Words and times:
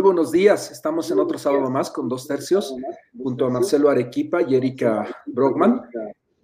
Muy 0.00 0.14
buenos 0.14 0.32
días. 0.32 0.70
Estamos 0.70 1.10
en 1.10 1.18
otro 1.18 1.36
sábado 1.36 1.68
más 1.68 1.90
con 1.90 2.08
dos 2.08 2.26
tercios, 2.26 2.74
junto 3.22 3.44
a 3.44 3.50
Marcelo 3.50 3.90
Arequipa 3.90 4.40
y 4.40 4.54
Erika 4.54 5.06
Brockman. 5.26 5.82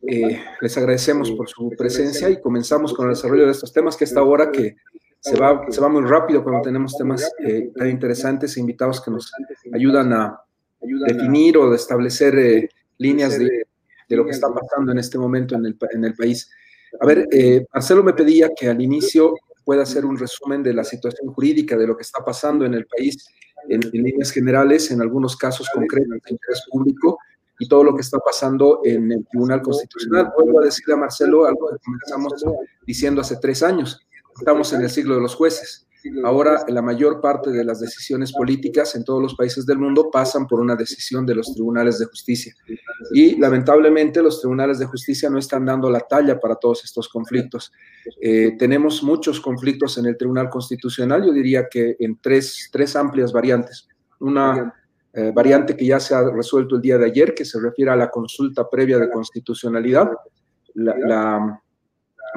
Eh, 0.06 0.38
les 0.60 0.76
agradecemos 0.76 1.30
por 1.30 1.48
su 1.48 1.70
presencia 1.70 2.28
y 2.28 2.38
comenzamos 2.38 2.92
con 2.92 3.06
el 3.06 3.14
desarrollo 3.14 3.46
de 3.46 3.52
estos 3.52 3.72
temas, 3.72 3.96
que 3.96 4.04
esta 4.04 4.22
hora 4.22 4.52
que 4.52 4.76
se 5.20 5.40
va, 5.40 5.64
se 5.70 5.80
va 5.80 5.88
muy 5.88 6.02
rápido 6.02 6.44
cuando 6.44 6.60
tenemos 6.60 6.98
temas 6.98 7.32
eh, 7.46 7.70
tan 7.74 7.88
interesantes 7.88 8.54
e 8.54 8.60
invitados 8.60 9.00
que 9.00 9.10
nos 9.10 9.32
ayudan 9.72 10.12
a 10.12 10.38
definir 11.06 11.56
o 11.56 11.72
establecer 11.72 12.38
eh, 12.38 12.68
líneas 12.98 13.38
de, 13.38 13.66
de, 14.06 14.16
lo 14.16 14.26
que 14.26 14.32
está 14.32 14.48
pasando 14.52 14.92
en 14.92 14.98
este 14.98 15.16
momento 15.16 15.54
en 15.54 15.64
el, 15.64 15.78
en 15.92 16.04
el 16.04 16.14
país. 16.14 16.50
A 17.00 17.06
ver, 17.06 17.26
Marcelo 17.72 18.04
me 18.04 18.12
pedía 18.12 18.50
que 18.54 18.68
al 18.68 18.82
inicio 18.82 19.32
pueda 19.66 19.82
hacer 19.82 20.06
un 20.06 20.16
resumen 20.16 20.62
de 20.62 20.72
la 20.72 20.84
situación 20.84 21.34
jurídica, 21.34 21.76
de 21.76 21.88
lo 21.88 21.96
que 21.96 22.02
está 22.02 22.24
pasando 22.24 22.64
en 22.64 22.74
el 22.74 22.86
país 22.86 23.26
en, 23.68 23.80
líneas 23.90 24.30
generales, 24.30 24.92
en 24.92 25.02
algunos 25.02 25.36
casos 25.36 25.68
concretos 25.74 26.08
de 26.08 26.30
interés 26.30 26.62
público 26.70 27.18
y 27.58 27.66
todo 27.66 27.82
lo 27.82 27.92
que 27.96 28.02
está 28.02 28.18
pasando 28.20 28.80
en 28.84 29.10
el 29.10 29.26
Tribunal 29.26 29.62
Constitucional. 29.62 30.32
Vuelvo 30.38 30.60
a 30.60 30.64
decirle 30.66 30.94
a 30.94 30.98
Marcelo 30.98 31.46
algo 31.46 31.70
que 31.70 31.78
comenzamos 31.84 32.44
diciendo 32.86 33.20
hace 33.20 33.38
tres 33.38 33.64
años. 33.64 34.06
Estamos 34.38 34.72
en 34.72 34.82
el 34.82 34.90
siglo 34.90 35.16
de 35.16 35.22
los 35.22 35.34
jueces. 35.34 35.85
Ahora 36.24 36.64
la 36.68 36.82
mayor 36.82 37.20
parte 37.20 37.50
de 37.50 37.64
las 37.64 37.80
decisiones 37.80 38.32
políticas 38.32 38.94
en 38.94 39.04
todos 39.04 39.22
los 39.22 39.34
países 39.34 39.66
del 39.66 39.78
mundo 39.78 40.10
pasan 40.10 40.46
por 40.46 40.60
una 40.60 40.76
decisión 40.76 41.24
de 41.26 41.34
los 41.34 41.52
tribunales 41.54 41.98
de 41.98 42.06
justicia. 42.06 42.54
Y 43.12 43.38
lamentablemente 43.38 44.22
los 44.22 44.40
tribunales 44.40 44.78
de 44.78 44.86
justicia 44.86 45.30
no 45.30 45.38
están 45.38 45.64
dando 45.64 45.90
la 45.90 46.00
talla 46.00 46.38
para 46.38 46.56
todos 46.56 46.84
estos 46.84 47.08
conflictos. 47.08 47.72
Eh, 48.20 48.56
tenemos 48.58 49.02
muchos 49.02 49.40
conflictos 49.40 49.98
en 49.98 50.06
el 50.06 50.16
Tribunal 50.16 50.48
Constitucional, 50.48 51.24
yo 51.24 51.32
diría 51.32 51.68
que 51.70 51.96
en 51.98 52.18
tres, 52.20 52.68
tres 52.72 52.96
amplias 52.96 53.32
variantes. 53.32 53.88
Una 54.20 54.74
eh, 55.12 55.32
variante 55.34 55.76
que 55.76 55.86
ya 55.86 56.00
se 56.00 56.14
ha 56.14 56.30
resuelto 56.30 56.76
el 56.76 56.82
día 56.82 56.98
de 56.98 57.06
ayer, 57.06 57.34
que 57.34 57.44
se 57.44 57.60
refiere 57.60 57.90
a 57.90 57.96
la 57.96 58.10
consulta 58.10 58.68
previa 58.68 58.98
de 58.98 59.10
constitucionalidad. 59.10 60.10
La, 60.74 60.94
la 60.98 61.62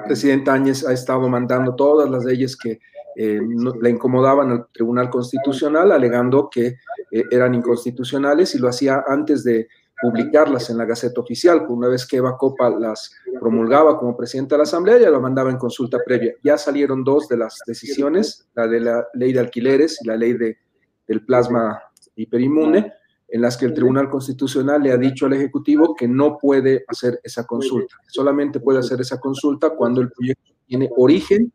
presidenta 0.06 0.54
Áñez 0.54 0.86
ha 0.86 0.94
estado 0.94 1.28
mandando 1.28 1.76
todas 1.76 2.10
las 2.10 2.24
leyes 2.24 2.56
que 2.56 2.80
eh, 3.22 3.42
le 3.82 3.90
incomodaban 3.90 4.50
al 4.50 4.68
Tribunal 4.72 5.10
Constitucional, 5.10 5.92
alegando 5.92 6.50
que 6.50 6.68
eh, 7.12 7.24
eran 7.30 7.54
inconstitucionales 7.54 8.56
y 8.56 8.60
lo 8.60 8.70
hacía 8.70 9.04
antes 9.06 9.44
de 9.44 9.68
publicarlas 10.02 10.70
en 10.70 10.78
la 10.78 10.86
Gaceta 10.86 11.20
Oficial. 11.20 11.66
Una 11.68 11.90
vez 11.90 12.08
que 12.08 12.16
Eva 12.16 12.38
Copa 12.38 12.70
las 12.70 13.14
promulgaba 13.38 14.00
como 14.00 14.16
presidenta 14.16 14.56
de 14.56 14.60
la 14.60 14.64
Asamblea, 14.64 15.00
ya 15.00 15.10
lo 15.10 15.20
mandaba 15.20 15.50
en 15.50 15.58
consulta 15.58 15.98
previa. 16.06 16.34
Ya 16.42 16.58
salieron 16.58 17.04
dos 17.04 17.28
de 17.28 17.36
las 17.36 17.60
decisiones, 17.68 18.48
la 18.56 18.68
de 18.68 18.80
la 18.80 19.06
ley 19.14 19.34
de 19.34 19.42
alquileres 19.42 20.00
y 20.02 20.08
la 20.08 20.16
ley 20.16 20.32
de, 20.38 20.58
del 21.06 21.26
plasma 21.26 21.78
hiperinmune, 22.16 22.94
en 23.28 23.42
las 23.42 23.58
que 23.58 23.66
el 23.66 23.74
Tribunal 23.74 24.10
Constitucional 24.10 24.82
le 24.82 24.94
ha 24.94 24.98
dicho 24.98 25.26
al 25.26 25.34
Ejecutivo 25.34 25.94
que 25.94 26.08
no 26.08 26.38
puede 26.38 26.86
hacer 26.88 27.20
esa 27.22 27.46
consulta. 27.46 27.98
Solamente 28.08 28.62
puede 28.62 28.80
hacer 28.80 29.02
esa 29.02 29.20
consulta 29.20 29.72
cuando 29.72 30.00
el 30.00 30.10
proyecto 30.10 30.54
tiene 30.66 30.90
origen 30.96 31.52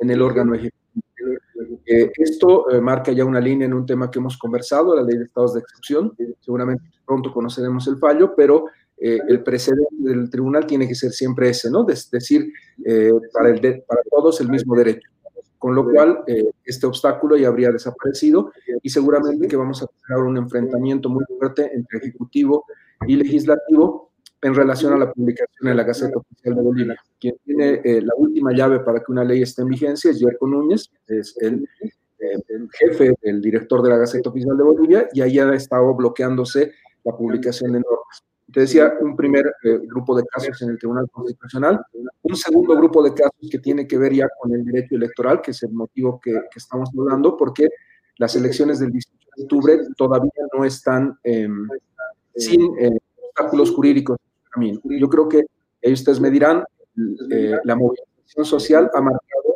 en 0.00 0.10
el 0.10 0.20
órgano 0.20 0.56
ejecutivo. 0.56 0.83
Eh, 1.86 2.10
esto 2.16 2.70
eh, 2.70 2.80
marca 2.80 3.12
ya 3.12 3.24
una 3.24 3.40
línea 3.40 3.66
en 3.66 3.74
un 3.74 3.84
tema 3.84 4.10
que 4.10 4.18
hemos 4.18 4.38
conversado, 4.38 4.96
la 4.96 5.02
ley 5.02 5.18
de 5.18 5.24
estados 5.24 5.54
de 5.54 5.60
excepción. 5.60 6.14
Seguramente 6.40 6.84
pronto 7.04 7.32
conoceremos 7.32 7.86
el 7.88 7.98
fallo, 7.98 8.34
pero 8.34 8.66
eh, 8.96 9.18
el 9.28 9.42
precedente 9.42 9.94
del 9.98 10.30
tribunal 10.30 10.66
tiene 10.66 10.88
que 10.88 10.94
ser 10.94 11.12
siempre 11.12 11.50
ese, 11.50 11.70
¿no? 11.70 11.86
Es 11.88 12.10
decir, 12.10 12.50
para, 13.32 13.50
el 13.50 13.60
para 13.86 14.00
todos 14.10 14.40
el 14.40 14.48
mismo 14.48 14.74
derecho. 14.76 15.08
Con 15.58 15.74
lo 15.74 15.90
cual, 15.90 16.22
este 16.62 16.86
obstáculo 16.86 17.38
ya 17.38 17.48
habría 17.48 17.72
desaparecido 17.72 18.52
y 18.82 18.90
seguramente 18.90 19.48
que 19.48 19.56
vamos 19.56 19.82
a 19.82 19.86
tener 20.06 20.22
un 20.22 20.36
enfrentamiento 20.36 21.08
muy 21.08 21.24
fuerte 21.38 21.70
entre 21.74 22.00
ejecutivo 22.00 22.66
y 23.06 23.16
legislativo 23.16 24.10
en 24.44 24.54
relación 24.54 24.92
a 24.92 24.98
la 24.98 25.10
publicación 25.10 25.68
en 25.70 25.76
la 25.78 25.84
Gaceta 25.84 26.18
Oficial 26.18 26.54
de 26.54 26.60
Bolivia. 26.60 26.96
Quien 27.18 27.34
tiene 27.46 27.80
eh, 27.82 28.02
la 28.02 28.12
última 28.14 28.52
llave 28.52 28.80
para 28.80 29.00
que 29.00 29.10
una 29.10 29.24
ley 29.24 29.40
esté 29.40 29.62
en 29.62 29.68
vigencia 29.68 30.10
es 30.10 30.20
Yerko 30.20 30.46
Núñez, 30.46 30.90
es 31.06 31.34
el, 31.40 31.66
eh, 31.80 32.38
el, 32.48 32.68
jefe, 32.70 33.14
el 33.22 33.40
director 33.40 33.82
de 33.82 33.88
la 33.88 33.96
Gaceta 33.96 34.28
Oficial 34.28 34.54
de 34.54 34.62
Bolivia, 34.62 35.08
y 35.14 35.22
ahí 35.22 35.38
ha 35.38 35.50
estado 35.54 35.94
bloqueándose 35.94 36.72
la 37.04 37.16
publicación 37.16 37.72
de 37.72 37.80
normas. 37.80 38.22
Te 38.52 38.60
decía, 38.60 38.92
un 39.00 39.16
primer 39.16 39.46
eh, 39.64 39.80
grupo 39.82 40.14
de 40.14 40.24
casos 40.26 40.60
en 40.60 40.68
el 40.68 40.78
Tribunal 40.78 41.08
Constitucional, 41.10 41.80
un 42.20 42.36
segundo 42.36 42.76
grupo 42.76 43.02
de 43.02 43.14
casos 43.14 43.48
que 43.50 43.58
tiene 43.60 43.88
que 43.88 43.96
ver 43.96 44.12
ya 44.12 44.28
con 44.38 44.52
el 44.52 44.62
derecho 44.62 44.96
electoral, 44.96 45.40
que 45.40 45.52
es 45.52 45.62
el 45.62 45.72
motivo 45.72 46.20
que, 46.22 46.32
que 46.32 46.58
estamos 46.58 46.90
hablando, 46.98 47.34
porque 47.34 47.70
las 48.18 48.36
elecciones 48.36 48.78
del 48.78 48.92
18 48.92 49.18
de 49.36 49.42
octubre 49.42 49.78
todavía 49.96 50.30
no 50.54 50.66
están 50.66 51.18
em, 51.24 51.66
sin 52.36 52.60
obstáculos 53.34 53.72
jurídicos 53.72 54.18
yo 54.84 55.08
creo 55.08 55.28
que 55.28 55.46
ellos 55.80 56.00
ustedes 56.00 56.20
me 56.20 56.30
dirán, 56.30 56.64
eh, 57.30 57.58
la 57.64 57.76
movilización 57.76 58.44
social 58.44 58.90
ha 58.94 59.00
marcado 59.00 59.54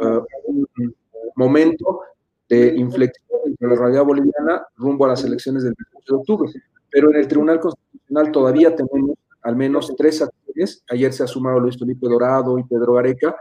uh, 0.00 0.24
un 0.46 0.94
momento 1.36 2.00
de 2.48 2.74
inflexión 2.76 3.24
entre 3.46 3.68
la 3.68 3.74
realidad 3.74 4.04
boliviana 4.04 4.66
rumbo 4.76 5.04
a 5.06 5.08
las 5.08 5.24
elecciones 5.24 5.64
del 5.64 5.74
18 5.74 6.14
de 6.14 6.20
octubre. 6.20 6.52
Pero 6.90 7.10
en 7.10 7.16
el 7.16 7.28
Tribunal 7.28 7.60
Constitucional 7.60 8.30
todavía 8.30 8.74
tenemos 8.74 9.16
al 9.42 9.56
menos 9.56 9.92
tres 9.96 10.22
acciones. 10.22 10.82
Ayer 10.88 11.12
se 11.12 11.24
ha 11.24 11.26
sumado 11.26 11.60
Luis 11.60 11.78
Felipe 11.78 12.06
Dorado 12.06 12.58
y 12.58 12.64
Pedro 12.64 12.94
Gareca 12.94 13.34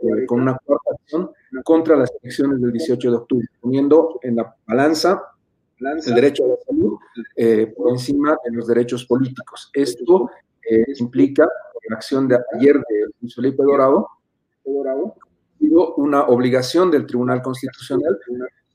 eh, 0.00 0.26
con 0.26 0.40
una 0.40 0.56
cuarta 0.64 0.90
acción 0.92 1.30
contra 1.64 1.96
las 1.96 2.10
elecciones 2.22 2.60
del 2.60 2.72
18 2.72 3.10
de 3.10 3.16
octubre, 3.16 3.46
poniendo 3.60 4.18
en 4.22 4.36
la 4.36 4.54
balanza 4.66 5.22
el 5.80 6.14
derecho 6.14 6.44
a 6.44 6.48
la 6.48 6.56
salud 6.66 6.98
eh, 7.36 7.72
por 7.76 7.90
encima 7.90 8.36
de 8.44 8.52
los 8.52 8.66
derechos 8.66 9.04
políticos. 9.06 9.70
Esto 9.72 10.30
eh, 10.68 10.84
implica, 10.98 11.48
la 11.88 11.96
acción 11.96 12.28
de 12.28 12.38
ayer 12.54 12.74
de 12.74 13.06
Luis 13.20 13.34
Felipe 13.34 13.62
Dorado, 13.62 14.08
una 15.96 16.22
obligación 16.24 16.90
del 16.90 17.06
Tribunal 17.06 17.42
Constitucional 17.42 18.16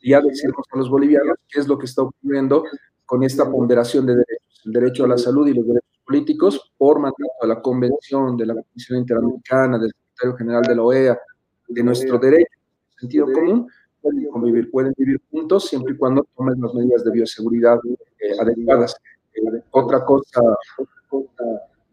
ya 0.05 0.21
decirnos 0.21 0.65
a 0.71 0.77
los 0.77 0.89
bolivianos 0.89 1.37
qué 1.49 1.59
es 1.59 1.67
lo 1.67 1.77
que 1.77 1.87
está 1.87 2.03
ocurriendo 2.03 2.63
con 3.05 3.23
esta 3.23 3.49
ponderación 3.49 4.05
de 4.05 4.13
derechos, 4.13 4.61
el 4.65 4.71
derecho 4.71 5.05
a 5.05 5.07
la 5.07 5.17
salud 5.17 5.47
y 5.47 5.53
los 5.53 5.65
derechos 5.65 6.01
políticos 6.05 6.73
por 6.77 6.99
mandato 6.99 7.23
de 7.41 7.47
la 7.47 7.61
Convención, 7.61 8.37
de 8.37 8.45
la 8.45 8.53
Comisión 8.53 8.99
Interamericana, 8.99 9.79
del 9.79 9.91
Secretario 9.91 10.37
General 10.37 10.61
de 10.61 10.75
la 10.75 10.83
OEA, 10.83 11.19
de 11.67 11.83
nuestro 11.83 12.19
derecho, 12.19 12.59
sentido 12.99 13.25
común, 13.33 13.67
pueden 14.05 14.29
convivir, 14.29 14.69
pueden 14.69 14.93
vivir 14.97 15.19
juntos 15.31 15.67
siempre 15.67 15.93
y 15.93 15.97
cuando 15.97 16.27
tomen 16.35 16.61
las 16.61 16.73
medidas 16.73 17.03
de 17.03 17.11
bioseguridad 17.11 17.79
eh, 18.19 18.39
adecuadas. 18.39 18.95
Eh, 19.33 19.61
otra 19.71 20.05
cosa 20.05 20.41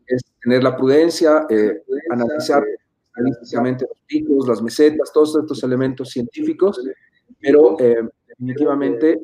es 0.07 0.23
tener 0.43 0.63
la 0.63 0.77
prudencia, 0.77 1.47
eh, 1.49 1.83
analizar 2.11 2.63
estadísticamente 3.17 3.87
los 3.89 3.99
picos, 4.07 4.49
las 4.49 4.63
mesetas, 4.63 5.13
todos 5.13 5.37
estos 5.37 5.63
elementos 5.65 6.11
científicos, 6.11 6.81
pero 7.41 7.77
definitivamente, 8.29 9.21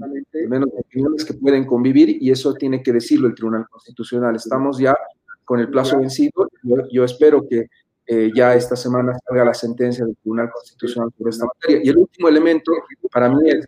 al 0.00 0.48
menos 0.48 0.68
opiniones 0.76 1.24
que 1.24 1.34
pueden 1.34 1.64
convivir 1.64 2.22
y 2.22 2.30
eso 2.30 2.54
tiene 2.54 2.82
que 2.82 2.92
decirlo 2.92 3.28
el 3.28 3.34
Tribunal 3.34 3.66
Constitucional. 3.68 4.36
Estamos 4.36 4.78
ya 4.78 4.96
con 5.44 5.60
el 5.60 5.68
plazo 5.68 5.98
vencido. 5.98 6.48
yo 6.90 7.04
espero 7.04 7.46
que 7.48 7.68
eh, 8.06 8.30
ya 8.34 8.54
esta 8.54 8.76
semana 8.76 9.16
salga 9.26 9.44
la 9.44 9.54
sentencia 9.54 10.04
del 10.04 10.16
Tribunal 10.16 10.50
Constitucional 10.50 11.10
sobre 11.16 11.30
esta 11.30 11.46
materia. 11.46 11.80
Y 11.84 11.88
el 11.88 11.98
último 11.98 12.28
elemento, 12.28 12.72
para 13.10 13.28
mí, 13.28 13.48
el, 13.48 13.64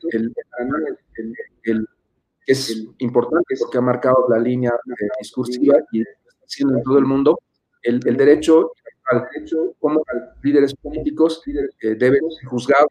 el, 1.62 1.88
es 2.46 2.86
importante 2.98 3.54
porque 3.58 3.78
ha 3.78 3.80
marcado 3.80 4.26
la 4.28 4.38
línea 4.38 4.70
eh, 4.70 5.06
discursiva 5.20 5.76
y 5.92 6.02
está 6.02 6.30
haciendo 6.46 6.78
en 6.78 6.82
todo 6.82 6.98
el 6.98 7.04
mundo, 7.04 7.38
el, 7.82 8.00
derecho 8.00 8.72
al 9.10 9.26
derecho 9.32 9.74
como 9.78 10.02
líderes 10.42 10.74
políticos 10.74 11.42
eh, 11.46 11.94
deben 11.94 12.20
ser 12.30 12.48
juzgados 12.48 12.88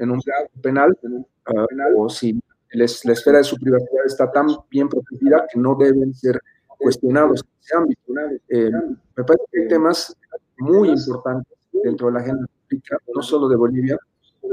en 0.00 0.10
un 0.10 0.20
penal 0.62 0.96
uh, 1.02 2.02
o 2.02 2.08
si 2.08 2.40
les, 2.72 3.04
la 3.04 3.12
esfera 3.12 3.38
de 3.38 3.44
su 3.44 3.56
privacidad 3.56 4.06
está 4.06 4.30
tan 4.32 4.46
bien 4.70 4.88
protegida 4.88 5.46
que 5.52 5.58
no 5.58 5.74
deben 5.74 6.14
ser 6.14 6.40
cuestionados 6.80 7.42
en 7.42 7.48
ese 7.60 7.76
ámbito. 7.76 8.00
Eh, 8.48 8.70
me 9.16 9.24
parece 9.24 9.44
que 9.52 9.62
hay 9.62 9.68
temas 9.68 10.16
muy 10.58 10.88
importantes 10.88 11.58
dentro 11.72 12.08
de 12.08 12.12
la 12.14 12.20
agenda 12.20 12.46
política, 12.68 12.98
no 13.14 13.22
solo 13.22 13.48
de 13.48 13.56
Bolivia, 13.56 13.98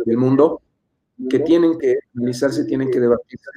del 0.05 0.17
mundo, 0.17 0.61
que 1.29 1.39
tienen 1.39 1.77
que 1.79 1.97
analizarse, 2.15 2.65
tienen 2.65 2.91
que 2.91 2.99
debatirse 2.99 3.49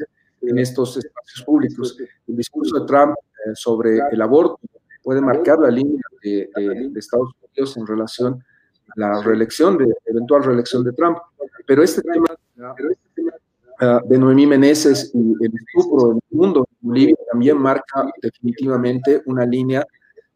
en 0.43 0.59
estos 0.59 0.97
espacios 0.97 1.45
públicos. 1.45 1.97
El 2.27 2.37
discurso 2.37 2.81
de 2.81 2.87
Trump 2.87 3.15
eh, 3.47 3.51
sobre 3.55 3.99
el 4.11 4.23
aborto 4.23 4.59
puede 5.03 5.21
marcar 5.21 5.59
la 5.59 5.71
línea 5.71 6.01
de, 6.23 6.51
Estados 6.97 7.31
Unidos 7.43 7.77
en 7.77 7.87
relación 7.87 8.45
a 8.89 8.93
la 8.97 9.23
reelección, 9.23 9.79
de 9.79 9.93
eventual 10.07 10.45
reelección 10.45 10.85
de 10.85 10.93
Trump. 10.93 11.19
Pero 11.67 11.83
este 11.83 12.03
tema 12.03 12.27
uh, 12.57 14.09
de 14.09 14.19
Noemí 14.19 14.47
Meneses 14.47 15.11
y 15.15 15.45
el 15.45 15.53
estupro 15.55 16.09
del 16.09 16.21
mundo 16.31 16.67
en 16.70 16.70
Bolivia 16.81 17.17
también 17.31 17.59
marca 17.59 18.11
definitivamente 18.21 19.23
una 19.27 19.45
línea 19.45 19.87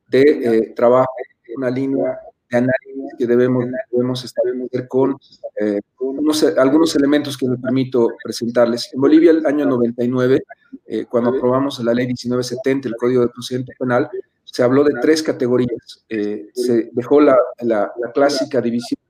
de 0.08 0.22
eh, 0.22 0.72
trabajo 0.74 1.12
una 1.56 1.70
línea 1.70 2.18
de 2.50 2.58
análisis 2.58 3.14
que 3.18 3.26
debemos, 3.26 3.64
debemos 3.90 4.24
establecer 4.24 4.88
con, 4.88 5.16
eh, 5.60 5.80
con 5.94 6.16
algunos 6.58 6.96
elementos 6.96 7.36
que 7.36 7.48
me 7.48 7.56
permito 7.56 8.08
presentarles. 8.22 8.90
En 8.92 9.00
Bolivia, 9.00 9.30
el 9.30 9.46
año 9.46 9.66
99, 9.66 10.42
eh, 10.86 11.06
cuando 11.06 11.30
aprobamos 11.30 11.82
la 11.82 11.94
ley 11.94 12.06
1970, 12.06 12.88
el 12.88 12.96
Código 12.96 13.22
de 13.22 13.28
Procedimiento 13.28 13.72
Penal, 13.78 14.08
se 14.44 14.62
habló 14.62 14.84
de 14.84 14.94
tres 15.00 15.22
categorías. 15.22 16.04
Eh, 16.08 16.48
se 16.54 16.90
dejó 16.92 17.20
la, 17.20 17.36
la, 17.60 17.92
clásica 18.12 18.60
división 18.60 19.00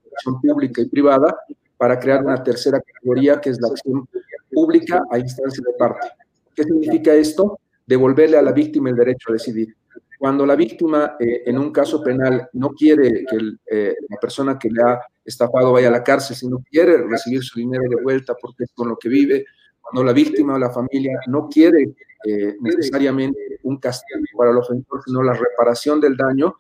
pública 0.41 0.81
y 0.81 0.87
privada 0.87 1.37
para 1.77 1.99
crear 1.99 2.25
una 2.25 2.43
tercera 2.43 2.81
categoría, 2.81 3.41
que 3.41 3.51
es 3.51 3.61
la 3.61 3.69
acción 3.69 4.09
pública 4.51 5.03
a 5.11 5.19
instancia 5.19 5.63
de 5.67 5.73
parte. 5.75 6.07
¿Qué 6.55 6.63
significa 6.65 7.15
esto? 7.15 7.59
Devolverle 7.87 8.37
a 8.37 8.43
la 8.43 8.53
víctima 8.53 8.91
el 8.91 8.97
derecho 8.97 9.31
a 9.31 9.33
decidir. 9.33 9.75
Cuando 10.19 10.47
la 10.47 10.57
víctima, 10.57 11.17
eh, 11.19 11.43
en 11.47 11.59
un 11.59 11.73
caso 11.73 12.03
penal, 12.03 12.49
no 12.53 12.71
quiere 12.71 13.25
que 13.29 13.37
eh, 13.67 13.95
la 14.09 14.17
persona 14.19 14.59
que 14.59 14.71
le 14.71 14.83
ha 14.83 15.01
estafado 15.25 15.73
vaya 15.73 15.89
a 15.89 15.91
la 15.91 16.03
cárcel, 16.03 16.37
sino 16.37 16.65
quiere 16.71 16.97
recibir 16.99 17.43
su 17.43 17.59
dinero 17.59 17.85
de 17.89 18.03
vuelta 18.03 18.35
porque 18.41 18.65
es 18.65 18.71
con 18.75 18.89
lo 18.89 18.97
que 18.97 19.09
vive, 19.09 19.45
cuando 19.81 20.05
la 20.05 20.13
víctima 20.13 20.55
o 20.55 20.59
la 20.59 20.71
familia 20.71 21.19
no 21.27 21.49
quiere 21.49 21.95
eh, 22.27 22.57
necesariamente 22.61 23.59
un 23.65 23.77
castigo 23.79 24.21
para 24.39 24.51
el 24.51 24.57
ofensor, 24.57 25.03
sino 25.05 25.23
la 25.23 25.35
reparación 25.35 26.01
del 26.01 26.17
daño, 26.17 26.57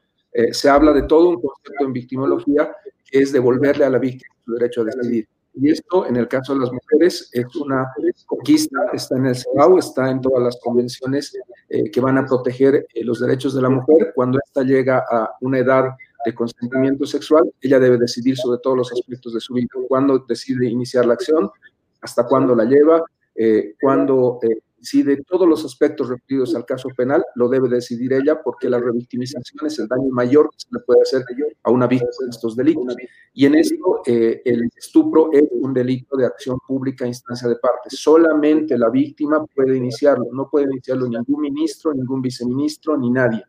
se 0.50 0.68
habla 0.68 0.92
de 0.92 1.02
todo 1.02 1.28
un 1.28 1.40
concepto 1.40 1.84
en 1.84 1.92
victimología 1.92 2.74
que 3.08 3.20
es 3.20 3.32
devolverle 3.32 3.84
a 3.84 3.88
la 3.88 4.00
víctima 4.00 4.34
su 4.44 4.52
derecho 4.52 4.80
a 4.80 4.84
decidir. 4.86 5.28
Y 5.56 5.70
esto, 5.70 6.06
en 6.06 6.16
el 6.16 6.26
caso 6.26 6.54
de 6.54 6.60
las 6.60 6.72
mujeres, 6.72 7.30
es 7.32 7.54
una 7.56 7.86
conquista, 8.26 8.78
está 8.92 9.16
en 9.16 9.26
el 9.26 9.36
CEDAW, 9.36 9.78
está 9.78 10.10
en 10.10 10.20
todas 10.20 10.42
las 10.42 10.58
convenciones 10.62 11.36
eh, 11.68 11.90
que 11.90 12.00
van 12.00 12.18
a 12.18 12.26
proteger 12.26 12.86
eh, 12.92 13.04
los 13.04 13.20
derechos 13.20 13.54
de 13.54 13.62
la 13.62 13.68
mujer. 13.68 14.12
Cuando 14.14 14.38
ésta 14.44 14.62
llega 14.62 15.04
a 15.10 15.30
una 15.40 15.58
edad 15.58 15.90
de 16.24 16.34
consentimiento 16.34 17.06
sexual, 17.06 17.52
ella 17.60 17.78
debe 17.78 17.98
decidir 17.98 18.36
sobre 18.36 18.60
todos 18.62 18.76
los 18.76 18.92
aspectos 18.92 19.34
de 19.34 19.40
su 19.40 19.54
vida, 19.54 19.68
cuándo 19.88 20.24
decide 20.26 20.66
iniciar 20.66 21.06
la 21.06 21.14
acción, 21.14 21.50
hasta 22.00 22.26
cuándo 22.26 22.54
la 22.54 22.64
lleva, 22.64 23.04
eh, 23.34 23.74
cuándo 23.80 24.38
si 24.84 25.02
de 25.02 25.16
todos 25.24 25.48
los 25.48 25.64
aspectos 25.64 26.08
referidos 26.08 26.54
al 26.54 26.66
caso 26.66 26.90
penal 26.96 27.24
lo 27.36 27.48
debe 27.48 27.68
decidir 27.68 28.12
ella 28.12 28.42
porque 28.42 28.68
la 28.68 28.78
revictimización 28.78 29.66
es 29.66 29.78
el 29.78 29.88
daño 29.88 30.10
mayor 30.10 30.50
que 30.50 30.58
se 30.58 30.68
le 30.70 30.80
puede 30.80 31.00
hacer 31.00 31.24
a 31.62 31.70
una 31.70 31.86
víctima 31.86 32.10
de 32.20 32.30
estos 32.30 32.54
delitos. 32.54 32.94
Y 33.32 33.46
en 33.46 33.54
esto 33.54 34.02
eh, 34.06 34.42
el 34.44 34.68
estupro 34.76 35.30
es 35.32 35.44
un 35.50 35.72
delito 35.72 36.16
de 36.16 36.26
acción 36.26 36.58
pública 36.66 37.06
a 37.06 37.08
instancia 37.08 37.48
de 37.48 37.56
parte. 37.56 37.88
Solamente 37.88 38.76
la 38.76 38.90
víctima 38.90 39.44
puede 39.46 39.76
iniciarlo, 39.76 40.26
no 40.32 40.48
puede 40.50 40.66
iniciarlo 40.66 41.08
ningún 41.08 41.40
ministro, 41.40 41.94
ningún 41.94 42.20
viceministro, 42.20 42.96
ni 42.98 43.10
nadie. 43.10 43.42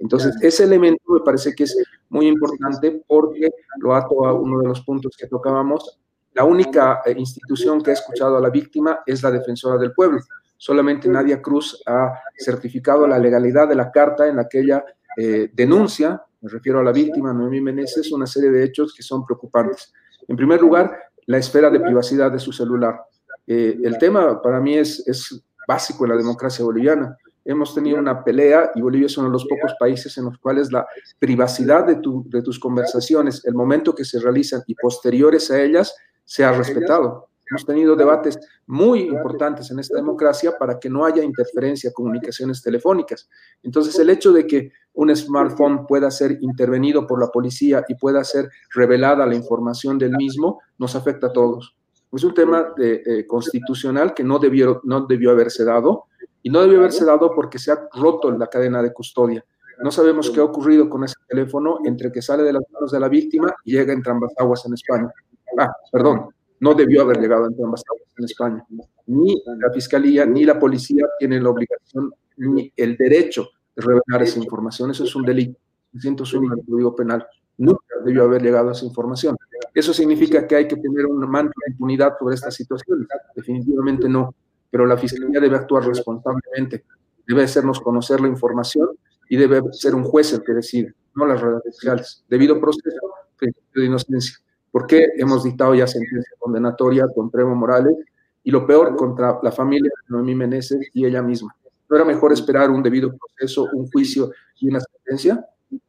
Entonces, 0.00 0.34
ese 0.42 0.64
elemento 0.64 1.04
me 1.06 1.20
parece 1.20 1.54
que 1.54 1.62
es 1.62 1.76
muy 2.08 2.26
importante 2.26 3.04
porque 3.06 3.48
lo 3.78 3.94
ato 3.94 4.26
a 4.26 4.32
uno 4.32 4.58
de 4.58 4.66
los 4.66 4.80
puntos 4.80 5.16
que 5.16 5.28
tocábamos. 5.28 6.00
La 6.34 6.42
única 6.42 7.02
eh, 7.06 7.14
institución 7.16 7.80
que 7.82 7.90
ha 7.90 7.94
escuchado 7.94 8.36
a 8.36 8.40
la 8.40 8.50
víctima 8.50 9.00
es 9.06 9.22
la 9.22 9.30
defensora 9.30 9.78
del 9.78 9.92
pueblo 9.92 10.18
solamente 10.62 11.08
Nadia 11.08 11.42
Cruz 11.42 11.82
ha 11.86 12.20
certificado 12.38 13.04
la 13.08 13.18
legalidad 13.18 13.66
de 13.66 13.74
la 13.74 13.90
carta 13.90 14.28
en 14.28 14.38
aquella 14.38 14.84
eh, 15.16 15.50
denuncia, 15.52 16.22
me 16.40 16.48
refiero 16.48 16.78
a 16.78 16.84
la 16.84 16.92
víctima, 16.92 17.32
Noemí 17.34 17.60
Meneses, 17.60 18.12
una 18.12 18.28
serie 18.28 18.48
de 18.48 18.62
hechos 18.62 18.94
que 18.94 19.02
son 19.02 19.26
preocupantes. 19.26 19.92
En 20.28 20.36
primer 20.36 20.60
lugar, 20.60 20.96
la 21.26 21.38
esfera 21.38 21.68
de 21.68 21.80
privacidad 21.80 22.30
de 22.30 22.38
su 22.38 22.52
celular. 22.52 22.94
Eh, 23.44 23.76
el 23.82 23.98
tema 23.98 24.40
para 24.40 24.60
mí 24.60 24.78
es, 24.78 25.02
es 25.08 25.42
básico 25.66 26.04
en 26.04 26.12
la 26.12 26.16
democracia 26.16 26.64
boliviana. 26.64 27.16
Hemos 27.44 27.74
tenido 27.74 27.98
una 27.98 28.22
pelea 28.22 28.70
y 28.76 28.82
Bolivia 28.82 29.06
es 29.06 29.18
uno 29.18 29.26
de 29.26 29.32
los 29.32 29.46
pocos 29.46 29.74
países 29.80 30.16
en 30.16 30.26
los 30.26 30.38
cuales 30.38 30.70
la 30.70 30.86
privacidad 31.18 31.84
de, 31.84 31.96
tu, 31.96 32.24
de 32.28 32.40
tus 32.40 32.60
conversaciones, 32.60 33.44
el 33.46 33.54
momento 33.54 33.96
que 33.96 34.04
se 34.04 34.20
realizan 34.20 34.62
y 34.68 34.76
posteriores 34.76 35.50
a 35.50 35.60
ellas, 35.60 35.92
se 36.24 36.44
ha 36.44 36.52
respetado. 36.52 37.31
Hemos 37.52 37.66
tenido 37.66 37.94
debates 37.94 38.38
muy 38.66 39.00
importantes 39.00 39.70
en 39.70 39.78
esta 39.78 39.96
democracia 39.96 40.56
para 40.58 40.78
que 40.78 40.88
no 40.88 41.04
haya 41.04 41.22
interferencia, 41.22 41.92
comunicaciones 41.92 42.62
telefónicas. 42.62 43.28
Entonces, 43.62 43.98
el 43.98 44.08
hecho 44.08 44.32
de 44.32 44.46
que 44.46 44.72
un 44.94 45.14
smartphone 45.14 45.86
pueda 45.86 46.10
ser 46.10 46.38
intervenido 46.40 47.06
por 47.06 47.20
la 47.20 47.28
policía 47.28 47.84
y 47.88 47.94
pueda 47.96 48.24
ser 48.24 48.48
revelada 48.74 49.26
la 49.26 49.34
información 49.34 49.98
del 49.98 50.12
mismo, 50.12 50.62
nos 50.78 50.96
afecta 50.96 51.26
a 51.26 51.32
todos. 51.34 51.76
Es 52.10 52.24
un 52.24 52.32
tema 52.32 52.72
de, 52.74 53.26
constitucional 53.26 54.14
que 54.14 54.24
no 54.24 54.38
debió, 54.38 54.80
no 54.84 55.02
debió 55.02 55.30
haberse 55.32 55.62
dado 55.62 56.04
y 56.42 56.48
no 56.48 56.62
debió 56.62 56.78
haberse 56.78 57.04
dado 57.04 57.34
porque 57.34 57.58
se 57.58 57.70
ha 57.70 57.86
roto 57.92 58.30
la 58.30 58.46
cadena 58.46 58.82
de 58.82 58.94
custodia. 58.94 59.44
No 59.82 59.90
sabemos 59.90 60.30
qué 60.30 60.40
ha 60.40 60.44
ocurrido 60.44 60.88
con 60.88 61.04
ese 61.04 61.16
teléfono 61.28 61.80
entre 61.84 62.10
que 62.10 62.22
sale 62.22 62.44
de 62.44 62.54
las 62.54 62.62
manos 62.70 62.92
de 62.92 63.00
la 63.00 63.10
víctima 63.10 63.54
y 63.62 63.72
llega 63.72 63.92
entre 63.92 64.10
ambas 64.10 64.32
aguas 64.38 64.64
en 64.64 64.72
España. 64.72 65.12
Ah, 65.58 65.70
perdón, 65.90 66.30
no 66.62 66.74
debió 66.74 67.02
haber 67.02 67.18
llegado 67.18 67.44
ante 67.44 67.60
ambasadas 67.60 68.02
en 68.16 68.24
España. 68.24 68.64
Ni 69.06 69.42
la 69.58 69.72
fiscalía 69.72 70.24
ni 70.24 70.44
la 70.44 70.60
policía 70.60 71.04
tienen 71.18 71.42
la 71.42 71.50
obligación 71.50 72.14
ni 72.36 72.72
el 72.76 72.96
derecho 72.96 73.48
de 73.74 73.82
revelar 73.82 74.22
esa 74.22 74.38
información. 74.38 74.92
Eso 74.92 75.02
es 75.02 75.14
un 75.16 75.24
delito. 75.24 75.58
101 76.00 76.54
del 76.54 76.64
Código 76.64 76.94
Penal. 76.94 77.26
Nunca 77.58 77.82
debió 78.04 78.22
haber 78.22 78.42
llegado 78.42 78.68
a 78.68 78.72
esa 78.72 78.86
información. 78.86 79.36
¿Eso 79.74 79.92
significa 79.92 80.46
que 80.46 80.54
hay 80.54 80.68
que 80.68 80.76
tener 80.76 81.04
un 81.06 81.28
manto 81.28 81.52
de 81.66 81.72
impunidad 81.72 82.12
sobre 82.16 82.36
esta 82.36 82.52
situación? 82.52 83.08
Definitivamente 83.34 84.08
no. 84.08 84.32
Pero 84.70 84.86
la 84.86 84.96
Fiscalía 84.96 85.40
debe 85.40 85.56
actuar 85.56 85.84
responsablemente. 85.84 86.84
Debe 87.26 87.42
hacernos 87.42 87.80
conocer 87.80 88.20
la 88.20 88.28
información 88.28 88.88
y 89.28 89.36
debe 89.36 89.62
ser 89.72 89.96
un 89.96 90.04
juez 90.04 90.32
el 90.32 90.44
que 90.44 90.52
decide, 90.52 90.94
no 91.16 91.26
las 91.26 91.40
redes 91.40 91.62
sociales. 91.74 92.24
Debido 92.28 92.60
proceso, 92.60 93.00
principio 93.36 93.82
de 93.82 93.86
inocencia. 93.86 94.36
¿Por 94.72 94.86
qué 94.86 95.06
hemos 95.18 95.44
dictado 95.44 95.74
ya 95.74 95.86
sentencia 95.86 96.32
condenatoria 96.38 97.06
contra 97.14 97.42
Evo 97.42 97.54
Morales? 97.54 97.94
Y 98.42 98.50
lo 98.50 98.66
peor, 98.66 98.96
contra 98.96 99.38
la 99.42 99.52
familia 99.52 99.90
de 99.94 100.12
Noemí 100.16 100.34
Meneses 100.34 100.88
y 100.94 101.04
ella 101.04 101.22
misma. 101.22 101.54
¿No 101.88 101.96
era 101.96 102.04
mejor 102.04 102.32
esperar 102.32 102.70
un 102.70 102.82
debido 102.82 103.14
proceso, 103.14 103.68
un 103.74 103.88
juicio 103.90 104.32
y 104.58 104.68
una 104.68 104.80
sentencia? 104.80 105.46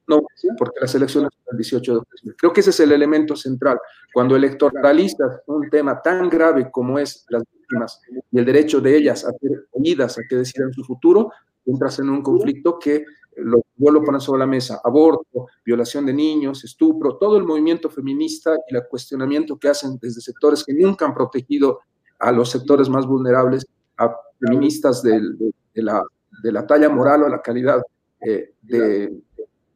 No, 0.08 0.22
porque 0.58 0.82
las 0.82 0.94
elecciones 0.96 1.30
son 1.34 1.54
el 1.54 1.58
18 1.58 1.92
de 1.94 1.98
octubre. 1.98 2.36
Creo 2.38 2.54
que 2.54 2.60
ese 2.60 2.70
es 2.72 2.80
el 2.82 2.92
elemento 2.92 3.36
central. 3.36 3.80
Cuando 4.14 4.36
electoralistas 4.36 5.42
un 5.48 5.70
tema 5.70 6.02
tan 6.02 6.30
grave 6.30 6.70
como 6.70 7.00
es 7.00 7.26
las 7.30 7.44
víctimas 7.52 8.02
y 8.32 8.38
el 8.38 8.46
derecho 8.46 8.82
de 8.82 8.98
ellas 8.98 9.26
a 9.26 9.32
ser 9.32 9.68
oídas, 9.72 10.18
a 10.18 10.22
que 10.30 10.36
decidan 10.36 10.74
su 10.74 10.84
futuro, 10.84 11.32
entras 11.66 12.00
en 12.00 12.10
un 12.10 12.22
conflicto 12.22 12.78
que 12.78 13.06
lo 13.38 13.62
vuelvo 13.76 14.02
a 14.02 14.04
poner 14.04 14.22
sobre 14.22 14.40
la 14.40 14.48
mesa, 14.48 14.82
aborto, 14.84 15.48
violación 15.66 16.06
de 16.06 16.14
niños, 16.14 16.64
estupro, 16.64 17.18
todo 17.18 17.38
el 17.38 17.44
movimiento 17.44 17.90
feminista 17.90 18.56
y 18.70 18.76
el 18.76 18.84
cuestionamiento 18.88 19.58
que 19.58 19.70
hacen 19.70 19.98
desde 20.02 20.22
sectores 20.22 20.64
que 20.64 20.74
nunca 20.74 21.06
han 21.06 21.14
protegido 21.14 21.80
a 22.20 22.32
los 22.32 22.50
sectores 22.50 22.90
más 22.90 23.06
vulnerables, 23.06 23.66
a 23.98 24.16
feministas 24.40 25.02
de, 25.04 25.22
la, 25.76 26.04
de 26.44 26.52
la, 26.52 26.66
talla 26.66 26.90
moral 26.90 27.24
o 27.24 27.30
la 27.30 27.42
calidad 27.42 27.82
eh, 28.26 28.54
de 28.62 29.12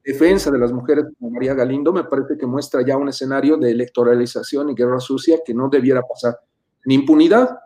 defensa 0.07 0.49
de 0.49 0.57
las 0.57 0.71
mujeres 0.71 1.05
como 1.19 1.31
María 1.31 1.53
Galindo, 1.53 1.91
me 1.91 2.05
parece 2.05 2.37
que 2.37 2.45
muestra 2.45 2.81
ya 2.81 2.95
un 2.95 3.09
escenario 3.09 3.57
de 3.57 3.71
electoralización 3.71 4.69
y 4.69 4.73
guerra 4.73 5.01
sucia 5.01 5.39
que 5.45 5.53
no 5.53 5.67
debiera 5.67 6.01
pasar. 6.01 6.39
Ni 6.85 6.95
impunidad 6.95 7.59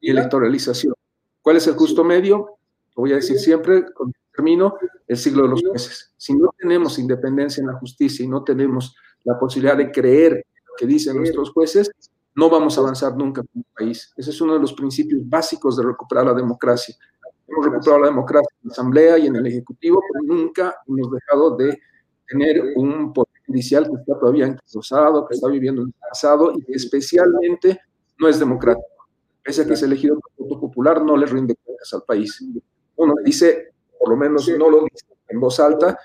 ni 0.00 0.10
electoralización. 0.10 0.94
¿Cuál 1.40 1.56
es 1.56 1.66
el 1.66 1.74
justo 1.74 2.04
medio? 2.04 2.58
Lo 2.94 3.00
voy 3.02 3.12
a 3.12 3.16
decir 3.16 3.36
siempre, 3.36 3.92
con 3.92 4.12
termino, 4.32 4.76
el 5.12 5.18
siglo 5.18 5.42
de 5.44 5.48
los 5.50 5.62
jueces. 5.62 6.12
Si 6.16 6.34
no 6.34 6.52
tenemos 6.58 6.98
independencia 6.98 7.60
en 7.60 7.68
la 7.68 7.74
justicia 7.74 8.24
y 8.24 8.28
no 8.28 8.42
tenemos 8.42 8.94
la 9.24 9.38
posibilidad 9.38 9.76
de 9.76 9.90
creer 9.90 10.44
lo 10.66 10.74
que 10.76 10.86
dicen 10.86 11.16
nuestros 11.16 11.50
jueces, 11.52 11.90
no 12.34 12.48
vamos 12.48 12.76
a 12.76 12.80
avanzar 12.80 13.16
nunca 13.16 13.42
como 13.52 13.64
país. 13.76 14.12
Ese 14.16 14.30
es 14.30 14.40
uno 14.40 14.54
de 14.54 14.60
los 14.60 14.72
principios 14.72 15.20
básicos 15.28 15.76
de 15.76 15.84
recuperar 15.84 16.26
la 16.26 16.34
democracia. 16.34 16.94
Hemos 17.46 17.66
recuperado 17.66 18.00
la 18.00 18.06
democracia 18.08 18.48
en 18.62 18.68
la 18.68 18.72
Asamblea 18.72 19.18
y 19.18 19.26
en 19.26 19.36
el 19.36 19.46
Ejecutivo, 19.46 20.02
pero 20.10 20.34
nunca 20.34 20.76
hemos 20.86 21.10
dejado 21.10 21.56
de 21.56 21.78
tener 22.26 22.62
un 22.76 23.12
poder 23.12 23.28
judicial 23.46 23.84
que 23.84 23.96
está 23.96 24.18
todavía 24.18 24.46
encauzado, 24.46 25.26
que 25.28 25.34
está 25.34 25.48
viviendo 25.48 25.82
en 25.82 25.88
el 25.88 25.94
pasado 26.08 26.52
y 26.56 26.64
que 26.64 26.72
especialmente 26.72 27.80
no 28.18 28.28
es 28.28 28.38
democrático. 28.38 28.86
Pese 29.42 29.62
a 29.62 29.66
que 29.66 29.74
es 29.74 29.82
elegido 29.82 30.18
por 30.18 30.48
voto 30.48 30.60
popular, 30.60 31.04
no 31.04 31.16
le 31.16 31.26
rinde 31.26 31.54
cuentas 31.62 31.92
al 31.92 32.02
país. 32.04 32.42
Uno 32.96 33.14
dice, 33.24 33.71
por 34.02 34.10
lo 34.10 34.16
menos 34.16 34.48
no 34.48 34.68
lo 34.68 34.82
dice 34.82 35.06
en 35.28 35.38
voz 35.38 35.60
alta, 35.60 35.96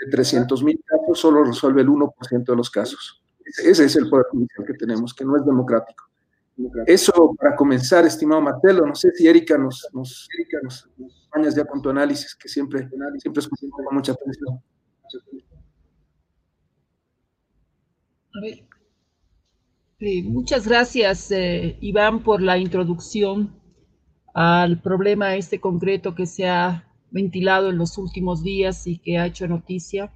de 0.00 0.10
300 0.10 0.64
mil 0.64 0.82
casos 0.86 1.20
solo 1.20 1.44
resuelve 1.44 1.82
el 1.82 1.88
1% 1.88 2.44
de 2.44 2.56
los 2.56 2.70
casos. 2.70 3.22
Ese 3.44 3.84
es 3.84 3.96
el 3.96 4.08
poder 4.08 4.26
judicial 4.30 4.66
que 4.66 4.72
tenemos, 4.72 5.12
que 5.12 5.22
no 5.22 5.36
es 5.36 5.44
democrático. 5.44 6.04
Eso 6.86 7.34
para 7.38 7.54
comenzar, 7.54 8.06
estimado 8.06 8.40
Martelo, 8.40 8.86
no 8.86 8.94
sé 8.94 9.10
si 9.12 9.28
Erika 9.28 9.58
nos, 9.58 9.86
nos, 9.92 10.28
nos, 10.62 10.88
nos 11.36 11.54
ya 11.54 11.64
con 11.66 11.82
tu 11.82 11.90
análisis, 11.90 12.34
que 12.34 12.48
siempre, 12.48 12.88
siempre 13.18 13.40
escuchamos 13.40 13.74
con 13.84 13.94
mucha 13.94 14.12
atención. 14.12 14.62
muchas 20.24 20.66
gracias, 20.66 21.30
eh, 21.30 21.76
Iván, 21.82 22.22
por 22.22 22.40
la 22.40 22.56
introducción 22.56 23.54
al 24.32 24.80
problema 24.80 25.36
este 25.36 25.60
concreto 25.60 26.14
que 26.14 26.24
se 26.24 26.48
ha 26.48 26.88
ventilado 27.12 27.70
en 27.70 27.78
los 27.78 27.98
últimos 27.98 28.42
días 28.42 28.86
y 28.86 28.98
que 28.98 29.18
ha 29.18 29.26
hecho 29.26 29.46
noticia. 29.46 30.12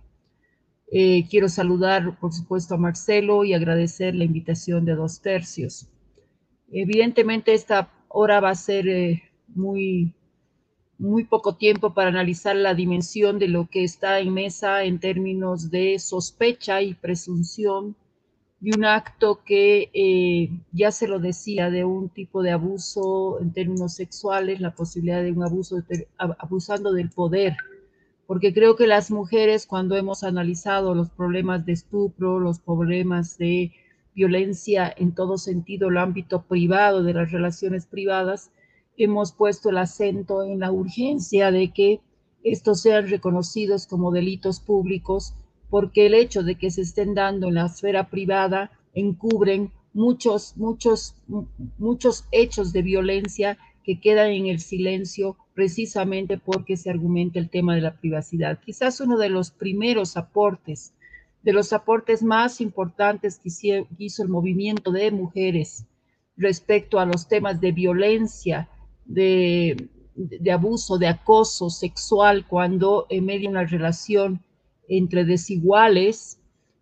Eh, 0.90 1.26
quiero 1.28 1.48
saludar, 1.48 2.18
por 2.18 2.32
supuesto, 2.32 2.74
a 2.74 2.78
Marcelo 2.78 3.44
y 3.44 3.54
agradecer 3.54 4.14
la 4.14 4.24
invitación 4.24 4.84
de 4.84 4.94
dos 4.94 5.20
tercios. 5.20 5.88
Evidentemente 6.72 7.54
esta 7.54 7.90
hora 8.08 8.40
va 8.40 8.50
a 8.50 8.54
ser 8.54 8.88
eh, 8.88 9.22
muy, 9.48 10.14
muy 10.98 11.24
poco 11.24 11.56
tiempo 11.56 11.92
para 11.94 12.08
analizar 12.08 12.56
la 12.56 12.74
dimensión 12.74 13.38
de 13.38 13.48
lo 13.48 13.68
que 13.68 13.84
está 13.84 14.18
en 14.20 14.32
mesa 14.32 14.84
en 14.84 14.98
términos 14.98 15.70
de 15.70 15.98
sospecha 15.98 16.82
y 16.82 16.94
presunción 16.94 17.96
de 18.66 18.76
un 18.76 18.84
acto 18.84 19.42
que 19.44 19.90
eh, 19.94 20.50
ya 20.72 20.90
se 20.90 21.06
lo 21.06 21.20
decía, 21.20 21.70
de 21.70 21.84
un 21.84 22.08
tipo 22.08 22.42
de 22.42 22.50
abuso 22.50 23.38
en 23.40 23.52
términos 23.52 23.94
sexuales, 23.94 24.60
la 24.60 24.74
posibilidad 24.74 25.22
de 25.22 25.30
un 25.30 25.44
abuso, 25.44 25.84
abusando 26.18 26.92
del 26.92 27.10
poder, 27.10 27.56
porque 28.26 28.52
creo 28.52 28.74
que 28.74 28.88
las 28.88 29.12
mujeres 29.12 29.68
cuando 29.68 29.96
hemos 29.96 30.24
analizado 30.24 30.96
los 30.96 31.10
problemas 31.10 31.64
de 31.64 31.74
estupro, 31.74 32.40
los 32.40 32.58
problemas 32.58 33.38
de 33.38 33.70
violencia 34.16 34.92
en 34.96 35.14
todo 35.14 35.38
sentido, 35.38 35.88
el 35.88 35.98
ámbito 35.98 36.42
privado 36.42 37.04
de 37.04 37.14
las 37.14 37.30
relaciones 37.30 37.86
privadas, 37.86 38.50
hemos 38.96 39.30
puesto 39.30 39.70
el 39.70 39.78
acento 39.78 40.42
en 40.42 40.58
la 40.58 40.72
urgencia 40.72 41.52
de 41.52 41.72
que 41.72 42.00
estos 42.42 42.80
sean 42.80 43.06
reconocidos 43.06 43.86
como 43.86 44.10
delitos 44.10 44.58
públicos 44.58 45.36
porque 45.70 46.06
el 46.06 46.14
hecho 46.14 46.42
de 46.42 46.56
que 46.56 46.70
se 46.70 46.82
estén 46.82 47.14
dando 47.14 47.48
en 47.48 47.54
la 47.54 47.66
esfera 47.66 48.08
privada 48.08 48.70
encubren 48.94 49.72
muchos, 49.92 50.56
muchos, 50.56 51.14
muchos 51.78 52.24
hechos 52.30 52.72
de 52.72 52.82
violencia 52.82 53.58
que 53.82 54.00
quedan 54.00 54.30
en 54.30 54.46
el 54.46 54.60
silencio 54.60 55.36
precisamente 55.54 56.38
porque 56.38 56.76
se 56.76 56.90
argumenta 56.90 57.38
el 57.38 57.48
tema 57.48 57.74
de 57.74 57.80
la 57.80 57.96
privacidad. 57.96 58.60
Quizás 58.60 59.00
uno 59.00 59.16
de 59.16 59.30
los 59.30 59.50
primeros 59.50 60.16
aportes, 60.16 60.92
de 61.42 61.52
los 61.52 61.72
aportes 61.72 62.22
más 62.22 62.60
importantes 62.60 63.38
que 63.38 63.86
hizo 63.98 64.22
el 64.22 64.28
movimiento 64.28 64.90
de 64.90 65.10
mujeres 65.12 65.86
respecto 66.36 66.98
a 66.98 67.06
los 67.06 67.28
temas 67.28 67.60
de 67.60 67.72
violencia, 67.72 68.68
de, 69.06 69.88
de 70.14 70.52
abuso, 70.52 70.98
de 70.98 71.06
acoso 71.06 71.70
sexual, 71.70 72.46
cuando 72.46 73.06
en 73.08 73.24
medio 73.24 73.42
de 73.42 73.56
una 73.56 73.64
relación 73.64 74.42
entre 74.88 75.24
desiguales, 75.24 76.38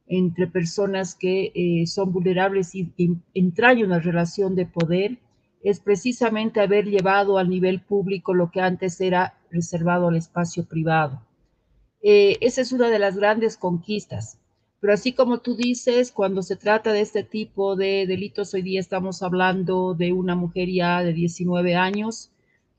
entre 0.07 0.47
personas 0.47 1.15
que 1.15 1.53
eh, 1.55 1.87
son 1.87 2.13
vulnerables 2.13 2.75
y, 2.75 2.93
y 2.97 3.17
entrañan 3.35 3.87
una 3.87 4.01
relación 4.01 4.55
de 4.55 4.67
poder, 4.67 5.19
es 5.63 5.81
precisamente 5.81 6.61
haber 6.61 6.85
llevado 6.85 7.39
al 7.39 7.49
nivel 7.49 7.81
público 7.81 8.35
lo 8.35 8.51
que 8.51 8.61
antes 8.61 9.01
era 9.01 9.39
reservado 9.51 10.09
al 10.09 10.17
espacio 10.17 10.67
privado. 10.67 11.23
Eh, 12.03 12.37
esa 12.43 12.61
es 12.61 12.71
una 12.73 12.91
de 12.91 12.99
las 12.99 13.17
grandes 13.17 13.57
conquistas. 13.57 14.39
Pero 14.79 14.93
así 14.93 15.15
como 15.15 15.39
tú 15.39 15.57
dices, 15.57 16.13
cuando 16.13 16.43
se 16.43 16.57
trata 16.57 16.93
de 16.93 17.01
este 17.01 17.25
tipo 17.25 17.77
de 17.77 18.07
delitos, 18.07 18.53
hoy 18.53 18.61
día 18.61 18.79
estamos 18.79 19.23
hablando 19.23 19.95
de 19.95 20.13
una 20.13 20.35
mujer 20.35 20.69
ya 20.69 21.03
de 21.03 21.15
19 21.15 21.75
años 21.75 22.31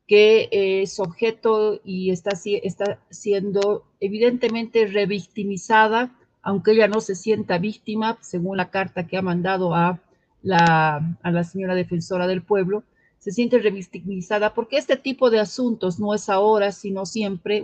que 0.08 0.50
es 0.52 1.00
objeto 1.00 1.80
y 1.84 2.12
está, 2.12 2.32
está 2.46 3.00
siendo 3.10 3.86
evidentemente 4.00 4.86
revictimizada, 4.86 6.12
aunque 6.42 6.72
ella 6.72 6.88
no 6.88 7.02
se 7.02 7.16
sienta 7.16 7.58
víctima, 7.58 8.18
según 8.22 8.58
la 8.58 8.70
carta 8.70 9.08
que 9.08 9.18
ha 9.18 9.24
mandado 9.24 9.74
a 9.74 10.00
la, 10.44 11.18
a 11.24 11.32
la 11.32 11.44
señora 11.44 11.74
defensora 11.74 12.28
del 12.28 12.44
pueblo, 12.44 12.84
se 13.18 13.32
siente 13.32 13.58
revictimizada 13.58 14.54
porque 14.54 14.78
este 14.78 14.98
tipo 14.98 15.32
de 15.32 15.40
asuntos 15.40 16.00
no 16.00 16.14
es 16.14 16.30
ahora, 16.30 16.72
sino 16.72 17.08
siempre, 17.08 17.64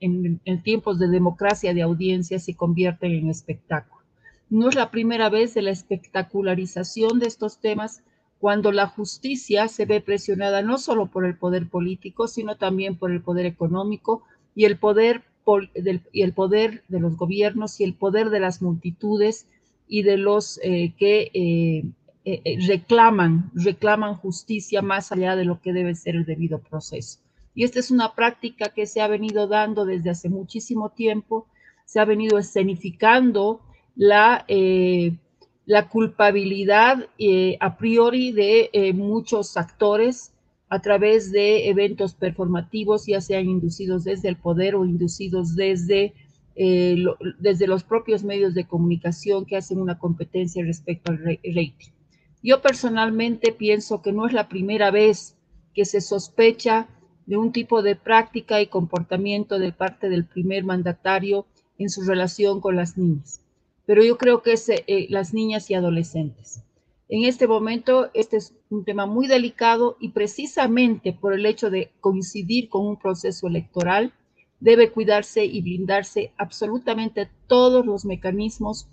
en, 0.00 0.40
en 0.44 0.62
tiempos 0.62 0.98
de 0.98 1.08
democracia 1.08 1.72
de 1.72 1.80
audiencia, 1.80 2.38
se 2.38 2.54
convierten 2.54 3.12
en 3.12 3.30
espectáculo. 3.30 4.02
No 4.50 4.68
es 4.68 4.74
la 4.74 4.90
primera 4.90 5.30
vez 5.30 5.54
de 5.54 5.62
la 5.62 5.70
espectacularización 5.70 7.18
de 7.18 7.26
estos 7.26 7.58
temas, 7.58 8.02
cuando 8.38 8.70
la 8.70 8.86
justicia 8.86 9.68
se 9.68 9.84
ve 9.84 10.00
presionada 10.00 10.62
no 10.62 10.78
solo 10.78 11.06
por 11.06 11.24
el 11.24 11.36
poder 11.36 11.68
político, 11.68 12.28
sino 12.28 12.56
también 12.56 12.96
por 12.96 13.10
el 13.10 13.20
poder 13.20 13.46
económico 13.46 14.22
y 14.54 14.64
el 14.64 14.78
poder, 14.78 15.22
y 16.12 16.22
el 16.22 16.32
poder 16.32 16.84
de 16.88 17.00
los 17.00 17.16
gobiernos 17.16 17.80
y 17.80 17.84
el 17.84 17.94
poder 17.94 18.30
de 18.30 18.40
las 18.40 18.62
multitudes 18.62 19.46
y 19.88 20.02
de 20.02 20.18
los 20.18 20.60
eh, 20.62 20.94
que 20.98 21.30
eh, 21.34 21.84
eh, 22.24 22.58
reclaman, 22.66 23.50
reclaman 23.54 24.14
justicia 24.14 24.82
más 24.82 25.10
allá 25.10 25.34
de 25.34 25.44
lo 25.44 25.60
que 25.60 25.72
debe 25.72 25.94
ser 25.94 26.14
el 26.14 26.24
debido 26.24 26.60
proceso. 26.60 27.20
Y 27.54 27.64
esta 27.64 27.80
es 27.80 27.90
una 27.90 28.14
práctica 28.14 28.68
que 28.68 28.86
se 28.86 29.00
ha 29.00 29.08
venido 29.08 29.48
dando 29.48 29.84
desde 29.84 30.10
hace 30.10 30.28
muchísimo 30.28 30.90
tiempo, 30.90 31.48
se 31.86 31.98
ha 31.98 32.04
venido 32.04 32.38
escenificando 32.38 33.62
la 33.96 34.44
la 35.68 35.86
culpabilidad 35.86 37.10
eh, 37.18 37.58
a 37.60 37.76
priori 37.76 38.32
de 38.32 38.70
eh, 38.72 38.94
muchos 38.94 39.58
actores 39.58 40.32
a 40.70 40.80
través 40.80 41.30
de 41.30 41.68
eventos 41.68 42.14
performativos, 42.14 43.04
ya 43.06 43.20
sean 43.20 43.50
inducidos 43.50 44.04
desde 44.04 44.30
el 44.30 44.36
poder 44.36 44.76
o 44.76 44.86
inducidos 44.86 45.56
desde, 45.56 46.14
eh, 46.56 47.04
desde 47.38 47.66
los 47.66 47.84
propios 47.84 48.24
medios 48.24 48.54
de 48.54 48.64
comunicación 48.66 49.44
que 49.44 49.58
hacen 49.58 49.78
una 49.78 49.98
competencia 49.98 50.64
respecto 50.64 51.12
al 51.12 51.18
rating. 51.18 51.92
Yo 52.42 52.62
personalmente 52.62 53.52
pienso 53.52 54.00
que 54.00 54.12
no 54.12 54.26
es 54.26 54.32
la 54.32 54.48
primera 54.48 54.90
vez 54.90 55.36
que 55.74 55.84
se 55.84 56.00
sospecha 56.00 56.88
de 57.26 57.36
un 57.36 57.52
tipo 57.52 57.82
de 57.82 57.94
práctica 57.94 58.62
y 58.62 58.68
comportamiento 58.68 59.58
de 59.58 59.72
parte 59.72 60.08
del 60.08 60.24
primer 60.24 60.64
mandatario 60.64 61.44
en 61.76 61.90
su 61.90 62.04
relación 62.04 62.62
con 62.62 62.74
las 62.74 62.96
niñas 62.96 63.42
pero 63.88 64.04
yo 64.04 64.18
creo 64.18 64.42
que 64.42 64.52
es 64.52 64.68
eh, 64.68 65.06
las 65.08 65.32
niñas 65.32 65.70
y 65.70 65.74
adolescentes. 65.74 66.62
En 67.08 67.24
este 67.24 67.46
momento, 67.46 68.10
este 68.12 68.36
es 68.36 68.52
un 68.68 68.84
tema 68.84 69.06
muy 69.06 69.26
delicado 69.26 69.96
y 69.98 70.10
precisamente 70.10 71.14
por 71.14 71.32
el 71.32 71.46
hecho 71.46 71.70
de 71.70 71.90
coincidir 72.00 72.68
con 72.68 72.86
un 72.86 72.98
proceso 72.98 73.46
electoral, 73.46 74.12
debe 74.60 74.92
cuidarse 74.92 75.46
y 75.46 75.62
blindarse 75.62 76.34
absolutamente 76.36 77.30
todos 77.46 77.86
los 77.86 78.04
mecanismos, 78.04 78.90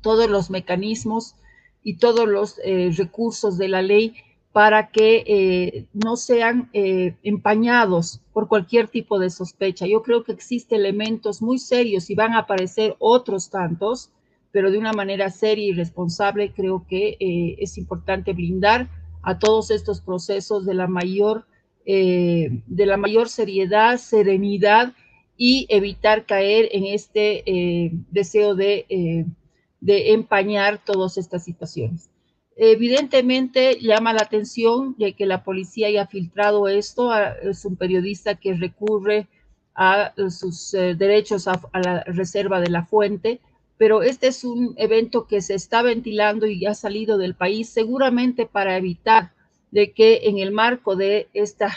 todos 0.00 0.30
los 0.30 0.48
mecanismos 0.48 1.34
y 1.82 1.98
todos 1.98 2.26
los 2.26 2.58
eh, 2.64 2.90
recursos 2.96 3.58
de 3.58 3.68
la 3.68 3.82
ley 3.82 4.14
para 4.52 4.90
que 4.90 5.22
eh, 5.26 5.86
no 5.92 6.16
sean 6.16 6.70
eh, 6.72 7.14
empañados 7.22 8.20
por 8.32 8.48
cualquier 8.48 8.88
tipo 8.88 9.18
de 9.18 9.30
sospecha. 9.30 9.86
Yo 9.86 10.02
creo 10.02 10.24
que 10.24 10.32
existen 10.32 10.80
elementos 10.80 11.40
muy 11.40 11.58
serios 11.58 12.10
y 12.10 12.16
van 12.16 12.32
a 12.32 12.40
aparecer 12.40 12.96
otros 12.98 13.50
tantos, 13.50 14.10
pero 14.50 14.72
de 14.72 14.78
una 14.78 14.92
manera 14.92 15.30
seria 15.30 15.66
y 15.66 15.72
responsable 15.72 16.52
creo 16.52 16.84
que 16.88 17.16
eh, 17.20 17.56
es 17.60 17.78
importante 17.78 18.32
blindar 18.32 18.88
a 19.22 19.38
todos 19.38 19.70
estos 19.70 20.00
procesos 20.00 20.66
de 20.66 20.74
la 20.74 20.88
mayor, 20.88 21.46
de 21.84 22.86
la 22.86 22.96
mayor 22.96 23.28
seriedad, 23.28 23.98
serenidad 23.98 24.94
y 25.36 25.66
evitar 25.68 26.24
caer 26.24 26.68
en 26.72 26.84
este 26.86 27.42
deseo 28.10 28.54
de, 28.54 29.26
de 29.80 30.12
empañar 30.12 30.82
todas 30.84 31.18
estas 31.18 31.44
situaciones. 31.44 32.09
Evidentemente 32.62 33.78
llama 33.80 34.12
la 34.12 34.20
atención 34.20 34.94
de 34.98 35.14
que 35.14 35.24
la 35.24 35.44
policía 35.44 35.86
haya 35.86 36.06
filtrado 36.06 36.68
esto. 36.68 37.10
Es 37.16 37.64
un 37.64 37.76
periodista 37.76 38.34
que 38.34 38.52
recurre 38.52 39.28
a 39.74 40.12
sus 40.28 40.74
eh, 40.74 40.94
derechos 40.94 41.48
a, 41.48 41.58
la 41.72 42.04
reserva 42.04 42.60
de 42.60 42.68
la 42.68 42.84
fuente, 42.84 43.40
pero 43.78 44.02
este 44.02 44.26
es 44.26 44.44
un 44.44 44.74
evento 44.76 45.26
que 45.26 45.40
se 45.40 45.54
está 45.54 45.80
ventilando 45.80 46.46
y 46.46 46.66
ha 46.66 46.74
salido 46.74 47.16
del 47.16 47.34
país 47.34 47.70
seguramente 47.70 48.44
para 48.44 48.76
evitar 48.76 49.32
de 49.70 49.92
que 49.92 50.20
en 50.24 50.36
el 50.36 50.52
marco 50.52 50.96
de 50.96 51.30
esta, 51.32 51.72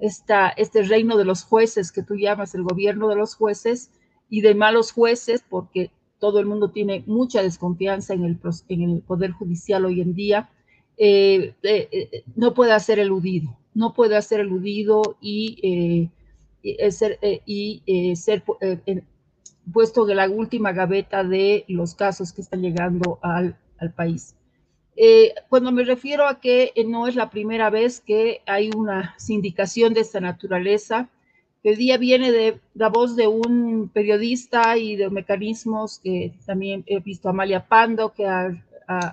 este 0.00 0.82
reino 0.82 1.16
de 1.16 1.26
los 1.26 1.44
jueces 1.44 1.92
que 1.92 2.02
tú 2.02 2.16
llamas 2.16 2.56
el 2.56 2.64
gobierno 2.64 3.06
de 3.06 3.14
los 3.14 3.36
jueces 3.36 3.92
y 4.28 4.40
de 4.40 4.56
malos 4.56 4.90
jueces, 4.90 5.44
porque 5.48 5.92
todo 6.18 6.40
el 6.40 6.46
mundo 6.46 6.70
tiene 6.70 7.04
mucha 7.06 7.42
desconfianza 7.42 8.14
en 8.14 8.24
el, 8.24 9.02
Poder 9.02 9.30
Judicial 9.32 9.84
hoy 9.84 10.00
en 10.00 10.14
día, 10.14 10.50
eh, 10.96 11.54
eh, 11.62 11.88
eh, 11.92 12.24
no 12.34 12.54
puede 12.54 12.78
ser 12.80 12.98
eludido, 12.98 13.56
no 13.74 13.94
puede 13.94 14.20
ser 14.22 14.40
eludido 14.40 15.16
y, 15.20 16.10
ser, 16.90 17.18
y 17.46 18.16
ser 18.16 18.42
puesto 19.72 20.08
en 20.08 20.16
la 20.16 20.28
última 20.28 20.72
gaveta 20.72 21.22
de 21.22 21.64
los 21.68 21.94
casos 21.94 22.32
que 22.32 22.40
están 22.40 22.62
llegando 22.62 23.20
al 23.22 23.56
país. 23.94 24.34
cuando 25.48 25.70
me 25.70 25.84
refiero 25.84 26.26
a 26.26 26.40
que 26.40 26.72
no 26.86 27.06
es 27.06 27.14
la 27.14 27.30
primera 27.30 27.70
vez 27.70 28.00
que 28.00 28.42
hay 28.46 28.70
una 28.76 29.14
sindicación 29.18 29.94
de 29.94 30.00
esta 30.00 30.20
naturaleza, 30.20 31.08
el 31.62 31.76
día 31.76 31.98
viene 31.98 32.32
de 32.32 32.60
la 32.74 32.88
voz 32.88 33.16
de 33.16 33.26
un 33.26 33.90
periodista 33.92 34.76
y 34.78 34.96
de 34.96 35.10
mecanismos 35.10 35.98
que 35.98 36.32
también 36.46 36.84
he 36.86 37.00
visto 37.00 37.28
a 37.28 37.32
Amalia 37.32 37.66
Pando, 37.66 38.12
que 38.12 38.26
ha, 38.26 38.64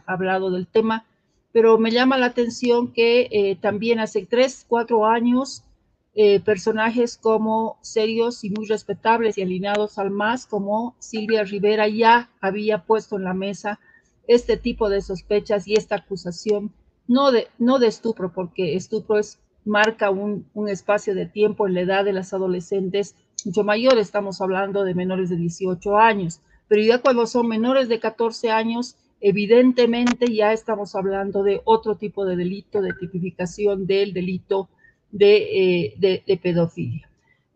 hablado 0.06 0.52
del 0.52 0.68
tema, 0.68 1.06
pero 1.52 1.78
me 1.78 1.92
llama 1.92 2.18
la 2.18 2.28
atención 2.28 2.94
que 2.94 3.28
eh, 3.30 3.58
también 3.60 4.00
hace 4.00 4.25
tres, 4.25 4.66
cuatro 4.66 5.06
años, 5.06 5.66
eh, 6.14 6.40
personajes 6.40 7.18
como 7.18 7.78
serios 7.82 8.46
y 8.46 8.52
muy 8.52 8.68
respetables 8.68 9.38
y 9.38 9.42
alineados 9.42 9.98
al 9.98 10.12
MAS, 10.12 10.46
como 10.46 10.96
Silvia 11.00 11.44
Rivera, 11.44 11.90
ya 11.90 12.30
había 12.40 12.86
puesto 12.86 13.18
en 13.18 13.25
la 13.25 13.34
mesa 13.34 13.82
este 14.28 14.56
tipo 14.56 14.88
de 14.88 15.02
sospechas 15.02 15.68
y 15.68 15.74
esta 15.74 15.96
acusación 15.96 16.72
no 17.08 17.32
de, 17.32 17.50
no 17.60 17.80
de 17.80 17.88
estupro, 17.88 18.32
porque 18.34 18.75
estupro 18.75 19.20
es, 19.20 19.40
marca 19.66 20.12
un, 20.12 20.46
espacio 20.70 21.16
de 21.16 21.26
tiempo 21.26 21.68
en 21.68 21.74
la 21.74 21.82
edad 21.82 22.06
de 22.06 22.14
las 22.14 22.34
adolescentes 22.34 23.16
mucho 23.44 23.64
mayor, 23.64 24.00
estamos 24.00 24.42
hablando 24.42 24.84
de 24.84 24.96
menores 24.96 25.30
de 25.30 25.36
18 25.36 25.98
años, 25.98 26.42
pero 26.68 26.82
ya 26.82 27.00
cuando 27.00 27.28
son 27.28 27.48
menores 27.48 27.90
de 27.90 28.00
14 28.00 28.50
años, 28.50 28.96
evidentemente 29.22 30.34
ya 30.34 30.52
estamos 30.52 30.96
hablando 30.96 31.44
de 31.44 31.62
otro 31.64 31.96
tipo 31.96 32.26
de 32.26 32.38
delito, 32.38 32.82
de 32.82 32.94
tipificación 32.94 33.86
del 33.86 34.14
delito 34.14 34.70
de, 35.12 35.94
eh, 36.02 36.40
pedofilia. 36.42 37.08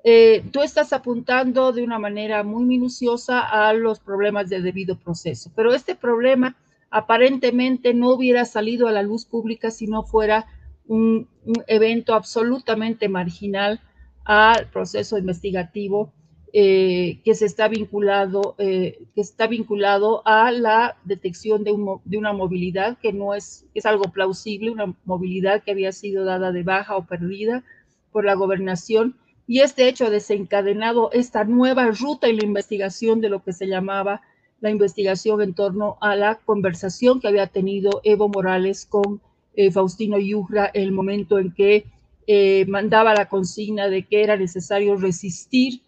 Eh, 0.04 0.44
tú 0.52 0.62
estás 0.62 0.94
apuntando 0.94 1.74
de 1.74 1.84
una 1.84 2.00
manera 2.00 2.44
muy 2.44 2.64
minuciosa 2.64 3.40
a 3.42 3.74
los 3.74 4.00
problemas 4.00 4.48
de 4.50 4.62
debido 4.62 4.98
proceso, 4.98 5.52
pero 5.56 5.74
este 5.74 5.96
problema 5.96 6.56
aparentemente 6.90 7.94
no 7.94 8.12
hubiera 8.12 8.46
salido 8.46 8.88
a 8.88 8.92
la 8.92 9.04
luz 9.04 9.26
pública 9.26 9.72
si 9.72 9.88
no 9.88 10.04
fuera 10.04 10.46
un 10.90 11.28
evento 11.68 12.14
absolutamente 12.14 13.08
marginal 13.08 13.80
al 14.26 14.70
proceso 14.70 15.18
investigativo 15.18 16.12
eh, 16.52 17.22
que 17.24 17.36
se 17.36 17.46
está 17.46 17.68
vinculado, 17.68 18.56
eh, 18.58 19.06
que 19.14 19.22
está 19.22 19.46
vinculado 19.46 20.24
a 20.26 20.52
la 20.52 20.98
detección 21.04 21.64
de, 21.64 21.76
de, 22.06 22.18
una 22.18 22.34
movilidad 22.34 22.98
que 22.98 23.14
no 23.14 23.36
es, 23.36 23.68
es 23.76 23.86
algo 23.86 24.06
plausible, 24.06 24.72
una 24.72 24.96
movilidad 25.06 25.62
que 25.62 25.70
había 25.72 25.92
sido 25.92 26.26
dada 26.26 26.52
de 26.52 26.64
baja 26.64 26.98
o 26.98 27.06
perdida 27.06 27.64
por 28.12 28.26
la 28.26 28.34
gobernación. 28.34 29.16
Y 29.46 29.60
este 29.60 29.88
hecho 29.88 30.08
ha 30.08 30.10
desencadenado 30.10 31.12
esta 31.12 31.44
nueva 31.44 31.92
ruta 31.92 32.28
en 32.28 32.38
la 32.38 32.46
investigación 32.46 33.22
de 33.22 33.30
lo 33.30 33.44
que 33.44 33.54
se 33.54 33.68
llamaba 33.68 34.22
la 34.60 34.72
investigación 34.72 35.44
en 35.44 35.54
torno 35.54 35.98
a 36.02 36.16
la 36.16 36.36
conversación 36.36 37.20
que 37.20 37.28
había 37.28 37.46
tenido 37.46 38.02
Evo 38.04 38.28
Morales 38.28 38.88
con 38.88 39.22
eh, 39.68 39.72
Faustino 39.72 40.18
Yujra 40.18 40.70
en 40.74 40.84
el 40.84 40.92
momento 40.92 41.40
en 41.40 41.52
que 41.54 41.86
mandaba 42.68 43.16
la 43.16 43.28
consigna 43.28 43.88
de 43.88 44.04
que 44.04 44.22
era 44.22 44.38
necesario 44.38 44.96
resistir 44.96 45.82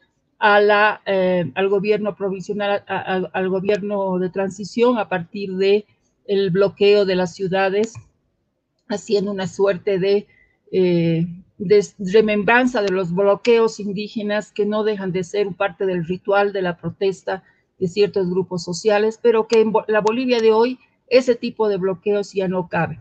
eh, 1.06 1.52
al 1.54 1.70
gobierno 1.70 2.16
provisional, 2.16 2.84
al 2.88 3.50
gobierno 3.50 4.18
de 4.18 4.30
transición 4.32 4.98
a 4.98 5.08
partir 5.08 5.56
de 5.56 5.86
el 6.26 6.50
bloqueo 6.50 7.06
de 7.06 7.16
las 7.16 7.36
ciudades, 7.36 7.94
haciendo 8.88 9.32
una 9.32 9.46
suerte 9.46 10.00
de, 10.00 10.26
eh, 10.72 11.28
de 11.60 11.86
remembranza 12.00 12.82
de 12.82 12.90
los 12.90 13.14
bloqueos 13.14 13.80
indígenas 13.80 14.52
que 14.52 14.66
no 14.66 14.84
dejan 14.84 15.12
de 15.12 15.24
ser 15.24 15.48
parte 15.56 15.86
del 15.86 16.08
ritual 16.08 16.54
de 16.54 16.64
la 16.64 16.78
protesta 16.78 17.44
de 17.78 17.88
ciertos 17.88 18.28
grupos 18.28 18.64
sociales, 18.64 19.20
pero 19.22 19.48
que 19.48 19.62
en 19.62 19.72
la 19.88 20.02
Bolivia 20.02 20.40
de 20.40 20.52
hoy 20.52 20.80
ese 21.08 21.36
tipo 21.36 21.70
de 21.70 21.78
bloqueos 21.78 22.34
ya 22.34 22.48
no 22.48 22.68
cabe. 22.68 23.00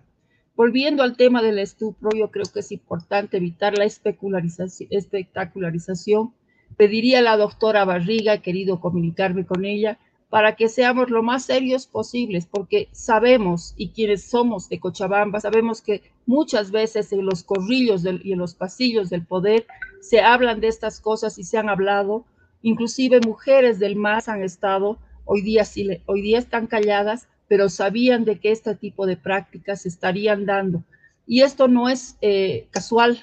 Volviendo 0.62 1.02
al 1.02 1.16
tema 1.16 1.40
del 1.40 1.58
estupro, 1.58 2.10
yo 2.14 2.30
creo 2.30 2.44
que 2.52 2.60
es 2.60 2.70
importante 2.70 3.38
evitar 3.38 3.78
la 3.78 3.86
espectacularización. 3.86 6.34
Pediría 6.76 7.20
a 7.20 7.22
la 7.22 7.38
doctora 7.38 7.86
Barriga, 7.86 8.34
he 8.34 8.42
querido 8.42 8.78
comunicarme 8.78 9.46
con 9.46 9.64
ella, 9.64 9.98
para 10.28 10.56
que 10.56 10.68
seamos 10.68 11.08
lo 11.08 11.22
más 11.22 11.46
serios 11.46 11.86
posibles, 11.86 12.44
porque 12.44 12.90
sabemos, 12.92 13.72
y 13.78 13.92
quienes 13.92 14.24
somos 14.24 14.68
de 14.68 14.80
Cochabamba, 14.80 15.40
sabemos 15.40 15.80
que 15.80 16.02
muchas 16.26 16.70
veces 16.70 17.10
en 17.14 17.24
los 17.24 17.42
corrillos 17.42 18.04
y 18.04 18.34
en 18.34 18.38
los 18.38 18.54
pasillos 18.54 19.08
del 19.08 19.24
poder 19.24 19.66
se 20.02 20.20
hablan 20.20 20.60
de 20.60 20.68
estas 20.68 21.00
cosas 21.00 21.38
y 21.38 21.44
se 21.44 21.56
han 21.56 21.70
hablado, 21.70 22.26
inclusive 22.60 23.20
mujeres 23.20 23.78
del 23.78 23.96
MAS 23.96 24.28
han 24.28 24.42
estado, 24.42 24.98
hoy 25.24 25.40
día, 25.40 25.64
hoy 26.04 26.20
día 26.20 26.38
están 26.38 26.66
calladas, 26.66 27.28
pero 27.50 27.68
sabían 27.68 28.24
de 28.24 28.38
que 28.38 28.50
este 28.50 28.74
tipo 28.74 29.04
de 29.04 29.18
prácticas 29.18 29.82
se 29.82 29.88
estarían 29.88 30.46
dando. 30.46 30.84
Y 31.26 31.42
esto 31.42 31.68
no 31.68 31.90
es 31.90 32.16
eh, 32.22 32.68
casual, 32.70 33.22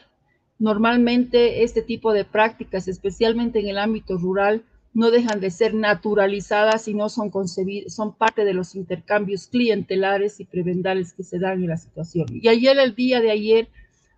Normalmente 0.60 1.64
este 1.64 1.82
tipo 1.82 2.14
de 2.14 2.26
prácticas, 2.26 2.88
especialmente 2.88 3.60
en 3.60 3.68
el 3.68 3.78
ámbito 3.78 4.18
rural, 4.18 4.64
no 4.94 5.12
dejan 5.12 5.40
de 5.40 5.52
ser 5.52 5.76
naturalizadas 5.76 6.88
y 6.88 6.96
no 6.96 7.10
son 7.10 7.30
concebidas, 7.30 7.94
son 7.94 8.16
parte 8.16 8.44
de 8.44 8.56
los 8.56 8.74
intercambios 8.74 9.48
clientelares 9.48 10.40
y 10.40 10.46
prebendales 10.46 11.14
que 11.14 11.22
se 11.22 11.38
dan 11.38 11.62
en 11.62 11.70
la 11.70 11.78
situación. 11.78 12.26
Y 12.32 12.48
ayer, 12.48 12.80
el 12.80 12.96
día 12.96 13.22
de 13.22 13.30
ayer, 13.30 13.68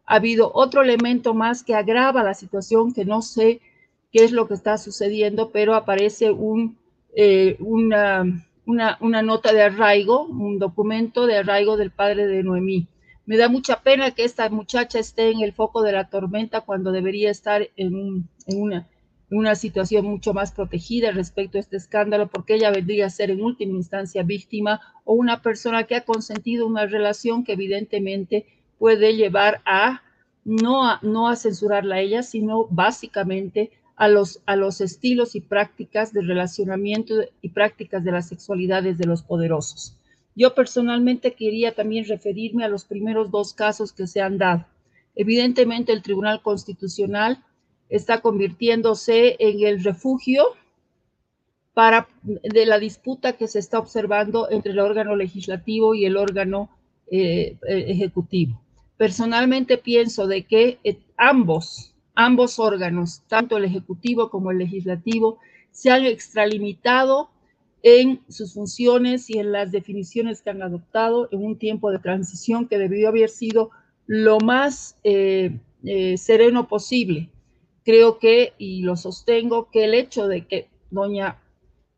ha 0.06 0.15
habido 0.15 0.52
otro 0.54 0.82
elemento 0.82 1.34
más 1.34 1.63
que 1.63 1.76
agrava 1.76 2.24
la 2.24 2.34
situación, 2.34 2.93
que 2.93 3.04
no 3.04 3.22
sé 3.22 3.60
qué 4.13 4.24
es 4.24 4.32
lo 4.32 4.48
que 4.48 4.54
está 4.54 4.78
sucediendo, 4.78 5.52
pero 5.52 5.76
aparece 5.76 6.32
un, 6.32 6.78
eh, 7.13 7.58
una, 7.60 8.24
una, 8.69 8.99
una 9.01 9.23
nota 9.23 9.51
de 9.51 9.63
arraigo, 9.63 10.25
un 10.25 10.60
documento 10.60 11.25
de 11.25 11.38
arraigo 11.38 11.75
del 11.75 11.89
padre 11.89 12.27
de 12.27 12.43
Noemí. 12.43 12.88
Me 13.25 13.36
da 13.36 13.49
mucha 13.49 13.82
pena 13.82 14.12
que 14.12 14.23
esta 14.23 14.47
muchacha 14.49 14.99
esté 14.99 15.32
en 15.32 15.41
el 15.41 15.53
foco 15.53 15.82
de 15.82 15.91
la 15.91 16.08
tormenta 16.08 16.62
cuando 16.62 16.91
debería 16.91 17.32
estar 17.32 17.67
en, 17.77 18.29
una, 18.45 18.88
una 19.32 19.55
situación 19.55 20.05
mucho 20.05 20.36
más 20.36 20.51
protegida 20.51 21.10
respecto 21.10 21.58
a 21.58 21.62
este 21.62 21.77
escándalo, 21.77 22.27
porque 22.27 22.53
ella 22.53 22.69
vendría 22.69 23.08
a 23.08 23.10
ser 23.10 23.32
en 23.32 23.41
última 23.41 23.75
instancia 23.75 24.21
víctima 24.21 24.79
o 25.03 25.15
una 25.15 25.41
persona 25.41 25.86
que 25.86 25.95
ha 25.95 26.05
consentido 26.05 26.67
una 26.67 26.86
relación 26.86 27.43
que 27.43 27.53
evidentemente 27.53 28.45
puede 28.77 29.15
llevar 29.15 29.63
a 29.65 30.03
no 30.45 30.88
a, 30.88 30.99
no 31.01 31.27
a 31.27 31.36
censurarla 31.36 31.95
a 31.95 32.01
ella, 32.01 32.21
sino 32.21 32.67
básicamente 32.69 33.71
a 34.00 34.08
los, 34.08 34.42
a 34.46 34.56
los 34.56 34.80
estilos 34.80 35.36
y 35.36 35.42
prácticas 35.42 36.14
de 36.14 36.22
relacionamiento 36.22 37.16
y 37.42 37.50
prácticas 37.50 38.02
de 38.02 38.14
las 38.14 38.30
sexualidades 38.30 38.98
de 38.98 39.06
los 39.06 39.24
poderosos. 39.24 39.98
Yo 40.36 40.56
personalmente 40.56 41.34
quería 41.34 41.76
también 41.76 42.08
referirme 42.08 42.64
a 42.64 42.70
los 42.70 42.86
primeros 42.86 43.30
dos 43.30 43.54
casos 43.54 43.92
que 43.92 44.08
se 44.08 44.22
han 44.22 44.38
dado. 44.38 44.66
Evidentemente, 45.16 45.92
el 45.92 46.02
Tribunal 46.02 46.42
Constitucional 46.42 47.44
está 47.90 48.22
convirtiéndose 48.22 49.36
en 49.38 49.68
el 49.68 49.84
refugio 49.84 50.46
para, 51.74 52.08
de 52.24 52.66
la 52.66 52.80
disputa 52.80 53.34
que 53.34 53.50
se 53.50 53.60
está 53.60 53.80
observando 53.80 54.50
entre 54.50 54.72
el 54.72 54.80
órgano 54.80 55.18
legislativo 55.18 55.94
y 55.94 56.06
el 56.06 56.16
órgano 56.16 56.70
eh, 57.12 57.58
eh, 57.68 57.86
ejecutivo. 57.90 58.62
Personalmente 58.96 59.78
pienso 59.78 60.26
de 60.26 60.44
que 60.44 60.80
eh, 60.86 61.00
ambos, 61.18 61.88
ambos 62.19 62.60
órganos, 62.60 63.23
tanto 63.29 63.55
el 63.55 63.63
ejecutivo 63.63 64.29
como 64.29 64.51
el 64.51 64.58
legislativo, 64.58 65.39
se 65.71 65.89
han 65.89 66.05
extralimitado 66.05 67.29
en 67.82 68.19
sus 68.27 68.53
funciones 68.53 69.29
y 69.29 69.39
en 69.39 69.53
las 69.53 69.71
definiciones 69.71 70.41
que 70.41 70.49
han 70.49 70.62
adoptado 70.62 71.29
en 71.32 71.45
un 71.45 71.58
tiempo 71.58 71.91
de 71.91 71.99
transición 71.99 72.67
que 72.67 72.77
debió 72.77 73.08
haber 73.08 73.29
sido 73.29 73.69
lo 74.05 74.38
más 74.41 74.97
eh, 75.05 75.60
eh, 75.86 76.17
sereno 76.17 76.67
posible. 76.67 77.29
Creo 77.86 78.19
que, 78.19 78.51
y 78.58 78.82
lo 78.82 78.97
sostengo, 78.97 79.69
que 79.71 79.86
el 79.86 79.93
hecho 79.93 80.27
de 80.27 80.45
que 80.45 80.67
doña 80.91 81.38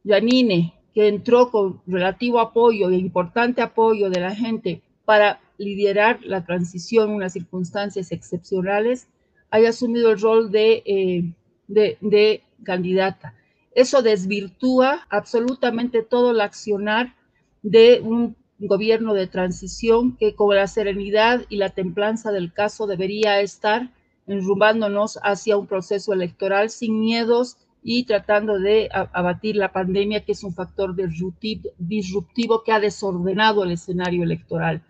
Yanine, 0.03 0.75
que 0.93 1.07
entró 1.07 1.49
con 1.49 1.81
relativo 1.87 2.39
apoyo 2.39 2.91
e 2.91 2.95
importante 2.95 3.63
apoyo 3.63 4.11
de 4.11 4.19
la 4.19 4.35
gente 4.35 4.83
para 5.03 5.41
liderar 5.57 6.19
la 6.23 6.45
transición 6.45 7.09
en 7.09 7.15
unas 7.15 7.33
circunstancias 7.33 8.11
excepcionales, 8.11 9.07
haya 9.51 9.69
asumido 9.69 10.11
el 10.11 10.19
rol 10.19 10.51
de, 10.51 10.83
eh, 10.85 11.33
de, 11.67 11.97
de 12.01 12.43
candidata 12.63 13.35
eso 13.73 14.01
desvirtúa 14.01 15.07
absolutamente 15.09 16.03
todo 16.03 16.31
el 16.31 16.41
accionar 16.41 17.15
de 17.61 18.01
un 18.03 18.35
gobierno 18.59 19.13
de 19.13 19.27
transición 19.27 20.17
que 20.17 20.35
con 20.35 20.55
la 20.55 20.67
serenidad 20.67 21.45
y 21.49 21.55
la 21.55 21.69
templanza 21.69 22.31
del 22.31 22.53
caso 22.53 22.85
debería 22.85 23.39
estar 23.39 23.89
enrumbándonos 24.27 25.19
hacia 25.23 25.57
un 25.57 25.67
proceso 25.67 26.13
electoral 26.13 26.69
sin 26.69 26.99
miedos 26.99 27.57
y 27.83 28.03
tratando 28.03 28.59
de 28.59 28.89
abatir 28.91 29.55
la 29.55 29.71
pandemia, 29.71 30.23
que 30.23 30.33
es 30.33 30.43
un 30.43 30.53
factor 30.53 30.95
disruptivo 30.95 32.63
que 32.63 32.71
ha 32.71 32.79
desordenado 32.79 33.63
el 33.63 33.71
escenario 33.71 34.23
electoral. 34.23 34.83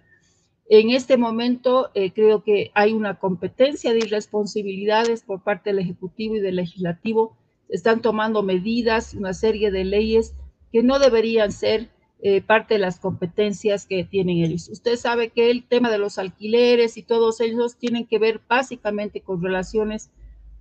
En 0.74 0.90
este 0.92 1.18
momento 1.18 1.92
eh, 1.96 2.14
creo 2.14 2.46
que 2.46 2.72
hay 2.74 2.94
una 2.94 3.20
competencia 3.20 3.92
de 3.92 4.00
irresponsabilidades 4.00 5.22
por 5.22 5.44
parte 5.44 5.72
del 5.72 5.80
Ejecutivo 5.80 6.38
y 6.38 6.40
del 6.40 6.56
Legislativo 6.56 7.36
están 7.68 8.02
tomando 8.02 8.42
medidas, 8.42 9.14
una 9.14 9.34
serie 9.34 9.70
de 9.70 9.84
leyes 9.84 10.34
que 10.72 10.82
no 10.82 10.98
deberían 10.98 11.52
ser 11.52 11.90
eh, 12.22 12.40
parte 12.42 12.76
de 12.76 12.80
las 12.80 13.02
competencias 13.02 13.86
que 13.86 14.06
tienen 14.06 14.38
ellos. 14.38 14.70
Usted 14.70 14.96
sabe 14.96 15.28
que 15.28 15.52
el 15.52 15.68
tema 15.68 15.92
de 15.92 15.98
los 15.98 16.18
alquileres 16.18 16.96
y 16.96 17.04
todos 17.04 17.42
ellos 17.42 17.76
tienen 17.76 18.06
que 18.06 18.18
ver 18.18 18.40
básicamente 18.48 19.20
con 19.20 19.44
relaciones 19.44 20.10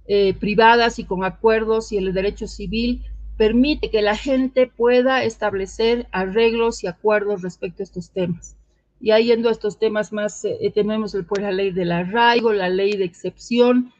eh, 0.09 0.35
privadas 0.35 0.99
y 0.99 1.05
con 1.05 1.23
acuerdos 1.23 1.93
y 1.93 1.99
el 1.99 2.13
derecho 2.13 2.49
civil 2.49 3.05
permite 3.37 3.93
que 3.93 4.03
la 4.03 4.17
gente 4.17 4.67
pueda 4.67 5.23
establecer 5.23 6.09
arreglos 6.11 6.83
y 6.83 6.89
acuerdos 6.89 7.43
respecto 7.43 7.85
a 7.85 7.85
estos 7.85 8.11
temas. 8.11 8.57
Y 9.01 9.13
ahí 9.13 9.27
yendo 9.27 9.49
a 9.49 9.53
estos 9.53 9.79
temas 9.79 10.13
más, 10.13 10.45
eh, 10.45 10.71
tenemos 10.75 11.17
pues, 11.29 11.43
la 11.43 11.53
ley 11.53 11.71
del 11.71 11.91
arraigo, 11.91 12.53
la 12.53 12.69
ley 12.69 12.93
de 12.93 13.05
excepción, 13.05 13.93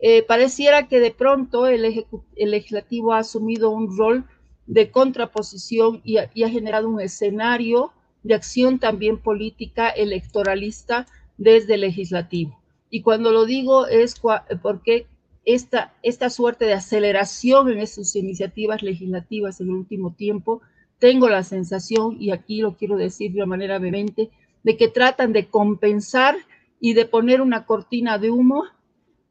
eh, 0.00 0.22
pareciera 0.22 0.86
que 0.86 1.00
de 1.00 1.10
pronto 1.10 1.66
el, 1.66 1.82
legislativo 2.36 3.12
ha 3.12 3.18
asumido 3.18 3.70
un 3.70 3.96
rol 3.96 4.24
de 4.66 4.90
contraposición 4.90 6.00
y 6.04 6.18
ha, 6.18 6.28
generado 6.48 6.88
un 6.88 7.00
escenario 7.00 7.92
de 8.22 8.34
acción 8.34 8.78
también 8.78 9.18
política 9.18 9.88
electoralista 9.88 11.06
desde 11.36 11.74
el 11.74 11.80
legislativo. 11.80 12.60
Y 12.90 13.02
cuando 13.02 13.32
lo 13.32 13.44
digo 13.44 13.86
es 13.86 14.20
porque 14.62 15.06
esta, 15.44 15.94
esta 16.02 16.30
suerte 16.30 16.66
de 16.66 16.74
aceleración 16.74 17.70
en 17.70 17.86
sus 17.86 18.14
iniciativas 18.14 18.82
legislativas 18.82 19.60
en 19.60 19.68
el 19.68 19.74
último 19.74 20.14
tiempo, 20.14 20.60
tengo 20.98 21.28
la 21.28 21.42
sensación, 21.42 22.16
y 22.20 22.32
aquí 22.32 22.60
lo 22.60 22.76
quiero 22.76 22.96
decir 22.96 23.32
de 23.32 23.38
una 23.38 23.46
manera 23.46 23.78
vehemente, 23.78 24.30
de 24.62 24.76
que 24.76 24.88
tratan 24.88 25.32
de 25.32 25.48
compensar 25.48 26.36
y 26.80 26.94
de 26.94 27.06
poner 27.06 27.40
una 27.40 27.64
cortina 27.66 28.18
de 28.18 28.30
humo 28.30 28.64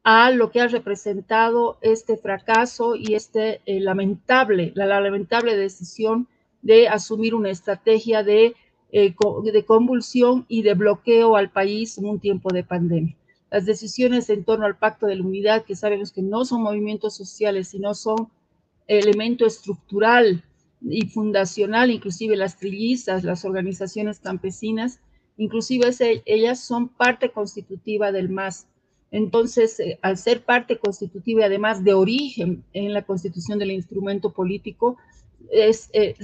a 0.04 0.32
lo 0.32 0.52
que 0.52 0.62
ha 0.62 0.68
representado 0.68 1.78
este 1.82 2.18
fracaso 2.18 2.96
y 2.96 3.16
este 3.16 3.62
eh, 3.66 3.82
lamentable, 3.82 4.72
la, 4.76 4.86
lamentable 4.86 5.58
decisión 5.58 6.28
de 6.62 6.88
asumir 6.88 7.36
una 7.36 7.50
estrategia 7.50 8.24
de, 8.24 8.56
eh, 8.92 9.14
de 9.44 9.66
convulsión 9.66 10.46
y 10.48 10.62
de 10.62 10.76
bloqueo 10.76 11.36
al 11.36 11.52
país 11.52 11.98
en 11.98 12.06
un 12.06 12.20
tiempo 12.20 12.54
de 12.54 12.64
pandemia. 12.64 13.18
Las 13.52 13.66
decisiones 13.66 14.30
en 14.30 14.44
torno 14.44 14.66
al 14.66 14.78
Pacto 14.78 15.08
de 15.08 15.16
la 15.16 15.24
Unidad, 15.24 15.66
que 15.66 15.76
sabemos 15.76 16.12
que 16.12 16.22
no 16.22 16.46
son 16.46 16.64
movimientos 16.64 17.16
sociales, 17.16 17.70
sino 17.70 17.94
son 17.94 18.30
elemento 18.88 19.46
estructural 19.46 20.44
y 20.82 21.08
fundacional, 21.08 21.92
inclusive 21.92 22.36
las 22.36 22.58
trillizas, 22.58 23.24
las 23.24 23.46
organizaciones 23.46 24.20
campesinas, 24.20 25.00
inclusive 25.38 25.90
ellas 26.26 26.60
son 26.60 26.90
parte 26.90 27.30
constitutiva 27.30 28.12
del 28.12 28.30
MAS. 28.30 28.68
Entonces, 29.12 29.80
eh, 29.80 30.00
al 30.02 30.18
ser 30.18 30.44
parte 30.44 30.78
constitutiva 30.78 31.42
y 31.42 31.44
además 31.46 31.84
de 31.84 31.94
origen 31.94 32.64
en 32.74 32.94
la 32.94 33.04
constitución 33.04 33.58
del 33.60 33.72
instrumento 33.72 34.34
político, 34.34 34.98
es, 35.52 35.90
eh, 35.94 36.16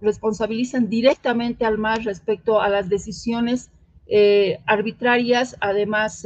responsabilizan 0.00 0.88
directamente 0.88 1.64
al 1.64 1.78
MAS 1.78 2.04
respecto 2.04 2.60
a 2.60 2.68
las 2.68 2.88
decisiones 2.88 3.70
eh, 4.06 4.58
arbitrarias, 4.66 5.56
además 5.60 6.24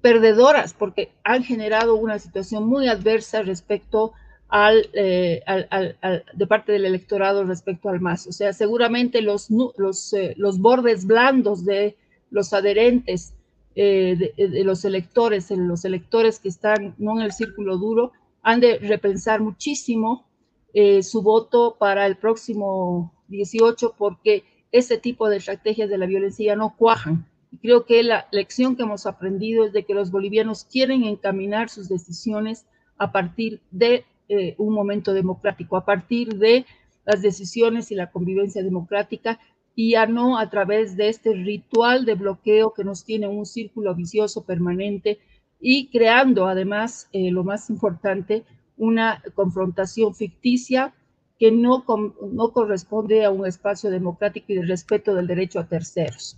perdedoras, 0.00 0.74
porque 0.74 1.10
han 1.24 1.42
generado 1.42 1.96
una 1.96 2.18
situación 2.20 2.66
muy 2.66 2.86
adversa 2.88 3.42
respecto 3.42 4.12
al, 4.48 4.90
de 4.92 6.46
parte 6.48 6.72
del 6.72 6.86
electorado 6.86 7.44
respecto 7.44 7.88
al 7.88 8.00
MAS. 8.00 8.26
O 8.26 8.32
sea, 8.32 8.52
seguramente 8.52 9.22
los, 9.22 9.48
los, 9.50 10.14
los 10.36 10.58
bordes 10.58 11.06
blandos 11.06 11.64
de 11.64 11.96
los 12.30 12.52
adherentes 12.52 13.34
eh, 13.80 14.32
de, 14.36 14.64
los 14.64 14.84
electores, 14.84 15.52
los 15.52 15.84
electores 15.84 16.40
que 16.40 16.48
están 16.48 16.96
no 16.98 17.16
en 17.16 17.24
el 17.24 17.30
círculo 17.30 17.78
duro, 17.78 18.10
han 18.42 18.58
de 18.58 18.78
repensar 18.78 19.40
muchísimo 19.40 20.26
eh, 20.74 21.04
su 21.04 21.22
voto 21.22 21.76
para 21.78 22.04
el 22.06 22.16
próximo 22.16 23.14
18 23.28 23.94
porque 23.96 24.42
ese 24.72 24.98
tipo 24.98 25.28
de 25.28 25.36
estrategias 25.36 25.88
de 25.88 25.96
la 25.96 26.06
violencia 26.06 26.56
no 26.56 26.74
cuajan. 26.76 27.28
Creo 27.62 27.86
que 27.86 28.02
la 28.02 28.26
lección 28.32 28.74
que 28.74 28.82
hemos 28.82 29.06
aprendido 29.06 29.64
es 29.64 29.72
de 29.72 29.84
que 29.84 29.94
los 29.94 30.10
bolivianos 30.10 30.64
quieren 30.64 31.04
encaminar 31.04 31.68
sus 31.68 31.88
decisiones 31.88 32.66
a 32.98 33.12
partir 33.12 33.60
de 33.70 34.04
eh, 34.28 34.54
un 34.58 34.74
momento 34.74 35.12
democrático, 35.12 35.76
a 35.76 35.84
partir 35.84 36.36
de 36.36 36.66
las 37.04 37.22
decisiones 37.22 37.90
y 37.90 37.94
la 37.94 38.10
convivencia 38.10 38.62
democrática 38.62 39.38
y 39.74 39.92
ya 39.92 40.06
no 40.06 40.38
a 40.38 40.50
través 40.50 40.96
de 40.96 41.08
este 41.08 41.32
ritual 41.32 42.04
de 42.04 42.14
bloqueo 42.14 42.74
que 42.74 42.84
nos 42.84 43.04
tiene 43.04 43.28
un 43.28 43.46
círculo 43.46 43.94
vicioso 43.94 44.44
permanente 44.44 45.18
y 45.60 45.88
creando 45.88 46.46
además, 46.46 47.08
eh, 47.12 47.30
lo 47.30 47.44
más 47.44 47.70
importante, 47.70 48.44
una 48.76 49.22
confrontación 49.34 50.14
ficticia 50.14 50.94
que 51.38 51.52
no, 51.52 51.84
no 52.32 52.52
corresponde 52.52 53.24
a 53.24 53.30
un 53.30 53.46
espacio 53.46 53.90
democrático 53.90 54.46
y 54.52 54.56
de 54.56 54.66
respeto 54.66 55.14
del 55.14 55.26
derecho 55.26 55.60
a 55.60 55.68
terceros. 55.68 56.36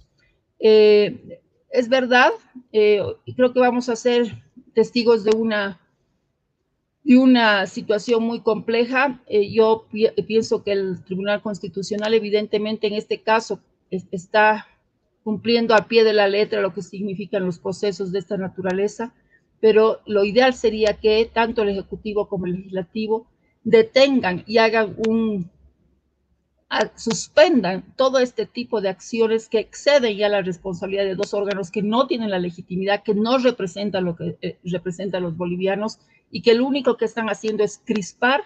Eh, 0.59 1.41
es 1.71 1.89
verdad, 1.89 2.31
eh, 2.73 3.01
creo 3.37 3.53
que 3.53 3.61
vamos 3.61 3.89
a 3.89 3.97
ser 3.97 4.43
testigos 4.75 5.25
de 5.25 5.35
una 5.37 5.80
y 7.03 7.15
una 7.17 7.67
situación 7.67 8.23
muy 8.23 8.41
compleja. 8.41 9.21
Eh, 9.27 9.51
yo 9.51 9.87
pienso 10.27 10.63
que 10.63 10.73
el 10.73 11.03
Tribunal 11.05 11.43
Constitucional 11.43 12.15
evidentemente 12.15 12.87
en 12.87 12.95
este 12.95 13.23
caso 13.23 13.61
está 13.91 14.67
cumpliendo 15.25 15.75
a 15.75 15.89
pie 15.89 16.05
de 16.05 16.13
la 16.13 16.29
letra 16.29 16.61
lo 16.61 16.73
que 16.73 16.83
significan 16.83 17.45
los 17.45 17.59
procesos 17.59 18.13
de 18.13 18.21
esta 18.21 18.37
naturaleza, 18.37 19.15
pero 19.61 20.01
lo 20.07 20.25
ideal 20.25 20.55
sería 20.55 20.95
que 20.95 21.31
tanto 21.33 21.63
el 21.63 21.71
Ejecutivo 21.71 22.29
como 22.29 22.47
el 22.47 22.53
Legislativo 22.53 23.27
detengan 23.63 24.45
y 24.47 24.59
hagan 24.59 24.97
un, 25.07 25.51
suspendan 26.95 27.95
todo 27.97 28.19
este 28.21 28.47
tipo 28.47 28.81
de 28.81 28.89
acciones 28.89 29.49
que 29.49 29.59
exceden 29.59 30.17
ya 30.17 30.29
la 30.29 30.43
responsabilidad 30.43 31.05
de 31.05 31.17
dos 31.17 31.35
órganos 31.35 31.71
que 31.71 31.83
no 31.83 32.07
tienen 32.07 32.31
la 32.31 32.39
legitimidad, 32.39 33.03
que 33.03 33.15
no 33.15 33.39
representan 33.39 34.05
lo 34.05 34.17
que 34.17 34.39
eh, 34.41 34.59
representan 34.65 35.25
los 35.25 35.37
bolivianos 35.37 35.99
y 36.31 36.43
que 36.43 36.55
lo 36.55 36.67
único 36.67 36.97
que 36.97 37.05
están 37.05 37.29
haciendo 37.29 37.65
es 37.65 37.81
crispar, 37.85 38.43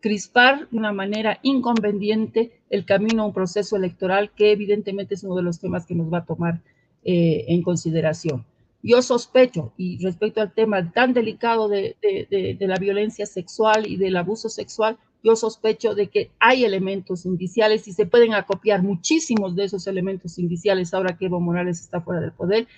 crispar 0.00 0.68
de 0.70 0.76
una 0.76 0.92
manera 0.92 1.38
inconveniente 1.42 2.52
el 2.70 2.84
camino 2.84 3.22
a 3.22 3.26
un 3.26 3.32
proceso 3.34 3.76
electoral 3.76 4.30
que 4.34 4.52
evidentemente 4.52 5.14
es 5.14 5.24
uno 5.24 5.36
de 5.36 5.42
los 5.42 5.60
temas 5.60 5.86
que 5.86 5.94
nos 5.94 6.12
va 6.12 6.18
a 6.18 6.24
tomar 6.24 6.60
eh, 7.04 7.44
en 7.48 7.62
consideración. 7.62 8.44
Yo 8.82 9.02
sospecho, 9.02 9.72
y 9.76 10.02
respecto 10.02 10.40
al 10.40 10.52
tema 10.52 10.92
tan 10.92 11.12
delicado 11.12 11.68
de, 11.68 11.96
de, 12.00 12.56
la 12.60 12.76
violencia 12.76 13.26
sexual 13.26 13.86
y 13.86 13.96
del 13.96 14.16
abuso 14.16 14.48
sexual, 14.48 14.96
yo 15.24 15.34
sospecho 15.34 15.96
de 15.96 16.06
que 16.06 16.30
hay 16.38 16.64
elementos 16.64 17.26
indiciales 17.26 17.88
y 17.88 17.92
se 17.92 18.06
pueden 18.06 18.34
acopiar 18.34 18.84
muchísimos 18.84 19.56
de 19.56 19.64
esos 19.64 19.88
elementos 19.88 20.38
indiciales 20.38 20.94
ahora 20.94 21.16
que 21.16 21.26
Evo 21.26 21.40
Morales 21.40 21.80
está 21.80 22.00
fuera 22.00 22.20
del 22.20 22.30
poder 22.30 22.68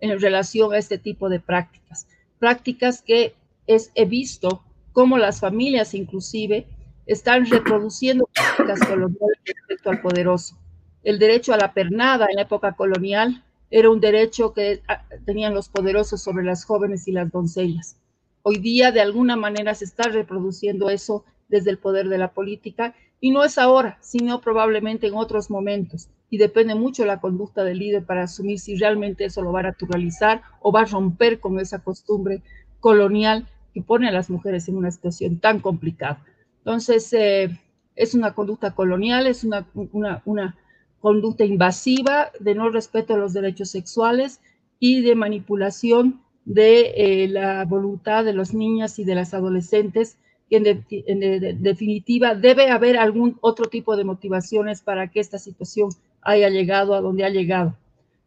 en 0.00 0.18
relación 0.18 0.72
a 0.72 0.78
este 0.78 0.96
tipo 0.96 1.28
de 1.28 1.40
prácticas. 1.40 2.06
Prácticas 2.38 3.02
que 3.02 3.34
es, 3.74 3.90
he 3.94 4.04
visto 4.04 4.62
cómo 4.92 5.18
las 5.18 5.40
familias 5.40 5.94
inclusive 5.94 6.66
están 7.06 7.46
reproduciendo 7.46 8.28
prácticas 8.34 8.80
coloniales 8.80 9.38
respecto 9.44 9.90
al 9.90 10.00
poderoso. 10.00 10.58
El 11.02 11.18
derecho 11.18 11.54
a 11.54 11.56
la 11.56 11.72
pernada 11.72 12.26
en 12.30 12.38
época 12.38 12.72
colonial 12.72 13.42
era 13.70 13.90
un 13.90 14.00
derecho 14.00 14.52
que 14.52 14.82
ah, 14.88 15.04
tenían 15.24 15.54
los 15.54 15.68
poderosos 15.68 16.22
sobre 16.22 16.44
las 16.44 16.64
jóvenes 16.64 17.06
y 17.08 17.12
las 17.12 17.30
doncellas. 17.30 17.96
Hoy 18.42 18.58
día, 18.58 18.90
de 18.90 19.00
alguna 19.00 19.36
manera, 19.36 19.74
se 19.74 19.84
está 19.84 20.08
reproduciendo 20.08 20.90
eso 20.90 21.24
desde 21.48 21.70
el 21.70 21.78
poder 21.78 22.08
de 22.08 22.18
la 22.18 22.32
política 22.32 22.94
y 23.20 23.30
no 23.30 23.44
es 23.44 23.58
ahora, 23.58 23.98
sino 24.00 24.40
probablemente 24.40 25.06
en 25.06 25.14
otros 25.14 25.50
momentos. 25.50 26.08
Y 26.30 26.38
depende 26.38 26.74
mucho 26.74 27.04
la 27.04 27.20
conducta 27.20 27.64
del 27.64 27.78
líder 27.78 28.04
para 28.04 28.24
asumir 28.24 28.58
si 28.58 28.76
realmente 28.76 29.24
eso 29.24 29.42
lo 29.42 29.52
va 29.52 29.60
a 29.60 29.64
naturalizar 29.64 30.42
o 30.60 30.72
va 30.72 30.82
a 30.82 30.86
romper 30.86 31.38
con 31.38 31.58
esa 31.60 31.80
costumbre 31.80 32.42
colonial 32.80 33.46
que 33.72 33.82
pone 33.82 34.08
a 34.08 34.12
las 34.12 34.30
mujeres 34.30 34.68
en 34.68 34.76
una 34.76 34.90
situación 34.90 35.38
tan 35.38 35.60
complicada. 35.60 36.24
Entonces, 36.58 37.12
eh, 37.12 37.58
es 37.96 38.14
una 38.14 38.34
conducta 38.34 38.74
colonial, 38.74 39.26
es 39.26 39.44
una, 39.44 39.66
una, 39.92 40.22
una, 40.24 40.56
conducta 41.00 41.46
invasiva 41.46 42.30
de 42.40 42.54
no 42.54 42.68
respeto 42.68 43.14
a 43.14 43.16
los 43.16 43.32
derechos 43.32 43.70
sexuales 43.70 44.40
y 44.78 45.00
de 45.00 45.14
manipulación 45.14 46.20
de 46.44 46.92
eh, 46.94 47.28
la 47.28 47.64
voluntad 47.64 48.22
de 48.22 48.34
las 48.34 48.52
niñas 48.52 48.98
y 48.98 49.04
de 49.04 49.14
las 49.14 49.32
adolescentes. 49.32 50.18
En, 50.50 50.66
en 50.90 51.62
definitiva, 51.62 52.34
debe 52.34 52.68
haber 52.70 52.98
algún 52.98 53.38
otro 53.40 53.66
tipo 53.66 53.96
de 53.96 54.04
motivaciones 54.04 54.82
para 54.82 55.08
que 55.08 55.20
esta 55.20 55.38
situación 55.38 55.90
haya 56.20 56.50
llegado 56.50 56.94
a 56.94 57.00
donde 57.00 57.24
ha 57.24 57.30
llegado. 57.30 57.76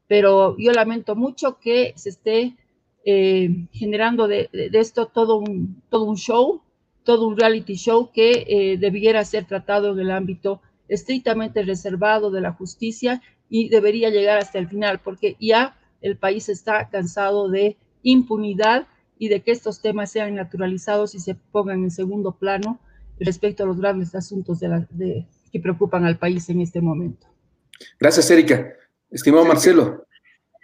Pero 0.08 0.56
yo 0.58 0.72
lamento 0.72 1.16
mucho 1.16 1.60
que 1.60 1.94
se 1.96 2.10
esté 2.10 2.56
eh, 3.06 3.68
generando 3.72 4.28
de, 4.28 4.50
esto 4.74 5.08
todo 5.08 5.38
un, 5.38 5.82
todo 5.90 6.06
un 6.06 6.18
show, 6.18 6.62
todo 7.04 7.28
un 7.28 7.38
reality 7.38 7.76
show 7.76 8.12
que 8.12 8.46
eh, 8.48 8.78
debiera 8.78 9.24
ser 9.26 9.46
tratado 9.46 9.94
en 9.94 10.00
el 10.00 10.12
ámbito 10.12 10.62
estrictamente 10.88 11.64
reservado 11.64 12.32
de 12.32 12.42
la 12.42 12.54
justicia 12.54 13.22
y 13.50 13.70
debería 13.70 14.10
llegar 14.10 14.38
hasta 14.38 14.60
el 14.60 14.68
final, 14.68 15.00
porque 15.04 15.36
ya 15.40 15.78
el 16.02 16.18
país 16.18 16.50
está 16.50 16.90
cansado 16.90 17.50
de 17.50 17.78
impunidad 18.04 18.88
y 19.18 19.30
de 19.30 19.42
que 19.42 19.52
estos 19.52 19.82
temas 19.82 20.12
sean 20.12 20.36
naturalizados 20.36 21.16
y 21.16 21.20
se 21.20 21.36
pongan 21.36 21.84
en 21.84 21.92
segundo 21.92 22.34
plano 22.34 22.80
respecto 23.20 23.64
a 23.64 23.68
los 23.68 23.80
grandes 23.80 24.16
asuntos 24.16 24.60
de 24.60 25.26
que 25.52 25.60
preocupan 25.60 26.04
al 26.04 26.18
país 26.18 26.50
en 26.50 26.62
este 26.62 26.82
momento. 26.82 27.28
Gracias, 28.00 28.30
Erika. 28.32 28.74
Estimado 29.12 29.46
Marcelo. 29.46 30.06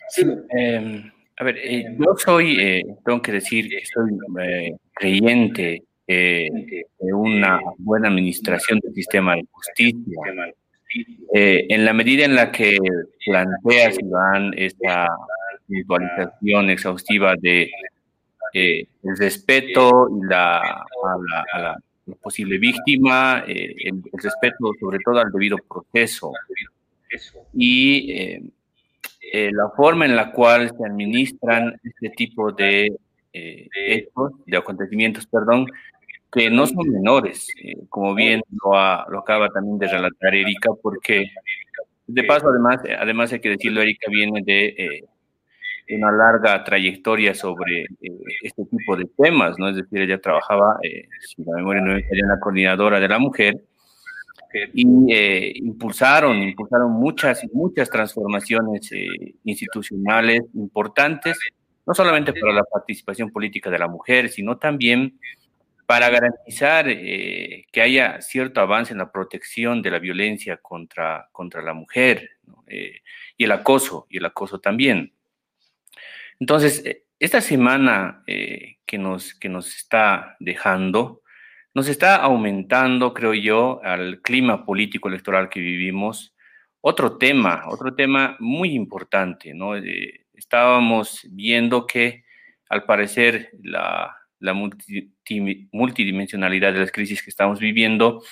Sí, 0.10 0.26
em, 0.50 1.12
a 1.40 1.44
ver, 1.46 1.58
eh, 1.58 1.96
yo 1.98 2.16
soy, 2.18 2.60
eh, 2.60 2.84
tengo 3.06 3.22
que 3.22 3.32
decir 3.32 3.70
que 3.70 3.82
soy 3.86 4.12
eh, 4.44 4.76
creyente 4.94 5.84
de 6.06 7.14
una 7.14 7.60
buena 7.78 8.10
administración 8.10 8.80
del 8.80 8.94
sistema 8.94 9.36
de 9.36 9.46
justicia. 9.52 10.20
en 11.32 11.86
la 11.86 11.94
medida 11.94 12.26
en 12.26 12.34
la 12.36 12.52
que 12.52 12.78
plantea 13.26 13.92
Iván 14.02 14.52
esta 14.58 15.08
visualización 15.68 16.72
exhaustiva 16.72 17.36
de 17.40 17.70
el 18.54 19.18
respeto 19.18 20.10
la, 20.28 20.58
a, 20.58 21.60
la, 21.60 21.78
posible 22.24 22.58
víctima, 22.58 23.44
el, 23.48 24.02
respeto 24.12 24.72
sobre 24.80 24.98
todo 25.06 25.20
al 25.20 25.32
debido 25.32 25.58
proceso. 25.58 26.34
y 27.54 28.52
eh, 29.32 29.52
la 29.52 29.70
forma 29.70 30.06
en 30.06 30.16
la 30.16 30.32
cual 30.32 30.72
se 30.76 30.86
administran 30.86 31.80
este 31.84 32.10
tipo 32.10 32.52
de 32.52 32.96
eh, 33.34 33.68
hechos, 33.74 34.32
de 34.46 34.58
acontecimientos, 34.58 35.28
perdón, 35.28 35.68
que 36.32 36.50
no 36.50 36.66
son 36.66 36.90
menores, 36.90 37.48
eh, 37.64 37.76
como 37.90 38.16
bien 38.16 38.42
lo, 38.64 38.72
lo, 39.10 39.20
acaba 39.20 39.50
también 39.50 39.78
de 39.78 39.88
relatar 39.88 40.34
Erika, 40.34 40.72
porque 40.82 41.32
de 42.08 42.24
paso, 42.24 42.50
además, 42.50 42.80
además 43.00 43.32
hay 43.34 43.40
que 43.40 43.50
decirlo, 43.50 43.82
Erika 43.82 44.10
viene 44.10 44.42
de 44.44 45.04
una 45.90 46.12
larga 46.12 46.64
trayectoria 46.64 47.34
sobre 47.34 47.86
este 48.44 48.66
tipo 48.66 48.96
de 48.96 49.06
temas, 49.18 49.58
¿no? 49.58 49.70
Es 49.70 49.76
decir, 49.76 50.02
ella 50.02 50.20
trabajaba, 50.20 50.78
si 50.82 51.44
la 51.44 51.58
memoria 51.58 51.82
no 51.82 51.94
me 51.94 52.00
en 52.00 52.28
la 52.28 52.40
coordinadora 52.40 53.00
de 53.00 53.08
la 53.08 53.20
mujer, 53.20 53.62
y 54.74 55.14
eh, 55.14 55.54
impulsaron, 55.56 56.42
impulsaron 56.42 56.92
muchas, 56.92 57.42
muchas 57.54 57.90
transformaciones 57.90 58.92
eh, 58.92 59.36
institucionales 59.44 60.42
importantes, 60.56 61.38
no 61.86 61.94
solamente 61.94 62.34
para 62.34 62.54
la 62.54 62.64
participación 62.64 63.32
política 63.32 63.70
de 63.70 63.80
la 63.80 63.88
mujer, 63.88 64.30
sino 64.30 64.58
también 64.58 65.20
para 65.86 66.10
garantizar 66.10 66.88
eh, 66.88 67.66
que 67.72 67.82
haya 67.82 68.22
cierto 68.22 68.62
avance 68.62 68.92
en 68.94 69.00
la 69.00 69.12
protección 69.12 69.82
de 69.82 69.92
la 69.92 70.00
violencia 70.00 70.58
contra, 70.58 71.30
contra 71.32 71.62
la 71.62 71.74
mujer 71.74 72.30
y 73.38 73.44
el 73.44 73.52
acoso, 73.52 74.06
y 74.10 74.18
el 74.18 74.26
acoso 74.26 74.60
también. 74.60 75.14
Entonces, 76.40 76.84
esta 77.20 77.42
semana 77.42 78.24
que, 78.26 78.98
nos, 79.00 79.34
que 79.34 79.50
nos 79.50 79.76
está 79.76 80.36
dejando, 80.40 81.24
nos 81.74 81.88
está 81.88 82.16
aumentando, 82.18 83.14
creo 83.14 83.34
yo, 83.34 83.82
al 83.84 84.22
clima 84.22 84.66
político 84.66 85.08
electoral 85.08 85.50
que 85.50 85.60
vivimos. 85.60 86.36
Otro 86.82 87.18
tema, 87.18 87.64
otro 87.68 87.94
tema 87.96 88.38
muy 88.40 88.72
importante, 88.72 89.54
¿no? 89.54 89.76
Eh, 89.76 90.26
estábamos 90.34 91.28
viendo 91.30 91.86
que 91.86 92.24
al 92.70 92.86
parecer 92.86 93.52
la, 93.62 94.16
multidimensionalidad 95.72 96.74
de 96.74 96.80
las 96.80 96.92
crisis 96.92 97.22
que 97.22 97.30
estamos 97.30 97.60
viviendo 97.60 98.24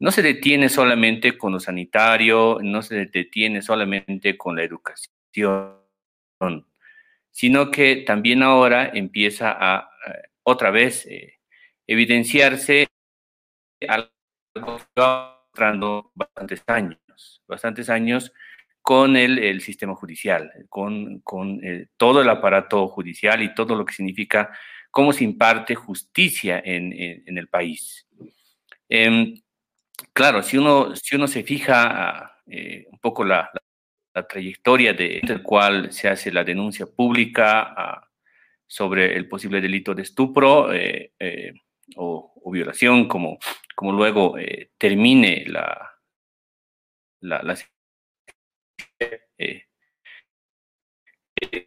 no 0.00 0.10
se 0.10 0.22
detiene 0.22 0.68
solamente 0.68 1.38
con 1.38 1.52
lo 1.52 1.60
sanitario, 1.60 2.58
no 2.60 2.82
se 2.82 3.06
detiene 3.06 3.62
solamente 3.62 4.36
con 4.36 4.56
la 4.56 4.64
educación, 4.64 5.12
sino 7.30 7.70
que 7.70 7.96
también 8.06 8.42
ahora 8.42 8.90
empieza 8.92 9.56
a 9.58 9.88
otra 10.42 10.70
vez 10.70 11.06
eh, 11.06 11.35
evidenciarse 11.86 12.88
algo 13.88 14.12
bastantes 16.14 16.62
años, 16.66 17.42
bastantes 17.46 17.88
años 17.88 18.32
con 18.82 19.16
el, 19.16 19.60
sistema 19.60 19.94
judicial, 19.94 20.52
con, 20.68 21.20
eh, 21.64 21.88
todo 21.96 22.22
el 22.22 22.28
aparato 22.28 22.86
judicial 22.88 23.42
y 23.42 23.54
todo 23.54 23.74
lo 23.74 23.84
que 23.84 23.94
significa 23.94 24.56
cómo 24.90 25.12
se 25.12 25.24
imparte 25.24 25.74
justicia 25.74 26.62
en, 26.64 26.92
el 27.26 27.48
país. 27.48 28.06
Em, 28.88 29.34
claro, 30.12 30.42
si 30.42 30.56
uno, 30.56 30.94
si 30.94 31.16
uno 31.16 31.26
se 31.26 31.42
fija 31.42 32.40
eh, 32.46 32.86
un 32.90 32.98
poco 32.98 33.24
la, 33.24 33.50
trayectoria 34.28 34.94
de, 34.94 35.20
del 35.22 35.42
cual 35.42 35.92
se 35.92 36.08
hace 36.08 36.32
la 36.32 36.42
denuncia 36.42 36.86
pública 36.86 37.74
ah, 37.76 38.08
sobre 38.66 39.14
el 39.14 39.28
posible 39.28 39.60
delito 39.60 39.94
de 39.94 40.02
estupro, 40.02 40.72
eh, 40.72 41.12
o, 41.94 42.32
violación, 42.52 43.08
como, 43.08 43.38
como 43.74 43.92
luego 43.92 44.38
eh, 44.38 44.70
termine 44.78 45.44
la, 45.46 45.92
la, 47.20 47.56
eh, 48.98 49.64
eh, 51.40 51.66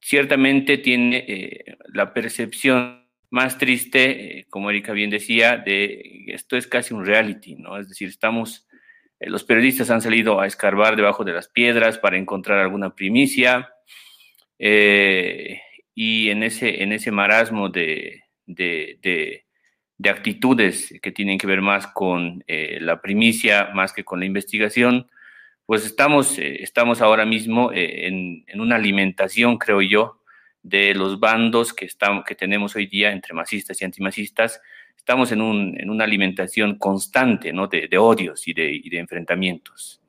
ciertamente 0.00 0.78
tiene 0.78 1.64
la 1.92 2.12
percepción 2.12 3.08
más 3.30 3.58
triste, 3.58 4.46
como 4.50 4.70
Erika 4.70 4.92
bien 4.92 5.10
decía, 5.10 5.56
de 5.56 6.26
esto 6.28 6.56
es 6.56 6.68
casi 6.68 6.94
un 6.94 7.04
reality, 7.04 7.56
¿no? 7.56 7.78
Es 7.78 7.88
decir, 7.88 8.08
estamos, 8.08 8.68
los 9.18 9.42
periodistas 9.42 9.90
han 9.90 10.02
salido 10.02 10.40
a 10.40 10.46
escarbar 10.46 10.94
debajo 10.94 11.24
de 11.24 11.32
las 11.32 11.48
piedras 11.48 11.98
para 11.98 12.16
encontrar 12.16 12.60
alguna 12.60 12.94
primicia, 12.94 13.70
y 14.56 16.30
en 16.30 16.42
ese, 16.44 16.82
en 16.82 16.92
ese 16.92 17.10
marasmo 17.10 17.68
de, 17.68 18.23
de, 18.46 19.44
actitudes 20.04 20.94
que 21.02 21.12
tienen 21.12 21.38
que 21.38 21.46
ver 21.46 21.62
más 21.62 21.86
con 21.86 22.44
eh, 22.46 22.78
la 22.80 23.00
primicia, 23.00 23.70
más 23.74 23.92
que 23.92 24.04
con 24.04 24.20
la 24.20 24.26
investigación, 24.26 25.08
pues 25.66 25.86
estamos, 25.86 26.38
eh, 26.38 26.62
estamos 26.62 27.00
ahora 27.00 27.24
mismo 27.24 27.72
eh, 27.72 28.06
en, 28.06 28.60
una 28.60 28.76
alimentación, 28.76 29.56
creo 29.56 29.80
yo, 29.80 30.20
de 30.62 30.94
los 30.94 31.20
bandos 31.20 31.72
que, 31.72 31.86
estamos, 31.86 32.24
que 32.24 32.34
tenemos 32.34 32.76
hoy 32.76 32.86
día 32.86 33.12
entre 33.12 33.34
masistas 33.34 33.80
y 33.80 33.84
antimasistas. 33.84 34.60
Estamos 34.96 35.32
en, 35.32 35.40
un, 35.40 35.78
en 35.78 35.90
una 35.90 36.04
alimentación 36.04 36.78
constante 36.78 37.52
¿no? 37.52 37.66
de, 37.66 37.88
odios 37.98 38.46
y 38.48 38.54
de, 38.54 38.80
de 38.90 38.98
enfrentamientos. 38.98 40.00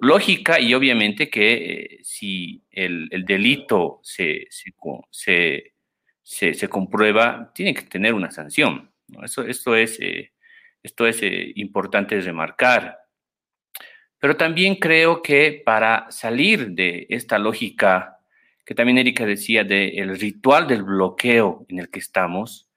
lógica 0.00 0.60
y 0.60 0.74
obviamente 0.74 1.28
que 1.28 1.98
si 2.02 2.62
el, 2.70 3.08
el 3.10 3.24
delito 3.24 4.00
se 4.02 4.46
se, 6.28 6.68
comprueba, 6.68 7.50
tiene 7.54 7.72
que 7.72 7.82
tener 7.82 8.12
una 8.12 8.30
sanción. 8.30 8.92
Eso, 9.22 9.42
esto 9.42 9.74
es, 9.74 9.98
eh, 10.00 10.32
esto 10.82 11.06
es 11.06 11.22
eh, 11.22 11.52
importante 11.56 12.20
remarcar. 12.20 12.98
Pero 14.18 14.36
también 14.36 14.76
creo 14.76 15.22
que 15.22 15.62
para 15.64 16.10
salir 16.10 16.72
de 16.72 17.06
esta 17.08 17.38
lógica 17.38 18.18
que 18.66 18.74
también 18.74 18.98
Erika 18.98 19.24
decía 19.24 19.64
del 19.64 20.18
ritual 20.18 20.68
del 20.68 20.82
bloqueo 20.82 21.64
en 21.70 21.78
el 21.78 21.88
que 21.88 22.00
estamos, 22.00 22.68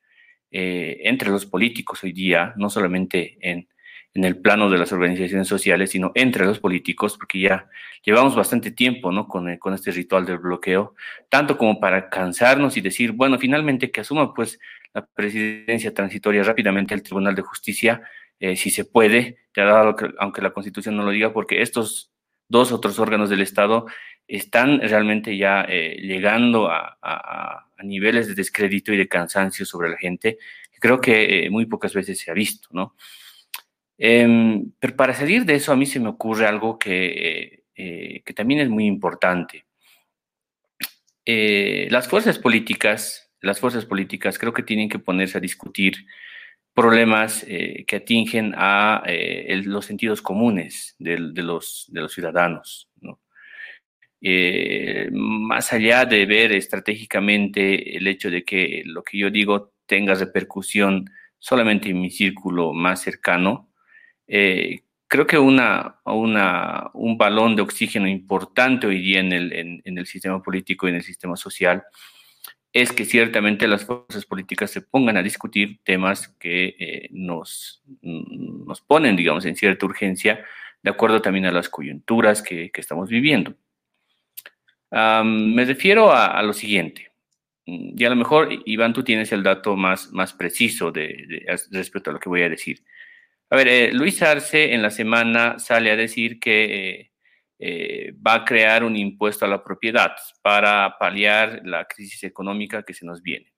eh, 0.50 1.02
entre 1.04 1.30
los 1.30 1.46
políticos 1.46 2.02
hoy 2.06 2.14
día, 2.14 2.54
no 2.56 2.70
solamente 2.70 3.38
en 3.42 3.68
en 4.14 4.26
el 4.26 4.38
plano 4.38 4.70
de 4.70 4.78
las 4.78 4.92
organizaciones 4.92 5.48
sociales, 5.48 5.92
sino 5.92 6.12
entre 6.16 6.46
los 6.46 6.60
políticos, 6.60 7.18
porque 7.18 7.40
ya 7.40 7.70
llevamos 8.04 8.36
bastante 8.36 8.72
tiempo 8.72 9.12
¿no? 9.12 9.28
con, 9.28 9.58
con 9.58 9.74
este 9.74 9.92
ritual 9.92 10.26
del 10.26 10.40
bloqueo, 10.40 10.96
tanto 11.30 11.58
como 11.58 11.80
para 11.80 12.10
cansarnos 12.10 12.76
y 12.76 12.82
decir, 12.82 13.14
bueno, 13.14 13.40
finalmente 13.40 13.92
que 13.92 14.02
asuma 14.02 14.34
pues 14.34 14.60
la 14.94 15.06
presidencia 15.06 15.94
transitoria 15.94 16.44
rápidamente 16.44 16.94
al 16.94 17.04
Tribunal 17.04 17.36
de 17.36 17.42
Justicia, 17.42 18.02
eh, 18.40 18.56
si 18.56 18.70
se 18.70 18.86
puede, 18.86 19.38
aunque 20.18 20.42
la 20.42 20.52
Constitución 20.52 20.98
no 20.98 21.04
lo 21.04 21.12
diga, 21.12 21.32
porque 21.32 21.62
estos 21.62 22.12
dos 22.50 22.72
otros 22.74 23.00
órganos 23.00 23.30
del 23.30 23.42
Estado 23.42 23.86
están 24.28 24.82
realmente 24.82 25.38
ya 25.38 25.66
eh, 25.68 25.98
llegando 26.02 26.70
a, 26.70 26.98
a, 27.02 27.68
niveles 27.84 28.28
de 28.28 28.36
descrédito 28.36 28.94
y 28.94 28.98
de 28.98 29.08
cansancio 29.08 29.66
sobre 29.66 29.90
la 29.90 29.98
gente, 29.98 30.38
que 30.72 30.80
creo 30.80 31.02
que 31.02 31.46
eh, 31.46 31.50
muy 31.50 31.66
pocas 31.66 31.94
veces 31.94 32.20
se 32.20 32.30
ha 32.30 32.34
visto, 32.34 32.70
¿no? 32.72 32.96
Em, 34.04 34.72
pero 34.80 34.96
para 34.96 35.14
salir 35.14 35.46
de 35.46 35.54
eso, 35.54 35.72
a 35.72 35.76
mí 35.76 35.86
se 35.86 36.00
me 36.00 36.10
ocurre 36.10 36.48
algo 36.48 36.80
que, 36.80 37.66
eh, 37.76 38.24
también 38.36 38.62
es 38.62 38.70
muy 38.70 38.86
importante. 38.88 39.66
Eh, 41.24 41.88
las 41.92 42.08
fuerzas 42.08 42.40
políticas, 42.40 43.32
las 43.42 43.60
fuerzas 43.60 43.86
políticas 43.86 44.40
creo 44.40 44.54
que 44.54 44.64
tienen 44.64 44.90
que 44.90 44.98
ponerse 44.98 45.38
a 45.38 45.42
discutir 45.42 46.08
problemas 46.74 47.46
eh, 47.48 47.86
que 47.86 47.98
atingen 47.98 48.54
a 48.58 49.04
los 49.66 49.86
sentidos 49.86 50.22
comunes 50.24 50.96
de 50.98 51.20
los 51.44 51.92
ciudadanos. 52.10 52.90
más 55.12 55.74
allá 55.74 56.06
de 56.06 56.26
ver 56.26 56.52
estratégicamente 56.54 57.98
el 57.98 58.08
hecho 58.08 58.30
de 58.32 58.44
que 58.44 58.84
lo 58.86 59.04
que 59.04 59.18
yo 59.20 59.30
digo 59.30 59.74
tenga 59.86 60.16
repercusión 60.16 61.06
solamente 61.40 61.90
en 61.90 62.02
mi 62.02 62.10
círculo 62.12 62.74
más 62.74 63.02
cercano, 63.02 63.71
eh, 64.34 64.84
creo 65.10 65.28
que 65.28 65.38
una, 65.38 66.00
un 66.06 67.18
balón 67.18 67.58
de 67.58 67.62
oxígeno 67.62 68.08
importante 68.08 68.88
hoy 68.88 69.02
día 69.02 69.20
en 69.20 69.34
el, 69.34 69.52
en, 69.52 69.98
el 69.98 70.06
sistema 70.06 70.42
político 70.42 70.88
y 70.88 70.92
en 70.92 70.96
el 70.96 71.04
sistema 71.04 71.36
social 71.36 71.84
es 72.72 72.94
que 72.94 73.04
ciertamente 73.04 73.68
las 73.68 73.84
fuerzas 73.84 74.26
políticas 74.26 74.72
se 74.72 74.80
pongan 74.80 75.18
a 75.18 75.22
discutir 75.22 75.82
temas 75.84 76.30
que 76.40 76.76
eh, 76.80 77.10
nos, 77.12 77.84
nos 78.02 78.80
ponen, 78.80 79.18
digamos, 79.18 79.44
en 79.44 79.58
cierta 79.58 79.86
urgencia, 79.86 80.46
de 80.82 80.90
acuerdo 80.90 81.22
también 81.22 81.46
a 81.46 81.52
las 81.52 81.68
coyunturas 81.68 82.42
que, 82.42 82.72
que 82.72 82.80
estamos 82.80 83.10
viviendo. 83.10 83.54
me 84.92 85.66
refiero 85.66 86.14
a, 86.14 86.42
lo 86.42 86.54
siguiente, 86.54 87.12
y 87.66 88.06
a 88.06 88.10
lo 88.10 88.16
mejor, 88.16 88.48
Iván, 88.64 88.94
tú 88.94 89.04
tienes 89.04 89.34
el 89.34 89.44
dato 89.44 89.76
más, 89.76 90.14
más 90.14 90.32
preciso 90.32 90.90
de, 90.90 91.46
respecto 91.70 92.12
a 92.12 92.14
lo 92.14 92.20
que 92.22 92.30
voy 92.30 92.44
a 92.44 92.50
decir. 92.50 92.82
A 93.52 93.58
ver, 93.58 93.68
eh, 93.68 93.92
Luis 93.92 94.22
Arce 94.22 94.74
en 94.74 94.82
la 94.82 94.90
semana 94.90 95.60
sale 95.60 95.92
a 95.92 95.98
decir 95.98 96.40
que 96.40 96.64
eh, 96.64 97.12
eh, 97.60 98.14
va 98.26 98.36
a 98.36 98.46
crear 98.46 98.86
un 98.86 98.96
impuesto 98.96 99.44
a 99.44 99.50
la 99.50 99.62
propiedad 99.62 100.16
para 100.42 100.96
paliar 100.98 101.62
la 101.66 101.84
crisis 101.84 102.24
económica 102.24 102.84
que 102.84 102.94
se 102.94 103.06
nos 103.06 103.22
viene. 103.22 103.52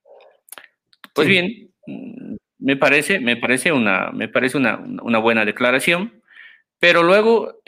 Pues 1.13 1.27
bien, 1.27 1.71
mm, 1.85 2.35
me 2.57 2.75
parece, 2.75 3.19
me 3.19 3.37
parece, 3.37 3.71
una, 3.71 4.09
me 4.11 4.27
parece 4.29 4.57
una, 4.57 4.77
buena 5.19 5.45
declaración, 5.45 6.23
pero 6.79 7.03
luego 7.03 7.61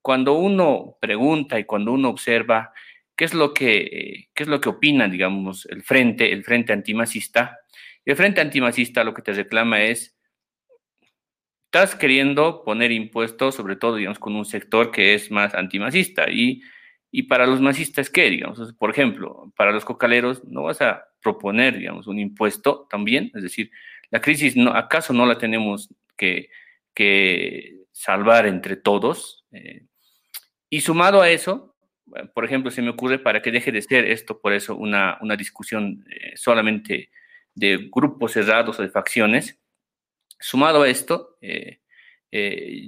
cuando 0.00 0.34
uno 0.34 0.96
pregunta 1.00 1.58
y 1.58 1.64
cuando 1.64 1.90
uno 1.90 2.08
observa 2.08 2.72
qué 3.16 3.24
es 3.24 3.34
lo 3.34 3.52
que, 3.52 4.28
qué 4.32 4.42
es 4.44 4.48
lo 4.48 4.60
que 4.60 4.68
opina, 4.68 5.08
digamos, 5.08 5.66
el 5.66 5.82
frente, 5.82 6.32
el 6.32 6.44
frente 6.44 6.72
antimacista, 6.72 7.58
el 8.04 8.14
frente 8.14 8.40
antimacista 8.40 9.02
lo 9.02 9.12
que 9.12 9.22
te 9.22 9.32
reclama 9.32 9.82
es, 9.82 10.14
estás 11.74 11.96
queriendo 11.96 12.62
poner 12.64 12.92
impuestos, 12.92 13.54
sobre 13.54 13.76
todo, 13.76 13.96
digamos, 13.96 14.18
con 14.18 14.36
un 14.36 14.44
sector 14.44 14.90
que 14.90 15.14
es 15.14 15.30
más 15.30 15.54
antimacista 15.54 16.30
y 16.30 16.62
y 17.16 17.22
para 17.22 17.46
los 17.46 17.60
masistas, 17.60 18.10
¿qué? 18.10 18.28
Digamos, 18.28 18.72
por 18.72 18.90
ejemplo, 18.90 19.52
para 19.56 19.70
los 19.70 19.84
cocaleros, 19.84 20.42
¿no 20.48 20.64
vas 20.64 20.82
a 20.82 21.04
proponer, 21.22 21.78
digamos, 21.78 22.08
un 22.08 22.18
impuesto 22.18 22.88
también? 22.90 23.30
Es 23.36 23.44
decir, 23.44 23.70
la 24.10 24.20
crisis, 24.20 24.56
¿acaso 24.74 25.12
no 25.12 25.24
la 25.24 25.38
tenemos 25.38 25.94
que, 26.16 26.50
salvar 27.92 28.46
entre 28.46 28.74
todos? 28.74 29.44
Eh, 29.52 29.86
y 30.68 30.80
sumado 30.80 31.22
a 31.22 31.30
eso, 31.30 31.76
por 32.34 32.44
ejemplo, 32.44 32.72
se 32.72 32.82
me 32.82 32.90
ocurre 32.90 33.20
para 33.20 33.42
que 33.42 33.52
deje 33.52 33.70
de 33.70 33.82
ser 33.82 34.06
esto, 34.06 34.40
por 34.40 34.52
eso, 34.52 34.74
una, 34.74 35.16
una 35.20 35.36
discusión 35.36 36.04
eh, 36.10 36.32
solamente 36.34 37.10
de 37.54 37.90
grupos 37.92 38.32
cerrados 38.32 38.80
o 38.80 38.82
de 38.82 38.90
facciones, 38.90 39.60
sumado 40.44 40.82
a 40.82 40.88
esto, 40.88 41.38
eh, 41.40 41.80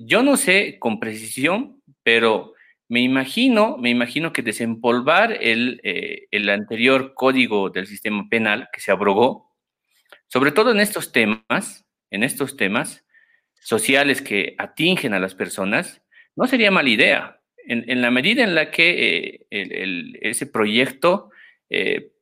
yo 0.04 0.22
no 0.22 0.36
sé 0.36 0.78
con 0.78 1.00
precisión, 1.00 1.82
pero 2.02 2.52
me 2.88 3.00
imagino, 3.00 3.76
me 3.78 3.90
imagino 3.90 4.32
que 4.32 4.42
desempolvar 4.42 5.32
el, 5.40 5.80
eh, 5.82 6.26
el, 6.30 6.48
anterior 6.50 7.14
código 7.14 7.70
del 7.70 7.86
sistema 7.86 8.28
penal 8.28 8.68
que 8.72 8.80
se 8.80 8.92
abrogó, 8.92 9.56
sobre 10.28 10.52
todo 10.52 10.70
en 10.70 10.80
estos 10.80 11.12
temas, 11.12 11.86
en 12.10 12.22
estos 12.22 12.56
temas 12.56 13.04
sociales 13.54 14.20
que 14.20 14.54
atingen 14.58 15.14
a 15.14 15.18
las 15.18 15.34
personas, 15.34 16.02
no 16.36 16.46
sería 16.46 16.70
mala 16.70 16.90
idea. 16.90 17.40
En, 17.68 18.00
la 18.00 18.12
medida 18.12 18.44
en 18.44 18.54
la 18.54 18.70
que 18.70 19.46
eh, 19.50 20.18
ese 20.20 20.46
proyecto 20.46 21.30
eh, 21.68 22.12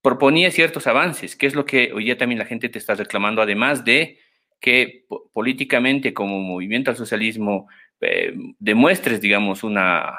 proponía 0.00 0.50
ciertos 0.50 0.86
avances, 0.86 1.36
que 1.36 1.46
es 1.46 1.54
lo 1.54 1.66
que 1.66 1.92
hoy 1.92 2.04
día 2.04 2.16
también 2.16 2.38
la 2.38 2.46
gente 2.46 2.70
te 2.70 2.78
está 2.78 2.94
reclamando, 2.94 3.42
además 3.42 3.84
de 3.84 4.18
que 4.66 5.06
políticamente 5.32 6.12
como 6.12 6.40
movimiento 6.40 6.90
al 6.90 6.96
socialismo 6.96 7.68
eh, 8.00 8.34
demuestres, 8.58 9.20
digamos, 9.20 9.62
una, 9.62 10.12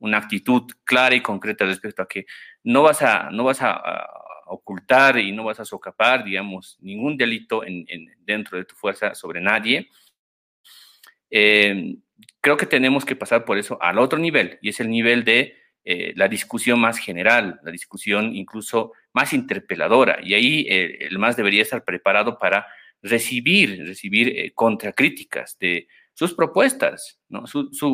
una 0.00 0.18
actitud 0.18 0.64
clara 0.82 1.14
y 1.14 1.20
concreta 1.20 1.64
respecto 1.64 2.02
a 2.02 2.08
que 2.08 2.26
no 2.64 2.82
vas 2.82 3.00
a, 3.02 3.30
no 3.30 3.44
vas 3.44 3.62
a, 3.62 4.10
ocultar 4.46 5.18
y 5.20 5.30
no 5.30 5.44
vas 5.44 5.60
a 5.60 5.64
socapar, 5.64 6.24
digamos, 6.24 6.78
ningún 6.80 7.16
delito 7.16 7.64
en, 7.64 7.86
dentro 8.24 8.58
de 8.58 8.64
tu 8.64 8.74
fuerza 8.74 9.14
sobre 9.14 9.40
nadie. 9.40 9.88
Eh, 11.30 11.94
creo 12.40 12.56
que 12.56 12.66
tenemos 12.66 13.04
que 13.04 13.14
pasar 13.14 13.44
por 13.44 13.56
eso 13.56 13.80
al 13.80 14.00
otro 14.00 14.18
nivel, 14.18 14.58
y 14.62 14.70
es 14.70 14.80
el 14.80 14.90
nivel 14.90 15.22
de 15.22 15.56
eh, 15.84 16.12
la 16.16 16.26
discusión 16.26 16.80
más 16.80 16.98
general, 16.98 17.60
la 17.62 17.70
discusión 17.70 18.34
incluso 18.34 18.94
más 19.12 19.32
interpeladora, 19.32 20.18
y 20.24 20.34
ahí 20.34 20.66
el 20.68 21.20
MAS 21.20 21.36
debería 21.36 21.62
estar 21.62 21.84
preparado 21.84 22.36
para 22.36 22.66
recibir, 23.04 23.84
recibir 23.86 24.52
contracríticas 24.54 25.58
de 25.58 25.86
sus 26.14 26.32
propuestas, 26.32 27.20
¿no? 27.28 27.44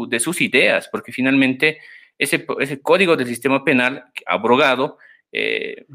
de 0.09 0.21
sus 0.21 0.41
ideas, 0.41 0.89
porque 0.91 1.11
finalmente 1.13 1.79
ese, 2.17 2.47
ese, 2.61 2.81
código 2.81 3.17
del 3.17 3.27
sistema 3.27 3.65
penal 3.65 4.05
abrogado, 4.25 4.99
eh, 5.33 5.87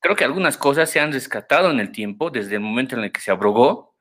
creo 0.00 0.14
que 0.14 0.24
algunas 0.24 0.58
cosas 0.58 0.90
se 0.90 1.00
han 1.00 1.12
rescatado 1.12 1.70
en 1.70 1.80
el 1.80 1.92
tiempo, 1.92 2.30
desde 2.30 2.56
el 2.56 2.60
momento 2.60 2.96
en 2.96 3.04
el 3.04 3.12
que 3.12 3.20
se 3.20 3.30
abrogó, 3.30 3.96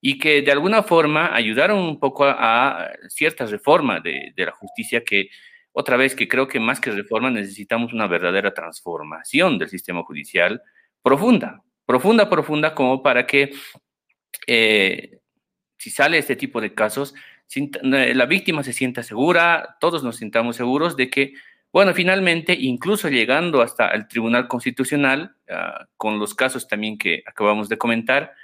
y 0.00 0.18
que 0.18 0.40
de 0.40 0.52
alguna 0.52 0.82
forma 0.82 1.34
ayudaron 1.34 1.78
un 1.78 1.98
poco 1.98 2.24
a, 2.24 2.90
ciertas 3.08 3.50
reformas 3.50 4.02
de, 4.02 4.32
de, 4.36 4.46
la 4.46 4.52
justicia 4.52 5.02
que, 5.04 5.30
otra 5.72 5.96
vez, 5.96 6.14
que 6.14 6.28
creo 6.28 6.46
que 6.46 6.60
más 6.60 6.80
que 6.80 6.90
reforma 6.92 7.30
necesitamos 7.30 7.92
una 7.92 8.06
verdadera 8.06 8.54
transformación 8.54 9.58
del 9.58 9.68
sistema 9.68 10.02
judicial 10.04 10.62
profunda, 11.02 11.62
profunda, 11.90 12.30
profunda, 12.30 12.72
como 12.72 13.02
para 13.02 13.26
que 13.26 13.50
eh, 14.46 15.18
si 15.76 15.90
sale 15.90 16.18
este 16.18 16.36
tipo 16.36 16.60
de 16.60 16.72
casos, 16.72 17.14
la 17.82 18.26
víctima 18.26 18.62
se 18.62 18.72
sienta 18.72 19.02
segura, 19.02 19.76
todos 19.80 20.04
nos 20.04 20.18
sintamos 20.18 20.54
seguros 20.54 20.96
de 20.96 21.10
que, 21.10 21.34
bueno, 21.72 21.92
finalmente, 21.92 22.56
incluso 22.56 23.08
llegando 23.08 23.60
hasta 23.60 23.88
el 23.88 24.06
Tribunal 24.06 24.46
Constitucional, 24.46 25.34
ah, 25.50 25.88
con 25.96 26.20
los 26.20 26.36
casos 26.36 26.68
también 26.68 26.96
que 26.96 27.24
acabamos 27.26 27.68
de 27.68 27.76
comentar, 27.76 28.34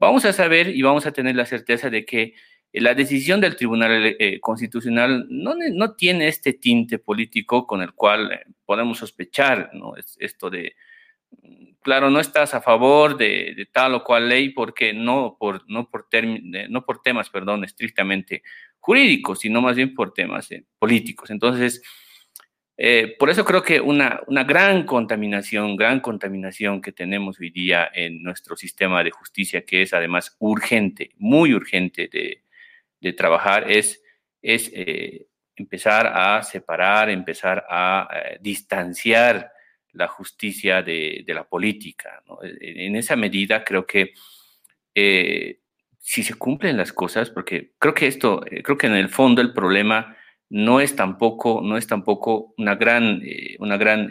vamos 0.00 0.24
a 0.24 0.32
saber 0.32 0.74
y 0.74 0.82
vamos 0.82 1.06
a 1.06 1.12
tener 1.12 1.36
la 1.36 1.46
certeza 1.46 1.90
de 1.90 2.04
que 2.04 2.34
la 2.72 2.94
decisión 2.94 3.40
del 3.40 3.54
Tribunal 3.54 4.16
eh, 4.18 4.40
Constitucional 4.40 5.24
no, 5.30 5.54
no, 5.54 5.94
tiene 5.94 6.26
este 6.26 6.52
tinte 6.52 6.98
político 6.98 7.64
con 7.64 7.80
el 7.80 7.92
cual 7.92 8.32
eh, 8.32 8.44
podemos 8.66 8.98
sospechar 8.98 9.70
¿no? 9.72 9.94
esto 10.18 10.50
de 10.50 10.74
claro, 11.88 12.10
no 12.10 12.20
estás 12.20 12.52
a 12.52 12.60
favor 12.60 13.16
de, 13.16 13.66
tal 13.72 13.94
o 13.94 14.04
cual 14.04 14.28
ley 14.28 14.50
porque 14.50 14.92
no 14.92 15.38
por, 15.40 15.64
no 15.70 15.88
por, 15.88 16.06
no 16.68 16.84
por 16.84 17.00
temas, 17.00 17.30
perdón, 17.30 17.64
estrictamente 17.64 18.42
jurídicos, 18.78 19.38
sino 19.40 19.62
más 19.62 19.74
bien 19.74 19.94
por 19.94 20.12
temas 20.12 20.52
eh, 20.52 20.66
políticos. 20.78 21.30
Entonces, 21.30 21.80
eh, 22.76 23.16
por 23.18 23.30
eso 23.30 23.42
creo 23.42 23.62
que 23.62 23.80
una, 23.80 24.20
una 24.26 24.44
gran 24.44 24.84
contaminación, 24.84 25.76
gran 25.76 26.00
contaminación 26.00 26.82
que 26.82 26.92
tenemos 26.92 27.40
hoy 27.40 27.48
día 27.48 27.90
en 27.94 28.22
nuestro 28.22 28.54
sistema 28.54 29.02
de 29.02 29.10
justicia, 29.10 29.64
que 29.64 29.80
es 29.80 29.94
además 29.94 30.36
urgente, 30.40 31.12
muy 31.16 31.54
urgente 31.54 32.10
de, 32.12 32.44
de 33.00 33.12
trabajar, 33.14 33.70
es, 33.70 34.02
es 34.42 34.70
eh, 34.74 35.26
empezar 35.56 36.06
a 36.06 36.42
separar, 36.42 37.08
empezar 37.08 37.64
a 37.66 38.10
distanciar 38.42 39.52
la 39.98 40.08
justicia 40.08 40.82
de, 40.82 41.24
la 41.26 41.44
política. 41.44 42.22
En 42.60 42.96
esa 42.96 43.16
medida 43.16 43.64
creo 43.64 43.84
que 43.84 44.14
eh, 44.94 45.58
si 45.98 46.22
se 46.22 46.34
cumplen 46.34 46.76
las 46.76 46.92
cosas, 46.92 47.30
porque 47.30 47.72
creo 47.78 47.94
que 47.94 48.06
esto, 48.06 48.44
eh, 48.46 48.62
creo 48.62 48.78
que 48.78 48.86
en 48.86 48.94
el 48.94 49.08
fondo 49.08 49.42
el 49.42 49.52
problema 49.52 50.16
no 50.48 50.80
es 50.80 50.94
tampoco, 50.96 51.60
no 51.62 51.76
es 51.76 51.86
tampoco 51.88 52.54
una 52.56 52.76
gran, 52.76 53.20
eh, 53.24 53.56
una 53.58 53.76
gran, 53.76 54.10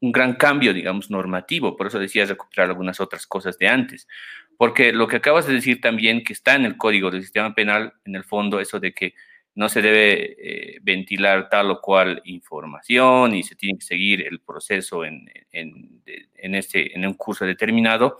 un 0.00 0.10
gran 0.10 0.34
cambio, 0.34 0.72
digamos, 0.72 1.10
normativo. 1.10 1.76
Por 1.76 1.88
eso 1.88 1.98
decías 1.98 2.30
recuperar 2.30 2.70
algunas 2.70 2.98
otras 2.98 3.26
cosas 3.26 3.58
de 3.58 3.68
antes. 3.68 4.08
Porque 4.56 4.92
lo 4.92 5.06
que 5.06 5.16
acabas 5.16 5.46
de 5.46 5.52
decir 5.52 5.82
también, 5.82 6.24
que 6.24 6.32
está 6.32 6.54
en 6.54 6.64
el 6.64 6.78
código 6.78 7.10
del 7.10 7.22
sistema 7.22 7.54
penal, 7.54 7.92
en 8.06 8.16
el 8.16 8.24
fondo, 8.24 8.58
eso 8.58 8.80
de 8.80 8.94
que 8.94 9.14
no 9.56 9.70
se 9.70 9.80
debe 9.80 10.36
eh, 10.38 10.78
ventilar 10.82 11.48
tal 11.48 11.70
o 11.70 11.80
cual 11.80 12.20
información 12.26 13.34
y 13.34 13.42
se 13.42 13.56
tiene 13.56 13.78
que 13.78 13.86
seguir 13.86 14.26
el 14.26 14.40
proceso 14.40 15.02
en, 15.02 15.30
este, 15.50 16.94
en 16.94 17.06
un 17.06 17.14
curso 17.14 17.46
determinado. 17.46 18.18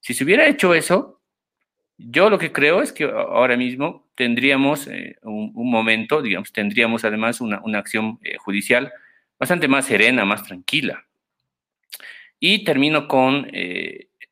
Si 0.00 0.12
se 0.12 0.24
hubiera 0.24 0.46
hecho 0.46 0.74
eso, 0.74 1.20
yo 1.96 2.28
lo 2.28 2.38
que 2.38 2.50
creo 2.50 2.82
es 2.82 2.92
que 2.92 3.04
ahora 3.04 3.56
mismo 3.56 4.08
tendríamos 4.16 4.88
eh, 4.88 5.16
un, 5.22 5.70
momento, 5.70 6.20
digamos, 6.20 6.52
tendríamos 6.52 7.04
además 7.04 7.40
una, 7.40 7.62
acción 7.78 8.18
eh, 8.24 8.36
judicial 8.36 8.92
bastante 9.38 9.68
más 9.68 9.86
serena, 9.86 10.24
más 10.24 10.42
tranquila. 10.42 11.06
Y 12.40 12.64
termino 12.64 13.06
con 13.06 13.50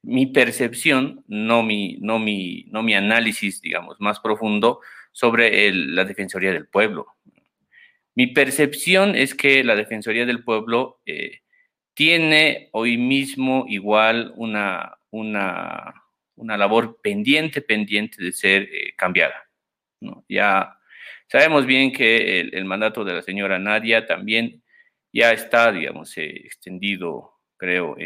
mi 0.02 0.26
percepción, 0.26 1.24
no 1.26 1.62
mi, 1.62 1.96
no, 2.00 2.18
mi, 2.18 2.64
no 2.70 2.82
mi 2.82 2.94
análisis, 2.94 3.62
digamos, 3.62 3.98
más 4.00 4.20
profundo 4.20 4.80
sobre 5.14 5.72
la 5.72 6.04
Defensoría 6.04 6.52
del 6.52 6.66
Pueblo. 6.66 7.06
Mi 8.16 8.26
percepción 8.26 9.14
es 9.14 9.34
que 9.34 9.62
la 9.62 9.76
Defensoría 9.76 10.26
del 10.26 10.42
Pueblo 10.42 11.00
eh, 11.06 11.40
tiene 11.94 12.68
hoy 12.72 12.98
mismo 12.98 13.64
igual 13.68 14.32
una, 14.34 14.98
una, 15.10 15.94
una, 16.34 16.56
labor 16.56 17.00
pendiente, 17.00 17.62
pendiente 17.62 18.22
de 18.22 18.32
ser 18.32 18.62
eh, 18.62 18.94
cambiada. 18.96 19.48
Ya 20.28 20.78
sabemos 21.28 21.64
bien 21.64 21.92
que 21.92 22.40
el, 22.40 22.64
mandato 22.64 23.04
de 23.04 23.14
la 23.14 23.22
señora 23.22 23.60
Nadia 23.60 24.06
también 24.06 24.64
ya 25.12 25.32
está, 25.32 25.70
digamos, 25.70 26.18
eh, 26.18 26.42
extendido, 26.44 27.34
creo, 27.56 27.96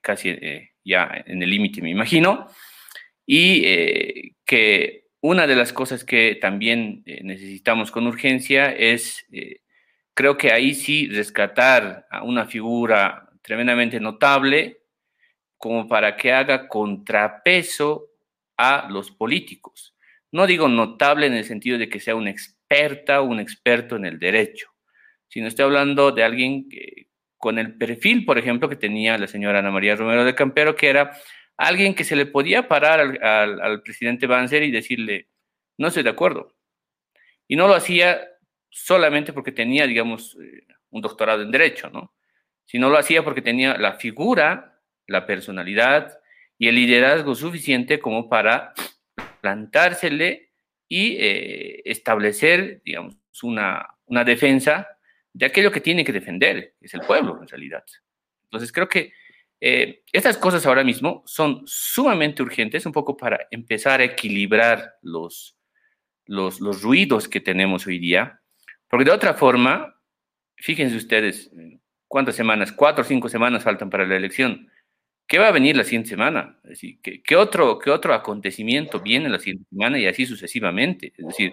casi 0.00 0.34
ya 0.82 1.22
en 1.26 1.42
el 1.42 1.50
límite, 1.50 1.82
me 1.82 1.90
imagino, 1.90 2.48
y 3.26 4.34
que 4.46 5.09
una 5.20 5.46
de 5.46 5.56
las 5.56 5.72
cosas 5.72 6.04
que 6.04 6.36
también 6.40 7.02
eh, 7.06 7.20
necesitamos 7.22 7.90
con 7.90 8.06
urgencia 8.06 8.70
es, 8.70 9.26
eh, 9.32 9.60
creo 10.14 10.36
que 10.36 10.52
ahí 10.52 10.74
sí, 10.74 11.08
rescatar 11.08 12.06
a 12.10 12.22
una 12.22 12.46
figura 12.46 13.28
tremendamente 13.42 14.00
notable 14.00 14.82
como 15.58 15.86
para 15.86 16.16
que 16.16 16.32
haga 16.32 16.68
contrapeso 16.68 18.08
a 18.56 18.88
los 18.90 19.10
políticos. 19.10 19.94
No 20.32 20.46
digo 20.46 20.68
notable 20.68 21.26
en 21.26 21.34
el 21.34 21.44
sentido 21.44 21.76
de 21.76 21.88
que 21.88 22.00
sea 22.00 22.14
una 22.14 22.30
experta 22.30 23.20
o 23.20 23.24
un 23.24 23.40
experto 23.40 23.96
en 23.96 24.06
el 24.06 24.18
derecho, 24.18 24.70
sino 25.28 25.48
estoy 25.48 25.64
hablando 25.64 26.12
de 26.12 26.24
alguien 26.24 26.68
que, 26.68 27.08
con 27.36 27.58
el 27.58 27.76
perfil, 27.76 28.24
por 28.24 28.38
ejemplo, 28.38 28.68
que 28.68 28.76
tenía 28.76 29.18
la 29.18 29.26
señora 29.26 29.58
Ana 29.58 29.70
María 29.70 29.96
Romero 29.96 30.24
de 30.24 30.34
Campero, 30.34 30.76
que 30.76 30.88
era 30.88 31.12
alguien 31.60 31.94
que 31.94 32.04
se 32.04 32.16
le 32.16 32.24
podía 32.24 32.68
parar 32.68 33.22
al, 33.22 33.82
presidente 33.82 34.26
Banzer 34.26 34.62
y 34.62 34.70
decirle, 34.70 35.28
no 35.76 35.88
estoy 35.88 36.02
de 36.02 36.10
acuerdo. 36.10 36.56
Y 37.46 37.54
no 37.54 37.68
lo 37.68 37.74
hacía 37.74 38.26
solamente 38.70 39.34
porque 39.34 39.52
tenía, 39.52 39.86
digamos, 39.86 40.38
eh, 40.40 40.66
un 40.88 41.02
doctorado 41.02 41.42
en 41.42 41.50
Derecho, 41.50 41.90
¿no? 41.90 42.14
Sino 42.64 42.88
lo 42.88 42.96
hacía 42.96 43.22
porque 43.22 43.42
tenía 43.42 43.76
la 43.76 43.94
figura, 43.94 44.80
la 45.06 45.26
personalidad 45.26 46.18
y 46.56 46.68
el 46.68 46.76
liderazgo 46.76 47.34
suficiente 47.34 47.98
como 47.98 48.28
para 48.28 48.72
plantársele 49.42 50.52
y 50.88 51.16
eh, 51.18 51.82
establecer, 51.84 52.80
digamos, 52.84 53.16
una, 53.42 53.86
una 54.06 54.24
defensa 54.24 54.88
de 55.32 55.46
aquello 55.46 55.70
que 55.70 55.80
tiene 55.80 56.04
que 56.04 56.12
defender, 56.12 56.74
que 56.80 56.86
es 56.86 56.94
el 56.94 57.00
pueblo 57.02 57.38
en 57.40 57.48
realidad. 57.48 57.84
Entonces 58.44 58.72
creo 58.72 58.88
que 58.88 59.12
eh, 59.60 60.02
estas 60.12 60.38
cosas 60.38 60.64
ahora 60.64 60.82
mismo 60.84 61.22
son 61.26 61.62
sumamente 61.66 62.42
urgentes, 62.42 62.86
un 62.86 62.92
poco 62.92 63.16
para 63.16 63.46
empezar 63.50 64.00
a 64.00 64.04
equilibrar 64.04 64.94
los, 65.02 65.58
los, 66.24 66.82
ruidos 66.82 67.28
que 67.28 67.40
tenemos 67.40 67.86
hoy 67.86 67.98
día, 67.98 68.40
porque 68.88 69.04
de 69.04 69.10
otra 69.10 69.34
forma, 69.34 69.94
fíjense 70.56 70.96
ustedes, 70.96 71.50
¿cuántas 72.08 72.36
semanas? 72.36 72.72
Cuatro 72.72 73.02
o 73.02 73.06
cinco 73.06 73.28
semanas 73.28 73.62
faltan 73.62 73.90
para 73.90 74.06
la 74.06 74.16
elección. 74.16 74.70
¿Qué 75.26 75.38
va 75.38 75.48
a 75.48 75.52
venir 75.52 75.76
la 75.76 75.84
siguiente 75.84 76.08
semana? 76.08 76.58
Es 76.64 76.70
decir, 76.70 76.98
¿qué, 77.02 77.22
qué 77.22 77.36
otro, 77.36 77.78
¿qué 77.78 77.90
otro 77.90 78.14
acontecimiento 78.14 79.00
viene 79.00 79.28
la 79.28 79.38
siguiente 79.38 79.68
semana 79.70 79.98
y 79.98 80.06
así 80.06 80.26
sucesivamente? 80.26 81.12
Es 81.16 81.26
decir, 81.26 81.52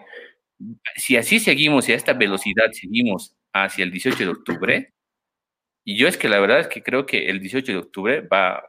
si 0.96 1.18
así 1.18 1.40
seguimos 1.40 1.88
y 1.88 1.92
a 1.92 1.96
esta 1.96 2.14
velocidad 2.14 2.72
seguimos 2.72 3.36
hacia 3.54 3.84
el 3.84 3.92
18 3.92 4.18
de 4.18 4.30
octubre, 4.30 4.94
y 5.90 5.96
yo 5.96 6.10
es 6.10 6.18
que 6.18 6.28
la 6.28 6.42
verdad 6.42 6.60
es 6.60 6.68
que 6.68 6.84
creo 6.84 7.06
que 7.06 7.30
el 7.30 7.40
18 7.40 7.72
de 7.72 7.78
octubre 7.78 8.20
va, 8.20 8.62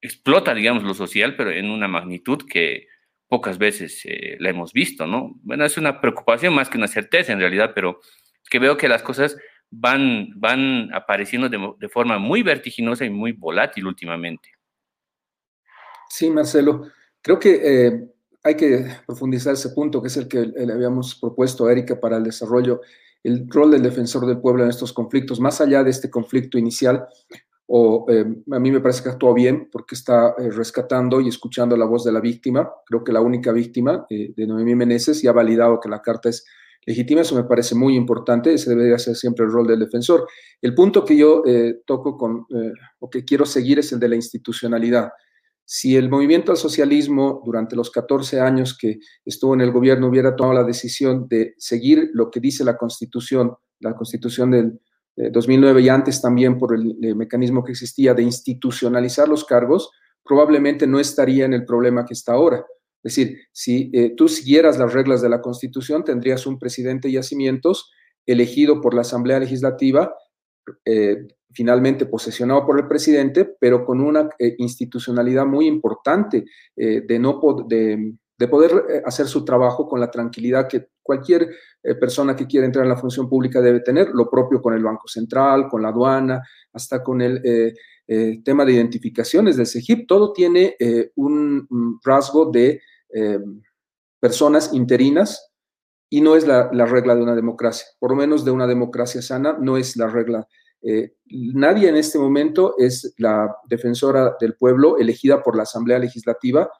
explota, 0.00 0.54
digamos, 0.54 0.84
lo 0.84 0.94
social, 0.94 1.34
pero 1.34 1.50
en 1.50 1.68
una 1.68 1.88
magnitud 1.88 2.46
que 2.48 2.86
pocas 3.26 3.58
veces 3.58 4.00
eh, 4.04 4.36
la 4.38 4.50
hemos 4.50 4.72
visto, 4.72 5.08
¿no? 5.08 5.34
Bueno, 5.42 5.64
es 5.64 5.76
una 5.76 6.00
preocupación 6.00 6.54
más 6.54 6.70
que 6.70 6.78
una 6.78 6.86
certeza 6.86 7.32
en 7.32 7.40
realidad, 7.40 7.72
pero 7.74 7.98
que 8.48 8.60
veo 8.60 8.76
que 8.76 8.86
las 8.86 9.02
cosas 9.02 9.36
van, 9.70 10.28
van 10.36 10.88
apareciendo 10.94 11.48
de, 11.48 11.88
forma 11.88 12.16
muy 12.18 12.44
vertiginosa 12.44 13.04
y 13.04 13.10
muy 13.10 13.32
volátil 13.32 13.84
últimamente. 13.84 14.50
Sí, 16.08 16.30
Marcelo, 16.30 16.92
creo 17.22 17.40
que 17.40 17.60
eh, 17.60 18.04
hay 18.44 18.54
que 18.54 18.86
profundizar 19.04 19.54
ese 19.54 19.70
punto, 19.70 20.00
que 20.00 20.06
es 20.06 20.16
el 20.16 20.28
que 20.28 20.46
le 20.46 20.72
habíamos 20.72 21.16
propuesto 21.16 21.66
a 21.66 21.72
Erika 21.72 21.98
para 21.98 22.18
el 22.18 22.22
desarrollo, 22.22 22.82
el 23.24 23.48
rol 23.48 23.72
del 23.72 23.82
defensor 23.82 24.26
del 24.26 24.40
pueblo 24.40 24.62
en 24.62 24.70
estos 24.70 24.92
conflictos, 24.92 25.40
más 25.40 25.60
allá 25.60 25.82
de 25.82 25.90
este 25.90 26.10
conflicto 26.10 26.58
inicial, 26.58 27.06
eh, 27.66 28.24
a 28.52 28.58
mí 28.58 28.70
me 28.70 28.80
parece 28.80 29.02
que 29.02 29.08
actuó 29.08 29.32
bien 29.32 29.68
porque 29.72 29.94
está 29.94 30.34
eh, 30.38 30.50
rescatando 30.50 31.20
y 31.20 31.28
escuchando 31.28 31.76
la 31.76 31.86
voz 31.86 32.04
de 32.04 32.12
la 32.12 32.20
víctima. 32.20 32.70
Creo 32.86 33.02
que 33.02 33.12
la 33.12 33.20
única 33.20 33.52
víctima 33.52 34.06
eh, 34.10 34.32
de 34.36 34.46
Noemí 34.46 34.74
Meneses 34.74 35.24
y 35.24 35.28
ha 35.28 35.32
validado 35.32 35.80
que 35.80 35.88
la 35.88 36.02
carta 36.02 36.28
es 36.28 36.44
legítima. 36.84 37.22
Eso 37.22 37.34
me 37.34 37.44
parece 37.44 37.74
muy 37.74 37.96
importante. 37.96 38.52
Ese 38.52 38.70
debería 38.70 38.98
ser 38.98 39.16
siempre 39.16 39.46
el 39.46 39.52
rol 39.52 39.66
del 39.66 39.80
defensor. 39.80 40.28
El 40.60 40.74
punto 40.74 41.04
que 41.04 41.16
yo 41.16 41.42
toco 41.86 42.18
con, 42.18 42.46
o 42.98 43.10
que 43.10 43.24
quiero 43.24 43.46
seguir 43.46 43.78
es 43.78 43.90
el 43.92 44.00
de 44.00 44.08
la 44.08 44.16
institucionalidad. 44.16 45.08
Si 45.64 45.96
el 45.96 46.10
movimiento 46.10 46.52
al 46.52 46.58
socialismo 46.58 47.42
durante 47.44 47.74
los 47.74 47.90
14 47.90 48.40
años 48.40 48.76
que 48.76 48.98
estuvo 49.24 49.54
en 49.54 49.62
el 49.62 49.72
gobierno 49.72 50.08
hubiera 50.08 50.36
tomado 50.36 50.60
la 50.60 50.64
decisión 50.64 51.26
de 51.28 51.54
seguir 51.56 52.10
lo 52.12 52.30
que 52.30 52.40
dice 52.40 52.64
la 52.64 52.76
Constitución, 52.76 53.54
la 53.80 53.94
Constitución 53.94 54.50
del 54.50 54.80
2009 55.16 55.82
y 55.82 55.88
antes 55.88 56.20
también 56.20 56.58
por 56.58 56.74
el, 56.74 56.96
mecanismo 57.16 57.64
que 57.64 57.72
existía 57.72 58.14
de 58.14 58.22
institucionalizar 58.22 59.28
los 59.28 59.44
cargos, 59.44 59.90
probablemente 60.24 60.86
no 60.86 60.98
estaría 60.98 61.44
en 61.44 61.54
el 61.54 61.64
problema 61.64 62.04
que 62.04 62.14
está 62.14 62.32
ahora. 62.32 62.64
Es 63.02 63.14
decir, 63.16 63.38
si 63.52 63.90
eh, 63.92 64.14
tú 64.16 64.28
siguieras 64.28 64.78
las 64.78 64.92
reglas 64.92 65.22
de 65.22 65.28
la 65.28 65.40
Constitución, 65.40 66.04
tendrías 66.04 66.46
un 66.46 66.58
presidente 66.58 67.08
y 67.08 67.12
yacimientos 67.12 67.90
elegido 68.26 68.80
por 68.80 68.94
la 68.94 69.02
Asamblea 69.02 69.38
Legislativa 69.38 70.14
eh, 70.84 71.26
finalmente 71.54 72.06
posesionado 72.06 72.66
por 72.66 72.78
el 72.78 72.88
presidente, 72.88 73.44
pero 73.58 73.84
con 73.84 74.00
una 74.00 74.28
eh, 74.38 74.56
institucionalidad 74.58 75.46
muy 75.46 75.66
importante 75.66 76.44
eh, 76.76 77.02
de, 77.06 77.18
no 77.18 77.40
de, 77.68 78.14
de, 78.36 78.48
poder 78.48 79.02
hacer 79.06 79.26
su 79.26 79.44
trabajo 79.44 79.88
con 79.88 80.00
la 80.00 80.10
tranquilidad 80.10 80.68
que 80.68 80.88
cualquier 81.02 81.50
persona 82.00 82.34
que 82.34 82.46
quiera 82.46 82.66
entrar 82.66 82.84
en 82.84 82.88
la 82.88 82.96
función 82.96 83.28
pública 83.28 83.60
debe 83.60 83.80
tener, 83.80 84.08
lo 84.08 84.30
propio 84.30 84.60
con 84.60 84.72
el 84.74 84.82
Banco 84.82 85.06
Central, 85.06 85.68
con 85.68 85.82
la 85.82 85.88
aduana, 85.88 86.42
hasta 86.72 87.02
con 87.02 87.20
el 87.20 87.42
tema 88.42 88.64
de 88.64 88.72
identificaciones 88.72 89.58
del 89.58 89.66
CEGIP, 89.66 90.08
todo 90.08 90.32
tiene 90.32 90.76
un 91.16 92.00
rasgo 92.02 92.50
de 92.50 92.80
personas 94.18 94.72
interinas 94.72 95.52
y 96.08 96.22
no 96.22 96.36
es 96.36 96.46
la, 96.46 96.70
la, 96.72 96.86
regla 96.86 97.14
de 97.14 97.22
una 97.22 97.34
democracia, 97.34 97.86
por 97.98 98.12
lo 98.12 98.16
menos 98.16 98.44
de 98.44 98.50
una 98.50 98.66
democracia 98.66 99.20
sana, 99.20 99.58
no 99.60 99.76
es 99.76 99.96
la 99.96 100.06
regla 100.06 100.48
eh, 100.86 101.14
nadie 101.26 101.88
en 101.88 101.96
este 101.96 102.18
momento 102.18 102.74
es 102.76 103.14
la 103.16 103.56
defensora 103.68 104.36
del 104.38 104.54
pueblo 104.54 104.98
elegida 104.98 105.42
por 105.42 105.56
la 105.56 105.62
Asamblea 105.62 105.98
Legislativa 105.98 106.70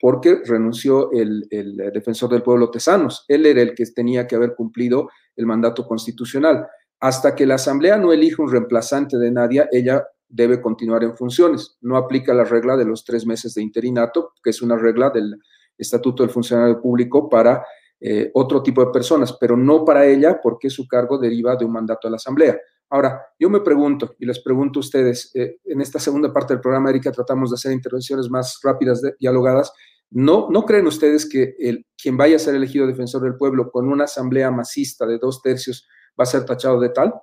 porque 0.00 0.40
renunció 0.46 1.12
el, 1.12 1.46
defensor 1.92 2.30
del 2.30 2.42
pueblo 2.42 2.70
Tesanos. 2.70 3.26
Él 3.28 3.44
era 3.44 3.60
el 3.60 3.74
que 3.74 3.84
tenía 3.86 4.26
que 4.26 4.34
haber 4.34 4.54
cumplido 4.54 5.10
el 5.36 5.44
mandato 5.44 5.86
constitucional. 5.86 6.66
Hasta 7.00 7.34
que 7.34 7.44
la 7.44 7.56
Asamblea 7.56 7.98
no 7.98 8.10
elige 8.10 8.40
un 8.40 8.50
reemplazante 8.50 9.18
de 9.18 9.30
nadie, 9.30 9.68
ella 9.70 10.06
debe 10.26 10.62
continuar 10.62 11.04
en 11.04 11.16
funciones. 11.16 11.76
No 11.82 11.98
aplica 11.98 12.32
la 12.32 12.44
regla 12.44 12.78
de 12.78 12.86
los 12.86 13.04
tres 13.04 13.26
meses 13.26 13.52
de 13.54 13.62
interinato, 13.62 14.32
que 14.42 14.50
es 14.50 14.62
una 14.62 14.76
regla 14.76 15.10
del 15.10 15.36
Estatuto 15.76 16.22
del 16.22 16.32
Funcionario 16.32 16.80
Público 16.80 17.28
para 17.28 17.62
eh, 18.00 18.30
otro 18.32 18.62
tipo 18.62 18.82
de 18.82 18.90
personas, 18.90 19.36
pero 19.38 19.54
no 19.54 19.84
para 19.84 20.06
ella 20.06 20.40
porque 20.42 20.70
su 20.70 20.88
cargo 20.88 21.18
deriva 21.18 21.56
de 21.56 21.66
un 21.66 21.72
mandato 21.72 22.08
de 22.08 22.12
la 22.12 22.16
Asamblea. 22.16 22.58
Ahora, 22.90 23.24
yo 23.38 23.48
me 23.48 23.60
pregunto, 23.60 24.16
y 24.18 24.26
les 24.26 24.40
pregunto 24.40 24.80
a 24.80 24.82
ustedes, 24.82 25.30
eh, 25.34 25.58
en 25.64 25.80
esta 25.80 26.00
segunda 26.00 26.32
parte 26.32 26.54
del 26.54 26.60
programa, 26.60 26.90
Erika, 26.90 27.12
tratamos 27.12 27.50
de 27.50 27.54
hacer 27.54 27.72
intervenciones 27.72 28.28
más 28.28 28.58
rápidas, 28.62 29.00
dialogadas. 29.18 29.72
¿No, 30.10 30.48
¿No 30.50 30.64
creen 30.64 30.88
ustedes 30.88 31.28
que 31.28 31.54
quien 31.96 32.16
vaya 32.16 32.34
a 32.34 32.40
ser 32.40 32.56
elegido 32.56 32.88
defensor 32.88 33.22
del 33.22 33.36
pueblo 33.36 33.70
con 33.70 33.88
una 33.88 34.04
asamblea 34.04 34.50
masista 34.50 35.06
de 35.06 35.18
dos 35.18 35.40
tercios 35.40 35.86
va 36.18 36.24
a 36.24 36.26
ser 36.26 36.44
tachado 36.44 36.80
de 36.80 36.88
tal? 36.88 37.14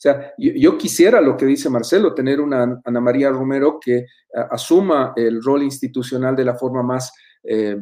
O 0.00 0.02
sea, 0.02 0.32
yo, 0.38 0.78
quisiera 0.78 1.20
lo 1.20 1.36
que 1.36 1.44
dice 1.44 1.68
Marcelo, 1.68 2.14
tener 2.14 2.40
una 2.40 2.80
Ana 2.84 3.00
María 3.00 3.30
Romero 3.30 3.78
que 3.78 4.06
asuma 4.50 5.12
el 5.14 5.42
rol 5.42 5.62
institucional 5.62 6.34
de 6.34 6.44
la 6.46 6.54
forma 6.54 6.82
más 6.82 7.12
eh, 7.42 7.76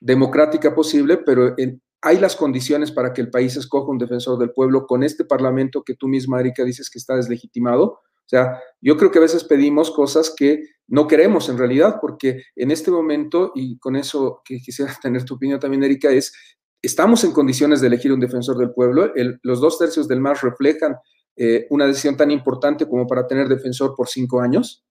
democrática 0.00 0.74
posible, 0.74 1.18
pero 1.18 1.54
en, 1.56 1.80
hay 2.02 2.18
las 2.18 2.36
condiciones 2.36 2.90
para 2.90 3.12
que 3.12 3.20
el 3.20 3.30
país 3.30 3.56
escoja 3.56 3.90
un 3.90 3.98
defensor 3.98 4.38
del 4.38 4.52
pueblo 4.52 4.86
con 4.86 5.02
este 5.02 5.24
parlamento 5.24 5.82
que 5.82 5.94
tú 5.94 6.08
misma, 6.08 6.40
Erika, 6.40 6.64
dices 6.64 6.88
que 6.88 6.98
está 6.98 7.16
deslegitimado. 7.16 7.84
O 7.84 8.28
sea, 8.30 8.60
yo 8.80 8.96
creo 8.96 9.10
que 9.10 9.18
a 9.18 9.22
veces 9.22 9.44
pedimos 9.44 9.90
cosas 9.90 10.32
que 10.34 10.62
no 10.86 11.06
queremos 11.06 11.48
en 11.48 11.58
realidad, 11.58 11.98
porque 12.00 12.42
en 12.56 12.70
este 12.70 12.90
momento, 12.90 13.52
y 13.54 13.78
con 13.78 13.96
eso 13.96 14.40
que 14.44 14.58
quisiera 14.58 14.94
tener 15.02 15.24
tu 15.24 15.34
opinión 15.34 15.60
también, 15.60 15.82
Erika, 15.82 16.10
es, 16.10 16.32
estamos 16.80 17.24
en 17.24 17.32
condiciones 17.32 17.80
de 17.80 17.88
elegir 17.88 18.12
un 18.12 18.20
defensor 18.20 18.56
del 18.56 18.72
pueblo. 18.72 19.12
los 19.42 19.60
dos 19.60 19.78
tercios 19.78 20.08
del 20.08 20.20
MAS 20.20 20.42
reflejan 20.42 20.96
eh, 21.36 21.66
una 21.70 21.86
decisión 21.86 22.16
tan 22.16 22.30
importante 22.30 22.88
como 22.88 23.06
para 23.06 23.26
tener 23.26 23.48
defensor 23.48 23.94
por 23.94 24.08
cinco 24.08 24.40
años. 24.40 24.84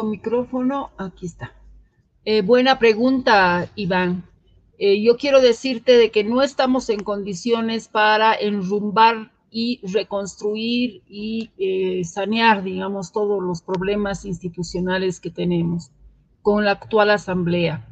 Micrófono, 0.00 0.90
aquí 0.96 1.26
está. 1.26 1.52
Eh, 2.24 2.40
buena 2.40 2.78
pregunta, 2.78 3.70
Iván. 3.76 4.24
Eh, 4.78 5.02
yo 5.02 5.18
quiero 5.18 5.40
decirte 5.42 5.98
de 5.98 6.10
que 6.10 6.24
no 6.24 6.42
estamos 6.42 6.88
en 6.88 7.00
condiciones 7.00 7.88
para 7.88 8.34
enrumbar 8.34 9.32
y 9.50 9.80
reconstruir 9.86 11.02
y 11.06 11.50
eh, 11.58 12.04
sanear, 12.04 12.62
digamos, 12.62 13.12
todos 13.12 13.42
los 13.42 13.60
problemas 13.60 14.24
institucionales 14.24 15.20
que 15.20 15.30
tenemos 15.30 15.90
con 16.40 16.64
la 16.64 16.72
actual 16.72 17.10
asamblea. 17.10 17.86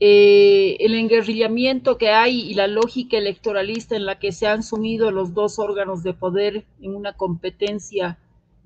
el 0.00 0.94
enguerrillamiento 0.94 1.98
que 1.98 2.10
hay 2.10 2.40
y 2.40 2.54
la 2.54 2.68
lógica 2.68 3.16
electoralista 3.16 3.96
en 3.96 4.06
la 4.06 4.18
que 4.18 4.30
se 4.32 4.46
han 4.46 4.62
sumido 4.62 5.10
los 5.10 5.34
dos 5.34 5.58
órganos 5.58 6.02
de 6.02 6.14
poder 6.14 6.66
en 6.80 6.94
una 6.94 7.14
competencia 7.14 8.18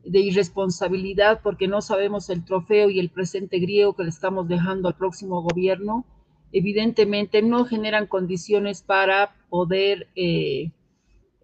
de 0.05 0.21
irresponsabilidad 0.21 1.41
porque 1.43 1.69
no 1.69 1.81
sabemos 1.81 2.29
el 2.31 2.45
trofeo 2.45 2.91
y 2.91 2.99
el 2.99 3.11
presente 3.11 3.59
griego 3.59 3.95
que 3.95 4.05
le 4.05 4.11
estamos 4.11 4.49
dejando 4.49 4.89
al 4.89 4.95
próximo 4.95 5.43
gobierno, 5.43 6.05
evidentemente 6.53 7.43
no 7.43 7.65
generan 7.65 8.07
condiciones 8.07 8.83
para 8.83 9.35
poder 9.49 10.09
eh, 10.17 10.71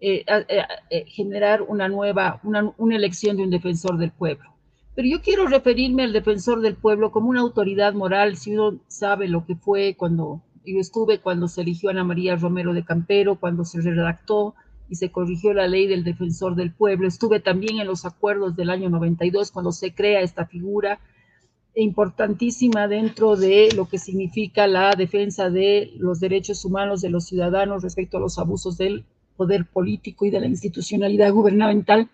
eh, 0.01 0.25
eh, 0.89 1.05
generar 1.07 1.61
una 1.61 1.87
nueva, 1.87 2.39
una, 2.43 2.73
una 2.77 2.95
elección 2.95 3.37
de 3.37 3.43
un 3.43 3.49
defensor 3.49 3.97
del 3.97 4.11
pueblo. 4.11 4.49
Pero 4.95 5.07
yo 5.07 5.21
quiero 5.21 5.47
referirme 5.47 6.03
al 6.03 6.13
defensor 6.13 6.61
del 6.61 6.75
pueblo 6.75 7.11
como 7.11 7.29
una 7.29 7.41
autoridad 7.41 7.93
moral, 7.93 8.35
si 8.35 8.53
uno 8.53 8.79
sabe 8.87 9.27
lo 9.27 9.45
que 9.45 9.55
fue 9.55 9.95
cuando 9.97 10.41
yo 10.65 10.79
estuve, 10.79 11.19
cuando 11.19 11.47
se 11.47 11.61
eligió 11.61 11.89
Ana 11.89 12.03
María 12.03 12.35
Romero 12.35 12.73
de 12.73 12.83
Campero, 12.83 13.39
cuando 13.39 13.65
se 13.65 13.81
redactó 13.81 14.55
y 14.89 14.95
se 14.95 15.11
corrigió 15.11 15.53
la 15.53 15.67
ley 15.67 15.87
del 15.87 16.03
defensor 16.03 16.55
del 16.55 16.73
pueblo. 16.73 17.07
Estuve 17.07 17.39
también 17.39 17.79
en 17.79 17.87
los 17.87 18.05
acuerdos 18.05 18.55
del 18.55 18.71
año 18.71 18.89
92 18.89 19.51
cuando 19.51 19.71
se 19.71 19.93
crea 19.93 20.21
esta 20.21 20.45
figura. 20.45 20.99
importantísima 21.75 22.87
dentro 22.87 23.35
de 23.35 23.69
lo 23.75 23.87
que 23.87 23.99
significa 23.99 24.67
la 24.67 24.95
defensa 24.95 25.49
de 25.49 25.93
los 25.97 26.19
derechos 26.19 26.65
humanos 26.65 26.99
de 26.99 27.09
los 27.09 27.25
ciudadanos 27.25 27.83
respecto 27.83 28.17
a 28.17 28.19
los 28.19 28.39
abusos 28.39 28.77
del 28.77 29.05
poder 29.37 29.65
político 29.65 30.25
y 30.25 30.31
de 30.31 30.39
la 30.39 30.47
institucionalidad 30.47 31.31
gubernamental. 31.31 32.09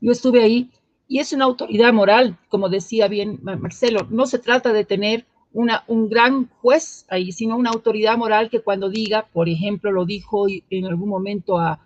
Yo 0.00 0.12
estuve 0.12 0.42
ahí 0.42 0.70
y 1.08 1.20
es 1.20 1.32
una 1.32 1.44
autoridad 1.44 1.92
moral, 1.92 2.36
como 2.48 2.68
decía 2.68 3.06
bien 3.06 3.38
Marcelo. 3.42 4.06
No 4.10 4.26
se 4.26 4.40
trata 4.40 4.72
de 4.72 4.84
tener 4.84 5.24
una, 5.52 5.84
un 5.86 6.08
gran 6.08 6.48
juez 6.60 7.06
ahí, 7.08 7.30
sino 7.32 7.56
una 7.56 7.70
autoridad 7.70 8.18
moral 8.18 8.50
que 8.50 8.60
cuando 8.60 8.90
diga, 8.90 9.28
por 9.32 9.48
ejemplo, 9.48 9.92
lo 9.92 10.04
dijo 10.04 10.46
en 10.48 10.84
algún 10.84 11.08
momento 11.08 11.58
a, 11.58 11.85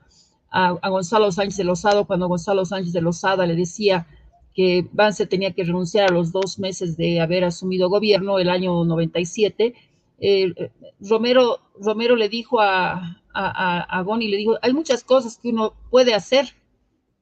a, 0.50 0.88
Gonzalo 0.88 1.30
Sánchez 1.30 1.58
de 1.58 1.64
Lozado, 1.64 2.06
cuando 2.06 2.28
Gonzalo 2.28 2.64
Sánchez 2.64 2.92
de 2.92 3.00
Lozada 3.00 3.46
le 3.46 3.54
decía 3.54 4.06
que 4.54 4.86
Vance 4.92 5.26
tenía 5.26 5.52
que 5.52 5.64
renunciar 5.64 6.10
a 6.10 6.12
los 6.12 6.32
dos 6.32 6.58
meses 6.58 6.96
de 6.96 7.20
haber 7.20 7.44
asumido 7.44 7.88
gobierno, 7.88 8.38
el 8.38 8.50
año 8.50 8.84
97, 8.84 9.74
eh, 10.18 10.52
Romero, 11.00 11.60
Romero 11.78 12.16
le 12.16 12.28
dijo 12.28 12.60
a, 12.60 13.22
a, 13.32 13.80
a 13.80 14.02
Goni, 14.02 14.28
le 14.28 14.36
dijo, 14.36 14.58
hay 14.60 14.72
muchas 14.72 15.04
cosas 15.04 15.38
que 15.38 15.50
uno 15.50 15.74
puede 15.90 16.14
hacer, 16.14 16.54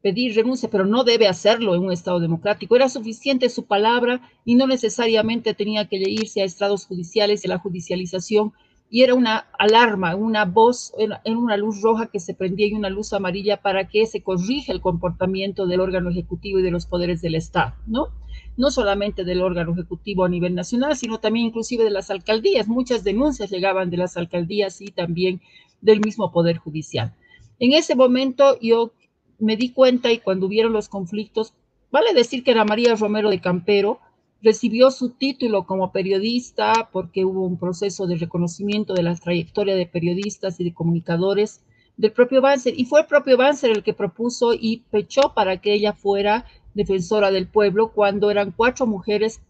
pedir 0.03 0.35
renuncia, 0.35 0.71
pero 0.71 0.87
no 0.87 1.05
debe 1.05 1.29
hacerlo 1.29 1.75
en 1.75 1.85
un 1.85 1.93
Estado 1.93 2.21
democrático. 2.21 2.77
Era 2.77 2.89
suficiente 2.89 3.51
su 3.51 3.67
palabra 3.67 4.21
y 4.45 4.55
no 4.55 4.67
necesariamente 4.67 5.55
tenía 5.55 5.87
que 5.87 5.97
irse 5.97 6.41
a 6.41 6.45
estados 6.45 6.87
judiciales 6.87 7.45
y 7.45 7.49
la 7.49 7.59
judicialización. 7.59 8.53
Y 8.91 9.03
era 9.03 9.15
una 9.15 9.49
alarma, 9.59 10.17
una 10.17 10.47
voz, 10.47 10.93
en 10.99 11.37
una 11.37 11.57
luz 11.57 11.83
roja 11.83 12.07
que 12.07 12.21
se 12.21 12.35
prendía 12.35 12.69
y 12.69 12.75
una 12.75 12.89
luz 12.89 13.13
amarilla 13.13 13.61
para 13.61 13.87
que 13.89 14.07
se 14.07 14.23
corrija 14.23 14.73
el 14.73 14.81
comportamiento 14.81 15.67
del 15.67 15.81
órgano 15.81 16.09
ejecutivo 16.09 16.59
y 16.59 16.63
de 16.63 16.71
los 16.71 16.87
poderes 16.87 17.21
del 17.21 17.35
Estado, 17.35 17.75
¿no? 17.87 18.09
No 18.57 18.71
solamente 18.71 19.25
del 19.25 19.43
órgano 19.43 19.73
ejecutivo 19.73 20.25
a 20.25 20.29
nivel 20.29 20.55
nacional, 20.55 20.97
sino 20.97 21.19
también 21.19 21.47
inclusive 21.47 21.85
de 21.85 21.91
las 21.91 22.11
alcaldías. 22.11 22.67
Muchas 22.67 23.05
denuncias 23.05 23.51
llegaban 23.51 23.91
de 23.91 23.99
las 23.99 24.17
alcaldías 24.17 24.81
y 24.81 24.87
también 24.87 25.43
del 25.81 26.01
mismo 26.01 26.33
poder 26.33 26.57
judicial. 26.57 27.15
En 27.59 27.73
ese 27.73 27.95
momento 27.95 28.59
yo 28.61 28.93
me 29.39 29.57
di 29.57 29.71
cuenta 29.71 30.11
y 30.11 30.19
cuando 30.19 30.47
hubieron 30.47 30.73
los 30.73 30.89
conflictos, 30.89 31.55
vale 31.91 32.15
decir 32.15 32.43
que 32.43 32.51
era 32.53 32.65
María 32.65 32.95
Romero 32.95 33.31
de 33.31 33.41
Campero, 33.41 34.01
recibió 34.43 34.91
su 34.91 35.11
título 35.11 35.67
como 35.67 35.93
periodista 35.93 36.89
porque 36.93 37.25
hubo 37.25 37.47
un 37.47 37.59
proceso 37.59 38.07
de 38.07 38.17
reconocimiento 38.17 38.95
de 38.95 39.03
la 39.03 39.15
trayectoria 39.17 39.75
de 39.75 39.87
periodistas 39.87 40.61
y 40.61 40.65
de 40.65 40.75
comunicadores 40.75 41.63
del 41.97 42.13
propio 42.13 42.41
Banzer. 42.41 42.75
Y 42.79 42.85
fue 42.85 43.01
el 43.01 43.07
propio 43.07 43.37
Banzer 43.37 43.71
el 43.71 43.83
que 43.83 43.95
propuso 43.95 44.55
y 44.55 44.85
pechó 44.91 45.35
para 45.35 45.61
que 45.61 45.75
ella 45.75 45.93
fuera 45.93 46.47
defensora 46.75 47.33
del 47.33 47.49
pueblo 47.49 47.91
cuando 47.93 48.31
eran 48.31 48.53
cuatro 48.53 48.87
mujeres 48.87 49.41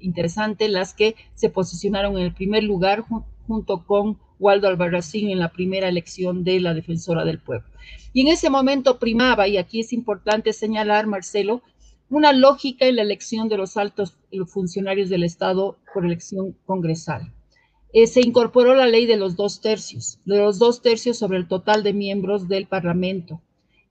interesantes 0.00 0.68
las 0.70 0.92
que 0.92 1.14
se 1.34 1.48
posicionaron 1.48 2.18
en 2.18 2.24
el 2.24 2.34
primer 2.34 2.64
lugar 2.64 3.04
junto 3.46 3.84
con 3.86 4.18
Waldo 4.40 4.66
Albarracín 4.66 5.30
en 5.30 5.38
la 5.38 5.50
primera 5.52 5.88
elección 5.88 6.42
de 6.42 6.58
la 6.58 6.74
defensora 6.74 7.24
del 7.24 7.38
pueblo. 7.38 7.68
Y 8.12 8.22
en 8.22 8.28
ese 8.28 8.50
momento 8.50 8.98
primaba, 8.98 9.46
y 9.46 9.56
aquí 9.56 9.80
es 9.80 9.92
importante 9.92 10.52
señalar, 10.52 11.06
Marcelo, 11.06 11.62
una 12.08 12.32
lógica 12.32 12.86
en 12.86 12.96
la 12.96 13.02
elección 13.02 13.48
de 13.48 13.56
los 13.56 13.76
altos 13.76 14.16
funcionarios 14.46 15.08
del 15.08 15.24
Estado 15.24 15.78
por 15.92 16.04
elección 16.04 16.56
congresal. 16.64 17.32
Eh, 17.92 18.06
se 18.06 18.20
incorporó 18.20 18.74
la 18.74 18.86
ley 18.86 19.06
de 19.06 19.16
los 19.16 19.36
dos 19.36 19.60
tercios, 19.60 20.18
de 20.24 20.38
los 20.38 20.58
dos 20.58 20.82
tercios 20.82 21.16
sobre 21.16 21.38
el 21.38 21.46
total 21.46 21.82
de 21.82 21.92
miembros 21.92 22.48
del 22.48 22.66
Parlamento. 22.66 23.40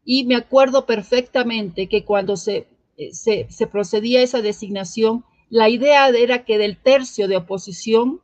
Y 0.03 0.25
me 0.25 0.35
acuerdo 0.35 0.85
perfectamente 0.85 1.87
que 1.87 2.03
cuando 2.03 2.35
se, 2.35 2.67
eh, 2.97 3.13
se, 3.13 3.47
se 3.49 3.67
procedía 3.67 4.19
a 4.19 4.23
esa 4.23 4.41
designación, 4.41 5.23
la 5.49 5.69
idea 5.69 6.09
era 6.09 6.43
que 6.43 6.57
del 6.57 6.77
tercio 6.77 7.27
de 7.27 7.37
oposición 7.37 8.21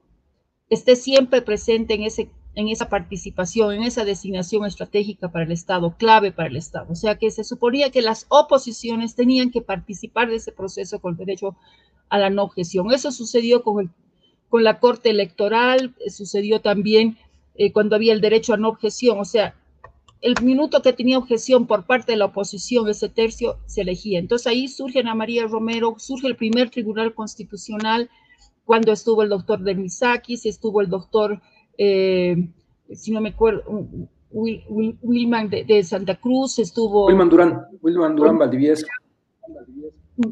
esté 0.69 0.95
siempre 0.95 1.41
presente 1.41 1.93
en, 1.93 2.03
ese, 2.03 2.29
en 2.59 2.67
esa 2.67 2.89
participación, 2.89 3.73
en 3.73 3.83
esa 3.83 4.03
designación 4.03 4.65
estratégica 4.65 5.31
para 5.31 5.45
el 5.45 5.53
Estado, 5.53 5.95
clave 5.97 6.33
para 6.33 6.49
el 6.49 6.57
Estado. 6.57 6.87
O 6.89 6.95
sea 6.95 7.15
que 7.15 7.31
se 7.31 7.45
suponía 7.45 7.89
que 7.89 8.01
las 8.01 8.25
oposiciones 8.27 9.15
tenían 9.15 9.49
que 9.49 9.61
participar 9.61 10.29
de 10.29 10.35
ese 10.35 10.51
proceso 10.51 10.99
con 10.99 11.15
derecho 11.15 11.55
a 12.09 12.19
la 12.19 12.29
no 12.29 12.43
objeción. 12.43 12.91
Eso 12.91 13.13
sucedió 13.13 13.63
con, 13.63 13.79
el, 13.79 13.89
con 14.49 14.65
la 14.65 14.81
Corte 14.81 15.09
Electoral, 15.09 15.95
eh, 16.05 16.09
sucedió 16.09 16.59
también 16.59 17.17
eh, 17.55 17.71
cuando 17.71 17.95
había 17.95 18.11
el 18.11 18.19
derecho 18.19 18.53
a 18.53 18.57
no 18.57 18.67
objeción. 18.67 19.19
O 19.19 19.25
sea, 19.25 19.55
el 20.19 20.35
minuto 20.43 20.81
que 20.81 20.91
tenía 20.91 21.17
objeción 21.17 21.65
por 21.65 21.85
parte 21.85 22.11
de 22.11 22.17
la 22.17 22.25
oposición, 22.25 22.89
ese 22.89 23.07
tercio 23.07 23.57
se 23.67 23.81
elegía. 23.81 24.19
Entonces 24.19 24.47
ahí 24.47 24.67
surge 24.67 24.99
Ana 24.99 25.15
María 25.15 25.47
Romero, 25.47 25.95
surge 25.97 26.27
el 26.27 26.35
primer 26.35 26.69
Tribunal 26.69 27.13
Constitucional, 27.13 28.09
cuando 28.65 28.91
estuvo 28.91 29.23
el 29.23 29.29
doctor 29.29 29.61
Dermisakis, 29.61 30.45
estuvo 30.45 30.81
el 30.81 30.89
doctor, 30.89 31.41
eh, 31.81 32.35
si 32.93 33.11
no 33.11 33.21
me 33.21 33.29
acuerdo, 33.29 33.63
Wilman 34.31 35.49
de, 35.49 35.83
Santa 35.83 36.15
Cruz, 36.15 36.59
estuvo... 36.59 37.07
Wilman 37.07 37.29
Durán, 37.29 37.61
Wilman 37.81 38.15
Durán 38.17 38.37
Valdivieso. 38.37 38.85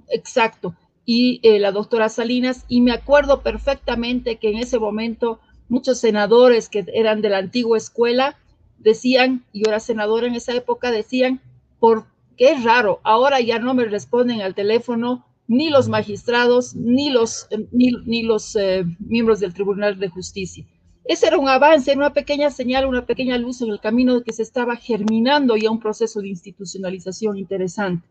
Exacto, 0.09 0.75
y 1.05 1.39
eh, 1.43 1.57
la 1.59 1.71
doctora 1.71 2.09
Salinas, 2.09 2.65
y 2.67 2.81
me 2.81 2.91
acuerdo 2.91 3.41
perfectamente 3.41 4.39
que 4.39 4.49
en 4.49 4.57
ese 4.57 4.77
momento 4.77 5.39
muchos 5.69 5.99
senadores 5.99 6.67
que 6.67 6.85
eran 6.93 7.21
de 7.21 7.29
la 7.29 7.37
antigua 7.37 7.77
escuela 7.77 8.37
decían, 8.77 9.45
y 9.53 9.63
yo 9.63 9.69
era 9.69 9.79
senadora 9.79 10.27
en 10.27 10.35
esa 10.35 10.53
época, 10.53 10.91
decían, 10.91 11.39
por 11.79 12.07
qué 12.35 12.55
raro, 12.61 12.99
ahora 13.03 13.39
ya 13.39 13.57
no 13.57 13.73
me 13.73 13.85
responden 13.85 14.41
al 14.41 14.53
teléfono 14.53 15.25
ni 15.47 15.69
los 15.69 15.87
magistrados, 15.87 16.75
ni 16.75 17.09
los, 17.09 17.47
eh, 17.51 17.65
ni, 17.71 18.23
los 18.23 18.53
eh, 18.57 18.83
miembros 18.99 19.39
del 19.39 19.53
Tribunal 19.53 19.97
de 19.97 20.09
Justicia. 20.09 20.65
Ese 21.07 21.27
era 21.27 21.37
un 21.37 21.47
avance, 21.47 21.95
una 21.95 22.11
pequeña 22.13 22.49
señal, 22.49 22.85
una 22.85 23.05
pequeña 23.05 23.37
luz 23.37 23.61
en 23.61 23.69
el 23.69 23.79
camino 23.79 24.21
que 24.23 24.33
se 24.33 24.43
estaba 24.43 24.75
germinando 24.75 25.55
ya 25.55 25.71
un 25.71 25.79
proceso 25.79 26.19
de 26.19 26.27
institucionalización 26.27 27.37
interesante. 27.37 28.05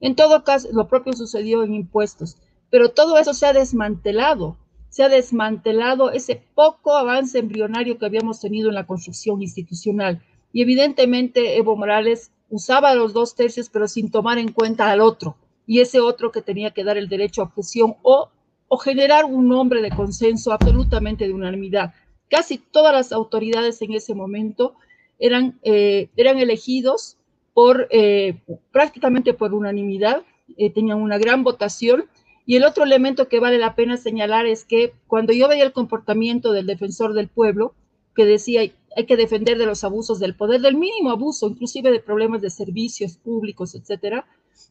En 0.00 0.16
todo 0.16 0.42
caso, 0.42 0.68
lo 0.72 0.88
propio 0.88 1.12
sucedió 1.12 1.62
en 1.62 1.74
impuestos, 1.74 2.38
pero 2.70 2.92
todo 2.92 3.18
eso 3.18 3.34
se 3.34 3.44
ha 3.44 3.52
desmantelado, 3.52 4.56
se 4.88 5.02
ha 5.02 5.10
desmantelado 5.10 6.10
ese 6.12 6.42
poco 6.54 6.96
avance 6.96 7.38
embrionario 7.38 7.98
que 7.98 8.06
habíamos 8.06 8.40
tenido 8.40 8.70
en 8.70 8.76
la 8.76 8.86
construcción 8.86 9.42
institucional. 9.42 10.22
Y 10.50 10.62
evidentemente 10.62 11.58
Evo 11.58 11.76
Morales 11.76 12.32
usaba 12.48 12.94
los 12.94 13.12
dos 13.12 13.34
tercios, 13.34 13.68
pero 13.68 13.86
sin 13.86 14.10
tomar 14.10 14.38
en 14.38 14.52
cuenta 14.52 14.90
al 14.90 15.02
otro 15.02 15.36
y 15.66 15.80
ese 15.80 16.00
otro 16.00 16.32
que 16.32 16.40
tenía 16.40 16.70
que 16.70 16.84
dar 16.84 16.96
el 16.96 17.08
derecho 17.08 17.42
a 17.42 17.44
objeción 17.44 17.96
o, 18.02 18.30
o 18.66 18.78
generar 18.78 19.26
un 19.26 19.46
nombre 19.46 19.82
de 19.82 19.90
consenso 19.90 20.52
absolutamente 20.52 21.26
de 21.26 21.34
unanimidad. 21.34 21.92
Casi 22.30 22.58
todas 22.58 22.94
las 22.94 23.12
autoridades 23.12 23.82
en 23.82 23.92
ese 23.92 24.14
momento 24.14 24.74
eran, 25.18 25.58
eh, 25.62 26.08
eran 26.16 26.38
elegidos 26.38 27.16
por 27.52 27.88
eh, 27.90 28.40
prácticamente 28.72 29.34
por 29.34 29.52
unanimidad, 29.52 30.22
eh, 30.56 30.70
tenían 30.70 31.02
una 31.02 31.18
gran 31.18 31.44
votación. 31.44 32.04
Y 32.46 32.56
el 32.56 32.64
otro 32.64 32.84
elemento 32.84 33.28
que 33.28 33.40
vale 33.40 33.58
la 33.58 33.74
pena 33.74 33.96
señalar 33.96 34.46
es 34.46 34.64
que 34.64 34.94
cuando 35.06 35.32
yo 35.32 35.48
veía 35.48 35.64
el 35.64 35.72
comportamiento 35.72 36.52
del 36.52 36.66
defensor 36.66 37.12
del 37.12 37.28
pueblo, 37.28 37.74
que 38.14 38.24
decía 38.24 38.62
hay 38.96 39.06
que 39.06 39.16
defender 39.16 39.58
de 39.58 39.66
los 39.66 39.84
abusos 39.84 40.18
del 40.18 40.34
poder, 40.34 40.60
del 40.60 40.76
mínimo 40.76 41.10
abuso, 41.10 41.48
inclusive 41.48 41.90
de 41.90 42.00
problemas 42.00 42.42
de 42.42 42.50
servicios 42.50 43.16
públicos, 43.16 43.74
etcétera, 43.74 44.26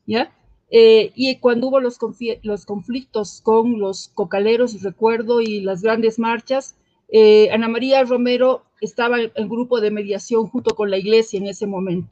¿ya? 0.05 0.33
Eh, 0.71 1.11
y 1.15 1.37
cuando 1.37 1.67
hubo 1.67 1.79
los, 1.79 1.97
los, 2.43 2.65
conflictos 2.65 3.41
con 3.41 3.79
los 3.79 4.09
cocaleros, 4.09 4.81
recuerdo, 4.83 5.41
y 5.41 5.61
las 5.61 5.81
grandes 5.81 6.19
marchas, 6.19 6.75
eh, 7.11 7.49
Ana 7.51 7.67
María 7.67 8.03
Romero 8.03 8.63
estaba 8.81 9.17
en 9.19 9.49
grupo 9.49 9.81
de 9.81 9.91
mediación 9.91 10.47
junto 10.47 10.75
con 10.75 10.89
la 10.89 10.97
iglesia 10.97 11.39
en 11.39 11.47
ese 11.47 11.67
momento. 11.67 12.09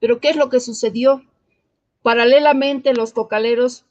Pero 0.00 0.20
¿qué 0.20 0.30
es 0.30 0.36
lo 0.36 0.48
que 0.48 0.60
sucedió? 0.60 1.22
Paralelamente, 2.02 2.94
los 2.94 3.12
cocaleros 3.12 3.84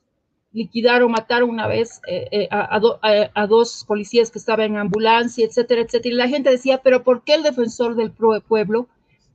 liquidaron, 0.51 1.11
mataron 1.11 1.49
una 1.49 1.67
vez 1.67 2.01
eh, 2.07 2.47
a, 2.51 2.75
a, 2.75 3.47
dos 3.47 3.85
policías 3.87 4.31
que 4.31 4.39
estaban 4.39 4.71
en 4.71 4.77
ambulancia, 4.77 5.45
etcétera, 5.45 5.81
etcétera. 5.81 6.13
Y 6.13 6.17
la 6.17 6.27
gente 6.27 6.49
decía, 6.49 6.81
pero 6.83 7.03
¿por 7.03 7.23
qué 7.23 7.35
el 7.35 7.43
defensor 7.43 7.95
del 7.95 8.11
pueblo 8.11 8.87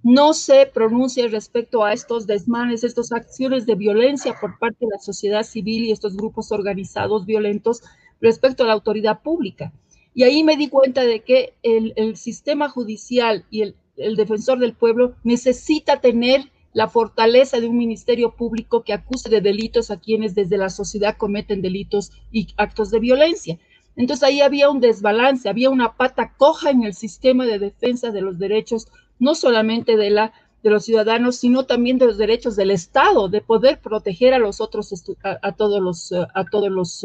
no 0.05 0.35
se 0.35 0.67
pronuncia 0.67 1.27
respecto 1.29 1.83
a 1.83 1.95
estos 1.95 2.27
desmanes, 2.27 2.85
estas 2.85 3.11
acciones 3.11 3.65
de 3.65 3.75
violencia 3.75 4.37
por 4.39 4.59
parte 4.59 4.85
de 4.85 4.91
la 4.93 4.99
sociedad 4.99 5.45
civil 5.45 5.85
y 5.85 5.93
estos 5.93 6.15
grupos 6.15 6.53
organizados 6.53 7.25
violentos 7.25 7.83
respecto 8.21 8.65
a 8.65 8.67
la 8.67 8.75
autoridad 8.75 9.23
pública. 9.23 9.73
Y 10.15 10.23
ahí 10.23 10.45
me 10.45 10.57
di 10.57 10.69
cuenta 10.69 11.03
de 11.05 11.21
que 11.21 11.55
el, 11.63 12.17
sistema 12.17 12.69
judicial 12.69 13.45
y 13.51 13.63
el, 13.63 13.77
el 13.97 14.17
defensor 14.17 14.59
del 14.59 14.75
pueblo 14.75 15.15
necesita 15.25 16.01
tener 16.01 16.51
la 16.73 16.89
fortaleza 16.89 17.61
de 17.61 17.69
un 17.69 17.77
ministerio 17.77 18.35
público 18.35 18.83
que 18.83 18.93
acuse 18.93 19.29
de 19.29 19.41
delitos 19.41 19.91
a 19.91 19.99
quienes 19.99 20.35
desde 20.35 20.59
la 20.59 20.71
sociedad 20.71 21.17
cometen 21.17 21.63
delitos 21.63 22.13
y 22.33 22.49
actos 22.57 22.91
de 22.91 23.01
violencia. 23.01 23.59
Entonces 23.97 24.25
ahí 24.25 24.41
había 24.41 24.71
un 24.71 24.81
desbalance, 24.81 25.49
había 25.49 25.71
una 25.71 25.97
pata 25.97 26.35
coja 26.37 26.71
en 26.71 26.83
el 26.83 26.95
sistema 26.95 27.47
de 27.47 27.59
defensa 27.61 28.11
de 28.11 28.21
los 28.21 28.39
derechos 28.39 28.89
no 29.21 29.37
solamente 29.37 29.97
de, 29.97 30.11
la, 30.11 30.33
de 30.63 30.71
los 30.71 30.85
ciudadanos, 30.85 31.37
sino 31.37 31.65
también 31.65 31.99
de 31.99 32.07
los 32.07 32.19
derechos 32.19 32.57
del 32.57 32.73
Estado, 32.73 33.29
de 33.29 33.41
poder 33.41 33.81
proteger 33.81 34.35
a 34.35 34.39
los 34.39 34.61
otros, 34.61 34.93
a, 35.23 35.53
todos 35.53 35.81
los, 35.81 36.13
a 36.13 36.45
todos 36.51 36.71
los, 36.71 37.05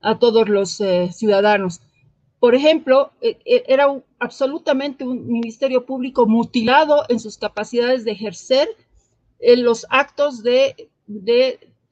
a 0.00 0.18
todos 0.18 0.48
los 0.48 0.80
eh, 0.80 1.10
ciudadanos. 1.12 1.80
Por 2.38 2.54
ejemplo, 2.54 3.12
e, 3.20 3.38
e, 3.44 3.64
era 3.68 3.86
absolutamente 4.18 5.04
un 5.04 5.26
ministerio 5.26 5.84
público 5.84 6.26
mutilado 6.26 7.04
en 7.08 7.20
sus 7.20 7.36
capacidades 7.36 8.04
de 8.04 8.12
ejercer 8.12 8.68
en 9.40 9.64
los 9.64 9.86
actos 9.90 10.42
de, 10.42 10.88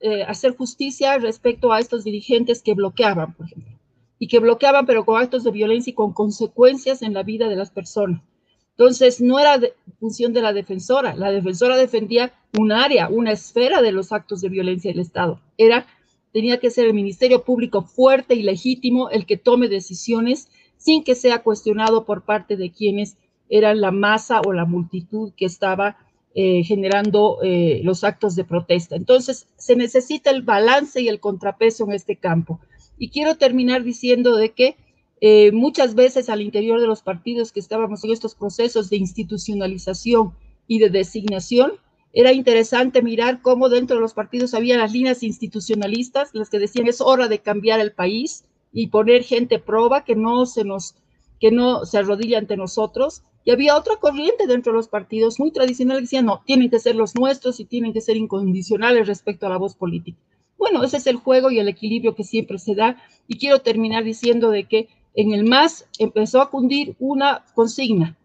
eh, 0.01 0.23
hacer 0.23 0.57
justicia 0.57 1.19
respecto 1.19 1.73
a 1.73 1.81
estos 1.81 2.05
dirigentes 2.05 2.63
que 2.63 2.75
bloqueaban, 2.75 3.35
por 3.35 3.47
ejemplo, 3.47 3.79
y 4.19 4.29
que 4.29 4.39
bloqueaban 4.39 4.87
pero 4.87 5.05
con 5.05 5.21
actos 5.21 5.45
de 5.45 5.51
violencia 5.51 5.91
y 5.91 5.95
con 5.95 6.13
consecuencias 6.13 7.03
en 7.03 7.15
la 7.15 7.23
vida 7.23 7.49
de 7.49 7.57
las 7.57 7.71
personas. 7.71 8.23
Entonces, 8.71 9.21
no 9.21 9.41
era 9.41 9.59
función 9.99 10.33
de 10.33 10.41
la 10.41 10.53
defensora, 10.53 11.17
la 11.17 11.33
defensora 11.33 11.77
defendía 11.77 12.33
un 12.57 12.71
área, 12.71 13.09
una 13.09 13.33
esfera 13.33 13.83
de 13.83 13.91
los 13.91 14.13
actos 14.13 14.41
de 14.41 14.49
violencia 14.49 14.93
del 14.93 15.01
Estado. 15.01 15.41
Era, 15.57 15.87
tenía 16.33 16.59
que 16.61 16.71
ser 16.71 16.87
el 16.87 16.95
Ministerio 16.95 17.43
Público 17.45 17.83
fuerte 17.83 18.35
y 18.35 18.43
legítimo 18.43 19.11
el 19.11 19.27
que 19.27 19.37
tome 19.37 19.69
decisiones 19.69 20.49
sin 20.77 21.05
que 21.05 21.15
sea 21.15 21.43
cuestionado 21.43 22.05
por 22.05 22.23
parte 22.23 22.57
de 22.57 22.71
quienes 22.71 23.17
eran 23.49 23.81
la 23.81 23.91
masa 23.91 24.41
o 24.47 24.53
la 24.53 24.65
multitud 24.65 25.33
que 25.37 25.47
estaba 25.47 25.97
eh, 26.35 26.63
generando 26.63 27.39
eh, 27.43 27.81
los 27.83 28.05
actos 28.05 28.37
de 28.37 28.45
protesta. 28.45 28.95
Entonces, 28.95 29.49
se 29.57 29.75
necesita 29.75 30.31
el 30.31 30.43
balance 30.43 31.01
y 31.01 31.09
el 31.09 31.21
contrapeso 31.21 31.85
en 31.85 31.93
este 31.93 32.17
campo. 32.17 32.61
Y 32.99 33.11
quiero 33.11 33.37
terminar 33.37 33.83
diciendo 33.83 34.37
de 34.37 34.51
que 34.53 34.77
eh, 35.21 35.51
muchas 35.53 35.95
veces 35.95 36.29
al 36.29 36.43
interior 36.43 36.81
de 36.81 36.87
los 36.87 37.03
partidos 37.03 37.51
que 37.51 37.61
estábamos 37.61 38.05
en 38.05 38.13
estos 38.13 38.35
procesos 38.35 38.89
de 38.89 38.99
institucionalización 38.99 40.33
y 40.69 40.79
de 40.79 40.91
designación, 40.91 41.73
era 42.13 42.33
interesante 42.33 43.03
mirar 43.03 43.43
cómo 43.43 43.69
dentro 43.69 43.97
de 43.97 44.03
los 44.03 44.15
partidos 44.15 44.55
había 44.55 44.79
las 44.79 44.93
líneas 44.93 45.23
institucionalistas, 45.23 46.31
las 46.33 46.51
que 46.51 46.59
decían 46.59 46.87
es 46.87 47.01
hora 47.01 47.29
de 47.29 47.41
cambiar 47.41 47.81
el 47.81 47.93
país 47.93 48.45
y 48.73 48.89
poner 48.89 49.25
gente 49.25 49.59
proba 49.59 50.05
que 50.05 50.17
no 50.17 50.47
se 50.47 50.65
nos 50.65 50.95
que 51.41 51.51
no 51.53 51.85
se 51.85 51.99
arrodilla 51.99 52.39
ante 52.39 52.57
nosotros. 52.57 53.23
Y 53.45 53.53
había 53.53 53.77
otra 53.77 53.97
corriente 53.97 54.47
dentro 54.47 54.73
de 54.73 54.79
los 54.79 54.89
partidos 54.89 55.39
muy 55.39 55.53
tradicional 55.53 55.99
que 55.99 56.03
decía, 56.03 56.23
no, 56.23 56.43
tienen 56.45 56.69
que 56.69 56.81
ser 56.81 56.97
los 56.97 57.15
nuestros 57.15 57.61
y 57.61 57.65
tienen 57.65 57.93
que 57.93 58.01
ser 58.01 58.17
incondicionales 58.17 59.07
respecto 59.07 59.47
a 59.47 59.51
la 59.51 59.57
voz 59.57 59.77
política. 59.77 60.19
Bueno, 60.59 60.83
ese 60.83 60.97
es 60.97 61.07
el 61.07 61.17
juego 61.17 61.51
y 61.51 61.61
el 61.61 61.69
equilibrio 61.69 62.17
que 62.17 62.25
siempre 62.25 62.59
se 62.59 62.75
da. 62.75 63.01
Y 63.29 63.39
quiero 63.39 63.61
terminar 63.61 64.03
diciendo 64.03 64.51
de 64.51 64.65
que 64.65 64.89
en 65.15 65.33
el 65.33 65.45
MAS 65.45 65.87
empezó 65.99 66.43
a 66.43 66.51
cundir 66.51 66.97
una 66.99 67.45
consigna 67.55 68.17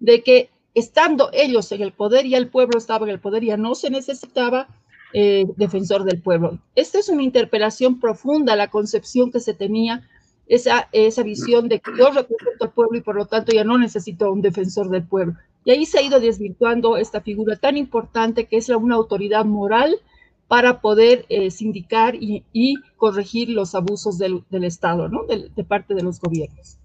de 0.00 0.22
que 0.22 0.50
estando 0.76 1.30
ellos 1.32 1.72
en 1.72 1.80
el 1.80 1.92
poder 1.92 2.26
y 2.26 2.34
el 2.34 2.48
pueblo 2.48 2.78
estaba 2.78 3.06
en 3.06 3.10
el 3.10 3.18
poder, 3.18 3.42
ya 3.42 3.56
no 3.56 3.74
se 3.74 3.90
necesitaba 3.90 4.68
eh, 5.14 5.46
defensor 5.56 6.04
del 6.04 6.20
pueblo. 6.20 6.58
Esta 6.74 6.98
es 6.98 7.08
una 7.08 7.22
interpelación 7.22 7.98
profunda 7.98 8.54
la 8.54 8.68
concepción 8.68 9.32
que 9.32 9.40
se 9.40 9.54
tenía, 9.54 10.06
esa, 10.46 10.88
esa 10.92 11.22
visión 11.22 11.68
de 11.68 11.80
que 11.80 11.90
yo 11.98 12.10
represento 12.10 12.66
al 12.66 12.72
pueblo 12.72 12.98
y 12.98 13.00
por 13.00 13.16
lo 13.16 13.24
tanto 13.24 13.52
ya 13.52 13.64
no 13.64 13.78
necesito 13.78 14.30
un 14.30 14.42
defensor 14.42 14.90
del 14.90 15.04
pueblo. 15.04 15.34
Y 15.64 15.70
ahí 15.70 15.86
se 15.86 15.98
ha 15.98 16.02
ido 16.02 16.20
desvirtuando 16.20 16.98
esta 16.98 17.22
figura 17.22 17.56
tan 17.56 17.78
importante 17.78 18.44
que 18.44 18.58
es 18.58 18.68
una 18.68 18.96
autoridad 18.96 19.46
moral 19.46 19.96
para 20.46 20.80
poder 20.82 21.24
eh, 21.30 21.50
sindicar 21.50 22.14
y, 22.14 22.44
corregir 22.96 23.48
los 23.48 23.74
abusos 23.74 24.18
del, 24.18 24.44
Estado, 24.50 25.08
¿no? 25.08 25.24
De, 25.24 25.64
parte 25.64 25.94
de 25.94 26.02
los 26.02 26.20
gobiernos. 26.20 26.78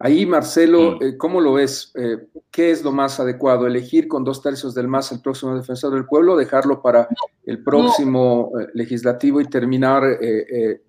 Ahí, 0.00 0.26
Marcelo, 0.26 1.00
eh, 1.00 1.16
¿cómo 1.16 1.40
lo 1.40 1.52
ves? 1.52 1.92
Eh, 1.94 2.26
¿Qué 2.50 2.70
es 2.70 2.82
lo 2.82 2.90
más 2.90 3.20
adecuado? 3.20 3.66
¿Elegir 3.66 4.08
con 4.08 4.24
dos 4.24 4.42
tercios 4.42 4.74
del 4.74 4.88
MAS 4.88 5.12
el 5.12 5.20
próximo 5.20 5.54
defensor 5.54 5.92
del 5.92 6.06
pueblo, 6.06 6.36
dejarlo 6.36 6.82
para 6.82 7.06
el 7.44 7.62
próximo 7.62 8.50
legislativo 8.74 9.40
y 9.40 9.44
terminar 9.44 10.18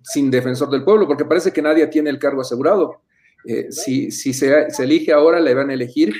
sin 0.02 0.30
defensor 0.30 0.70
del 0.70 0.82
pueblo? 0.82 1.06
Porque 1.06 1.24
parece 1.24 1.52
que 1.52 1.62
nadie 1.62 1.86
tiene 1.86 2.10
el 2.10 2.18
cargo 2.18 2.40
asegurado. 2.40 3.02
Eh, 3.44 3.72
si, 3.72 4.12
si 4.12 4.32
se, 4.32 4.68
elige 4.78 5.12
ahora, 5.12 5.40
le 5.40 5.54
van 5.54 5.70
a 5.70 5.74
elegir. 5.74 6.14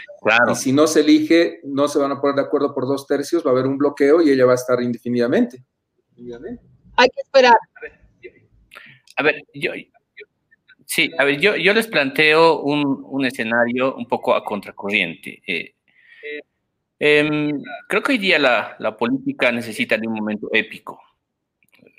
Y 0.50 0.54
si 0.54 0.72
no 0.72 0.86
se 0.86 1.00
elige, 1.00 1.60
no 1.64 1.88
se 1.88 1.98
van 1.98 2.12
a 2.12 2.20
poner 2.20 2.36
de 2.36 2.42
acuerdo 2.42 2.74
por 2.74 2.86
dos 2.86 3.06
tercios, 3.06 3.44
va 3.44 3.50
a 3.50 3.52
haber 3.52 3.66
un 3.66 3.78
bloqueo 3.78 4.22
y 4.22 4.30
ella 4.30 4.46
va 4.46 4.52
a 4.52 4.56
estar 4.56 4.82
indefinidamente. 4.82 5.64
Hay 6.96 7.08
que 7.08 7.20
esperar. 7.22 7.56
A 9.16 9.22
ver, 9.22 9.42
yo, 9.54 9.72
sí, 10.92 11.10
a 11.18 11.24
ver, 11.24 11.40
yo, 11.40 11.56
yo 11.56 11.72
les 11.72 11.86
planteo 11.86 12.60
un, 12.60 13.02
un 13.08 13.24
escenario 13.24 13.94
un 13.94 14.06
poco 14.06 14.34
a 14.34 14.44
contracorriente. 14.44 15.42
Eh, 15.46 15.74
em, 16.98 17.50
creo 17.88 18.02
que 18.02 18.12
hoy 18.12 18.18
día 18.18 18.38
la, 18.38 18.76
la, 18.78 18.96
política 18.96 19.50
necesita 19.50 19.96
de 19.96 20.06
un 20.06 20.14
momento 20.14 20.48
épico, 20.52 21.00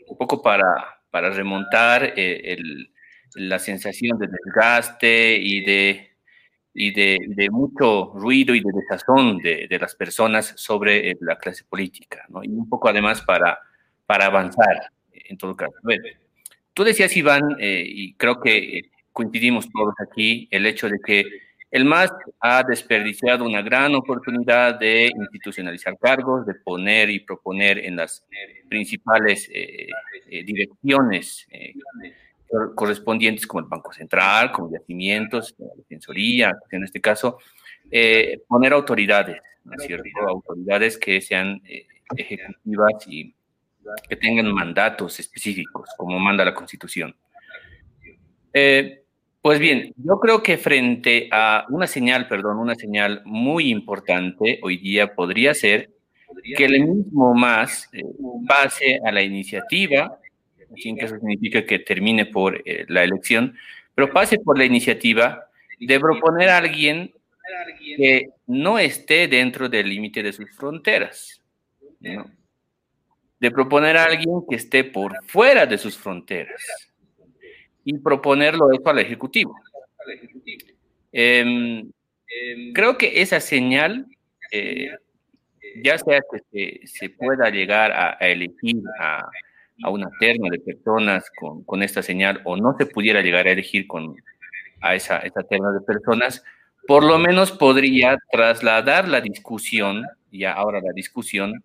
un 0.08 0.18
poco 0.18 0.42
para, 0.44 1.02
para 1.10 1.32
remontar 1.32 2.14
eh, 2.16 2.54
el, 2.54 2.92
la 3.36 3.58
sensación 3.58 4.20
de 4.20 4.28
desgaste 4.28 5.38
y 5.38 5.66
de, 5.66 6.12
y 6.76 6.92
de, 6.92 7.50
mucho 7.50 8.12
ruido 8.14 8.54
y 8.54 8.60
de 8.60 8.72
desazón 8.72 9.40
de, 9.40 9.68
de, 9.68 9.80
las 9.80 9.96
personas 9.96 10.54
sobre 10.56 11.12
eh, 11.12 11.18
la 11.22 11.38
clase 11.40 11.64
política, 11.64 12.26
¿no? 12.30 12.44
Y 12.44 12.50
un 12.50 12.70
poco 12.70 12.90
además 12.90 13.22
para, 13.24 13.60
para 14.06 14.28
avanzar, 14.28 14.92
en 15.12 15.38
todo 15.38 15.56
caso. 15.56 15.74
Tú 16.74 16.84
decías, 16.84 17.16
Iván, 17.16 17.58
eh, 17.60 17.84
y 17.86 18.14
creo 18.16 18.40
que 18.40 18.78
eh, 18.78 18.92
coincidimos 19.12 19.70
todos 19.72 19.94
aquí, 20.00 20.48
el 20.52 20.66
hecho 20.66 20.90
de 20.90 21.00
que 21.06 21.24
el 21.72 21.86
MAS 21.86 22.12
ha 22.40 22.64
desperdiciado 22.64 23.46
una 23.46 23.62
gran 23.64 23.96
oportunidad 23.96 24.80
de 24.80 25.12
institucionalizar 25.16 25.98
cargos, 25.98 26.46
de 26.46 26.54
poner 26.54 27.10
y 27.10 27.20
proponer 27.20 27.80
en 27.80 27.96
las 27.96 28.24
principales 28.70 29.50
direcciones 30.30 31.48
correspondientes 32.76 33.48
como 33.48 33.62
el 33.62 33.66
Banco 33.68 33.92
Central, 33.92 34.52
como 34.52 34.72
yacimientos, 34.72 35.56
la 35.58 35.74
Defensoría, 35.76 36.54
en 36.72 36.84
este 36.84 37.02
caso, 37.02 37.40
eh, 37.92 38.42
poner 38.48 38.74
autoridades, 38.74 39.42
¿no 39.64 39.74
es 39.78 39.84
cierto? 39.84 40.10
Autoridades 40.28 40.98
que 40.98 41.22
sean 41.22 41.62
eh, 41.66 41.86
ejecutivas 42.16 43.08
y 43.08 43.34
que 44.08 44.16
tengan 44.16 44.52
mandatos 44.54 45.20
específicos, 45.20 45.90
como 45.98 46.20
manda 46.20 46.46
la 46.46 46.54
Constitución. 46.54 47.16
Eh, 48.54 49.04
pues 49.42 49.60
bien, 49.60 49.94
yo 49.98 50.20
creo 50.20 50.42
que 50.42 50.58
frente 50.58 51.28
a 51.32 51.66
una 51.70 51.88
señal, 51.88 52.28
perdón, 52.28 52.58
una 52.60 52.76
señal 52.76 53.22
muy 53.26 53.70
importante 53.70 54.60
hoy 54.62 54.78
día 54.78 55.16
podría 55.16 55.54
ser 55.54 55.90
que 56.56 56.66
el 56.66 56.88
mismo 56.88 57.34
más 57.34 57.90
pase 58.48 59.00
a 59.06 59.12
la 59.12 59.22
iniciativa 59.22 60.20
sin 60.78 60.98
que 60.98 61.06
eso 61.06 61.16
signifique 61.16 61.66
que 61.66 61.80
termine 61.80 62.26
por 62.26 62.62
eh, 62.66 62.86
la 62.88 63.04
elección, 63.04 63.56
pero 63.96 64.12
pase 64.12 64.40
por 64.40 64.58
la 64.58 64.66
iniciativa 64.66 65.48
de 65.80 66.00
proponer 66.00 66.50
a 66.50 66.58
alguien 66.58 67.14
que 67.98 68.30
no 68.48 68.80
esté 68.80 69.28
dentro 69.28 69.70
del 69.70 69.90
límite 69.90 70.24
de 70.24 70.34
sus 70.34 70.50
fronteras, 70.56 71.42
de 73.44 73.52
proponer 73.52 73.98
a 73.98 74.06
alguien 74.06 74.42
que 74.50 74.56
esté 74.56 74.86
por 74.86 75.22
fuera 75.26 75.66
de 75.66 75.78
sus 75.78 75.98
fronteras 75.98 76.64
y 77.84 77.98
proponerlo 77.98 78.72
eso 78.72 78.90
al 78.90 79.00
Ejecutivo. 79.00 79.54
Em, 81.12 81.92
creo 82.74 82.98
que 82.98 83.22
esa 83.22 83.42
señal, 83.42 84.06
eh, 84.50 84.92
ya 85.84 85.98
sea 85.98 86.22
que 86.52 86.88
se, 86.88 87.10
pueda 87.10 87.50
llegar 87.50 87.92
a 87.92 88.18
elegir 88.22 88.82
a 88.98 89.30
a 89.84 89.90
una 89.90 90.10
terna 90.20 90.50
de 90.50 90.60
personas 90.60 91.30
con, 91.36 91.64
con, 91.64 91.84
esta 91.84 92.02
señal 92.02 92.42
o 92.46 92.56
no 92.56 92.76
se 92.78 92.86
pudiera 92.86 93.22
llegar 93.22 93.48
a 93.48 93.52
elegir 93.52 93.88
con, 93.88 94.16
a 94.82 94.96
esa, 94.96 95.18
esa 95.18 95.44
terna 95.44 95.72
de 95.72 95.82
personas, 95.82 96.44
por 96.88 97.04
lo 97.04 97.18
menos 97.18 97.52
podría 97.52 98.18
trasladar 98.32 99.08
la 99.08 99.20
discusión, 99.20 100.06
ya 100.32 100.54
ahora 100.54 100.80
la 100.82 100.94
discusión, 100.94 101.64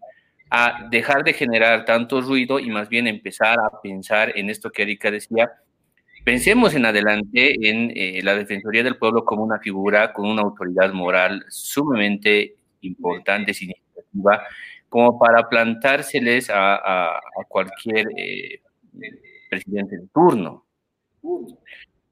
a 0.51 0.89
dejar 0.91 1.25
de 1.25 1.33
generar 1.33 1.85
tanto 1.85 2.21
ruido 2.21 2.59
y 2.59 2.71
más 2.71 2.89
bien 2.89 3.07
empezar 3.07 3.59
a 3.59 3.81
pensar 3.83 4.33
en 4.37 4.51
esto 4.51 4.71
que 4.71 4.83
Erika 4.83 5.11
decía. 5.11 5.51
Pensemos 6.25 6.75
en 6.75 6.85
adelante 6.85 7.69
en 7.69 7.93
eh, 7.95 8.21
la 8.23 8.35
Defensoría 8.35 8.83
del 8.83 8.97
Pueblo 8.97 9.25
como 9.25 9.45
una 9.45 9.59
figura 9.59 10.13
con 10.13 10.27
una 10.27 10.43
autoridad 10.43 10.93
moral 10.93 11.45
sumamente 11.49 12.57
importante, 12.83 13.55
significativa, 13.55 14.43
como 14.89 15.19
para 15.19 15.49
plantárseles 15.49 16.51
a, 16.53 17.21
cualquier 17.49 18.09
eh, 18.17 18.61
presidente 19.51 19.97
de 19.97 20.07
turno. 20.13 20.65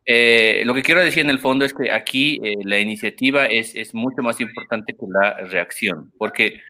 Eh, 0.08 0.62
lo 0.64 0.72
que 0.72 0.82
quiero 0.82 1.00
decir 1.00 1.24
en 1.24 1.30
el 1.30 1.40
fondo 1.40 1.64
es 1.64 1.74
que 1.74 1.90
aquí 1.90 2.38
eh, 2.44 2.54
la 2.62 2.78
iniciativa 2.78 3.46
es, 3.46 3.74
es, 3.74 3.92
mucho 3.92 4.22
más 4.22 4.40
importante 4.40 4.92
que 4.92 5.06
la 5.08 5.34
reacción, 5.48 6.12
porque 6.16 6.60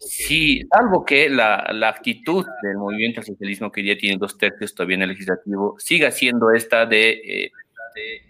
si, 0.00 0.62
salvo 0.72 1.04
que 1.04 1.28
la, 1.28 1.70
la, 1.72 1.90
actitud 1.90 2.44
del 2.62 2.76
movimiento 2.76 3.22
socialismo 3.22 3.70
que 3.70 3.84
ya 3.84 3.96
tiene 3.96 4.18
dos 4.18 4.36
tercios 4.38 4.74
todavía 4.74 4.96
en 4.96 5.02
el 5.02 5.08
legislativo, 5.10 5.76
siga 5.78 6.10
siendo 6.10 6.50
esta 6.52 6.86
de 6.86 7.52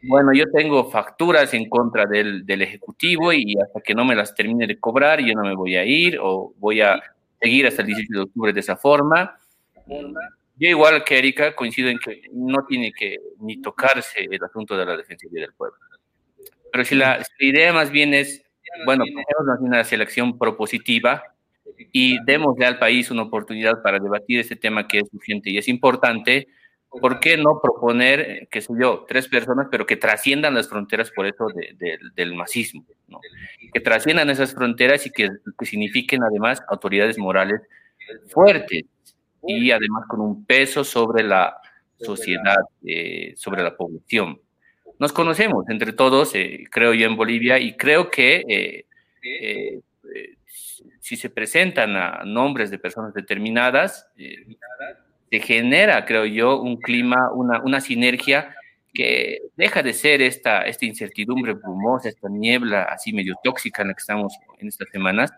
bueno, 0.02 0.32
yo 0.32 0.50
tengo 0.50 0.90
facturas 0.90 1.52
en 1.54 1.68
contra 1.68 2.06
del, 2.06 2.46
del, 2.46 2.62
Ejecutivo 2.62 3.32
y 3.32 3.54
hasta 3.60 3.80
que 3.80 3.94
no 3.94 4.04
me 4.04 4.14
las 4.14 4.34
termine 4.34 4.66
de 4.66 4.78
cobrar, 4.78 5.20
yo 5.20 5.34
no 5.34 5.42
me 5.42 5.54
voy 5.54 5.76
a 5.76 5.84
ir 5.84 6.18
o 6.20 6.54
voy 6.58 6.80
a 6.80 7.00
seguir 7.40 7.66
hasta 7.66 7.82
el 7.82 7.88
17 7.88 8.14
de 8.14 8.22
octubre 8.22 8.52
de 8.52 8.60
esa 8.60 8.76
forma. 8.76 9.38
yo 9.86 10.68
igual 10.68 11.04
que 11.04 11.18
Erika 11.18 11.54
coincido 11.54 11.88
en 11.88 11.98
que 11.98 12.22
no 12.32 12.64
tiene 12.66 12.92
que 12.92 13.16
ni 13.40 13.60
tocarse 13.60 14.26
el 14.30 14.42
asunto 14.42 14.76
de 14.76 14.86
la 14.86 14.96
defensoría 14.96 15.42
del 15.42 15.54
pueblo. 15.54 15.78
Pero 16.72 16.84
si 16.84 16.94
la, 16.94 17.24
idea 17.38 17.72
más 17.72 17.90
bien 17.90 18.14
es, 18.14 18.42
bueno, 18.84 19.04
tenemos 19.04 19.60
una 19.60 19.84
selección 19.84 20.38
propositiva 20.38 21.22
y 21.92 22.22
démosle 22.24 22.66
al 22.66 22.78
país 22.78 23.10
una 23.10 23.22
oportunidad 23.22 23.82
para 23.82 23.98
debatir 23.98 24.40
este 24.40 24.56
tema 24.56 24.86
que 24.86 24.98
es 24.98 25.08
urgente 25.12 25.50
y 25.50 25.58
es 25.58 25.68
importante, 25.68 26.48
¿por 26.88 27.20
qué 27.20 27.36
no 27.36 27.60
proponer, 27.62 28.48
qué 28.50 28.60
sé 28.60 28.72
yo, 28.80 29.04
tres 29.08 29.28
personas, 29.28 29.68
pero 29.70 29.86
que 29.86 29.96
trasciendan 29.96 30.54
las 30.54 30.68
fronteras 30.68 31.10
por 31.10 31.26
eso 31.26 31.46
del 32.14 32.34
masismo? 32.34 32.84
¿no? 33.08 33.20
Que 33.72 33.80
trasciendan 33.80 34.30
esas 34.30 34.54
fronteras 34.54 35.06
y 35.06 35.10
que, 35.10 35.28
que 35.58 35.66
signifiquen 35.66 36.22
además 36.22 36.62
autoridades 36.68 37.18
morales 37.18 37.60
fuertes 38.28 38.84
y 39.46 39.70
además 39.70 40.04
con 40.08 40.20
un 40.20 40.44
peso 40.44 40.84
sobre 40.84 41.22
la 41.22 41.56
sociedad, 41.98 42.58
eh, 42.84 43.34
sobre 43.36 43.62
la 43.62 43.76
población. 43.76 44.40
Nos 44.98 45.12
conocemos 45.12 45.64
entre 45.68 45.92
todos, 45.92 46.34
eh, 46.34 46.64
creo 46.70 46.92
yo, 46.92 47.06
en 47.06 47.16
Bolivia, 47.16 47.58
y 47.58 47.76
creo 47.76 48.10
que 48.10 48.44
eh, 49.22 49.80
si 51.00 51.16
se 51.16 51.30
presentan 51.30 51.96
a 51.96 52.22
nombres 52.24 52.70
de 52.70 52.78
personas 52.78 53.12
determinadas, 53.14 54.10
se 54.16 55.40
genera, 55.40 56.04
creo 56.04 56.26
yo, 56.26 56.60
un 56.60 56.76
clima, 56.76 57.30
una, 57.32 57.60
una 57.62 57.80
sinergia 57.80 58.54
que 58.92 59.38
deja 59.56 59.82
de 59.82 59.92
ser 59.92 60.20
esta, 60.20 60.62
esta 60.62 60.84
incertidumbre 60.84 61.54
brumosa, 61.54 62.08
esta 62.08 62.28
niebla 62.28 62.82
así 62.84 63.12
medio 63.12 63.34
tóxica 63.42 63.82
en 63.82 63.88
la 63.88 63.94
que 63.94 64.00
estamos 64.00 64.36
en 64.58 64.68
estas 64.68 64.88
semanas, 64.90 65.32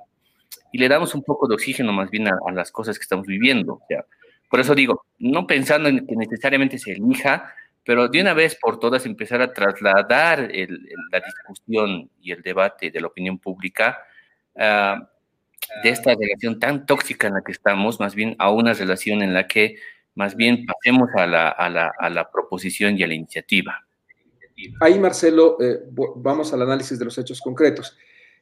y 0.73 0.79
le 0.79 0.89
damos 0.89 1.15
un 1.15 1.23
poco 1.23 1.47
de 1.47 1.55
oxígeno 1.55 1.93
más 1.93 2.11
bien 2.11 2.29
a, 2.29 2.39
las 2.53 2.73
cosas 2.73 2.99
que 2.99 3.03
estamos 3.03 3.27
viviendo. 3.27 3.75
O 3.75 3.83
sea, 3.87 4.05
por 4.49 4.61
eso 4.61 4.75
digo, 4.75 5.05
no 5.19 5.47
pensando 5.47 5.89
en 5.89 6.07
que 6.07 6.17
necesariamente 6.17 6.79
se 6.79 6.93
elija, 6.93 7.55
pero 7.85 8.09
de 8.09 8.21
una 8.21 8.33
vez 8.33 8.57
por 8.57 8.79
todas 8.79 9.05
empezar 9.05 9.43
a 9.43 9.53
trasladar 9.53 10.51
la 10.51 11.21
discusión 11.21 12.11
y 12.21 12.33
el 12.33 12.43
debate 12.43 12.91
de 12.91 13.01
la 13.01 13.09
opinión 13.09 13.39
pública 13.39 13.99
uh, 14.55 15.05
de 15.83 15.91
esta 15.91 16.15
relación 16.15 16.59
tan 16.59 16.87
tóxica 16.87 17.29
en 17.29 17.35
la 17.35 17.43
que 17.43 17.53
estamos, 17.53 18.01
más 18.01 18.15
bien 18.15 18.37
a 18.39 18.51
una 18.51 18.73
relación 18.73 19.23
en 19.23 19.35
la 19.35 19.47
que 19.47 19.77
más 20.15 20.37
bien 20.37 20.67
pasemos 20.67 21.09
a 21.17 21.27
la, 21.27 21.49
a 21.49 21.69
la, 21.69 21.93
a 21.99 22.11
la 22.11 22.31
proposición 22.31 22.99
y 22.99 23.03
a 23.03 23.07
la 23.07 23.15
iniciativa. 23.15 23.87
Ahí, 24.81 24.99
Marcelo, 24.99 25.57
eh, 25.61 25.81
vamos 26.17 26.53
al 26.53 26.63
análisis 26.63 26.99
de 26.99 27.05
los 27.05 27.17
hechos 27.19 27.41
concretos. 27.41 27.97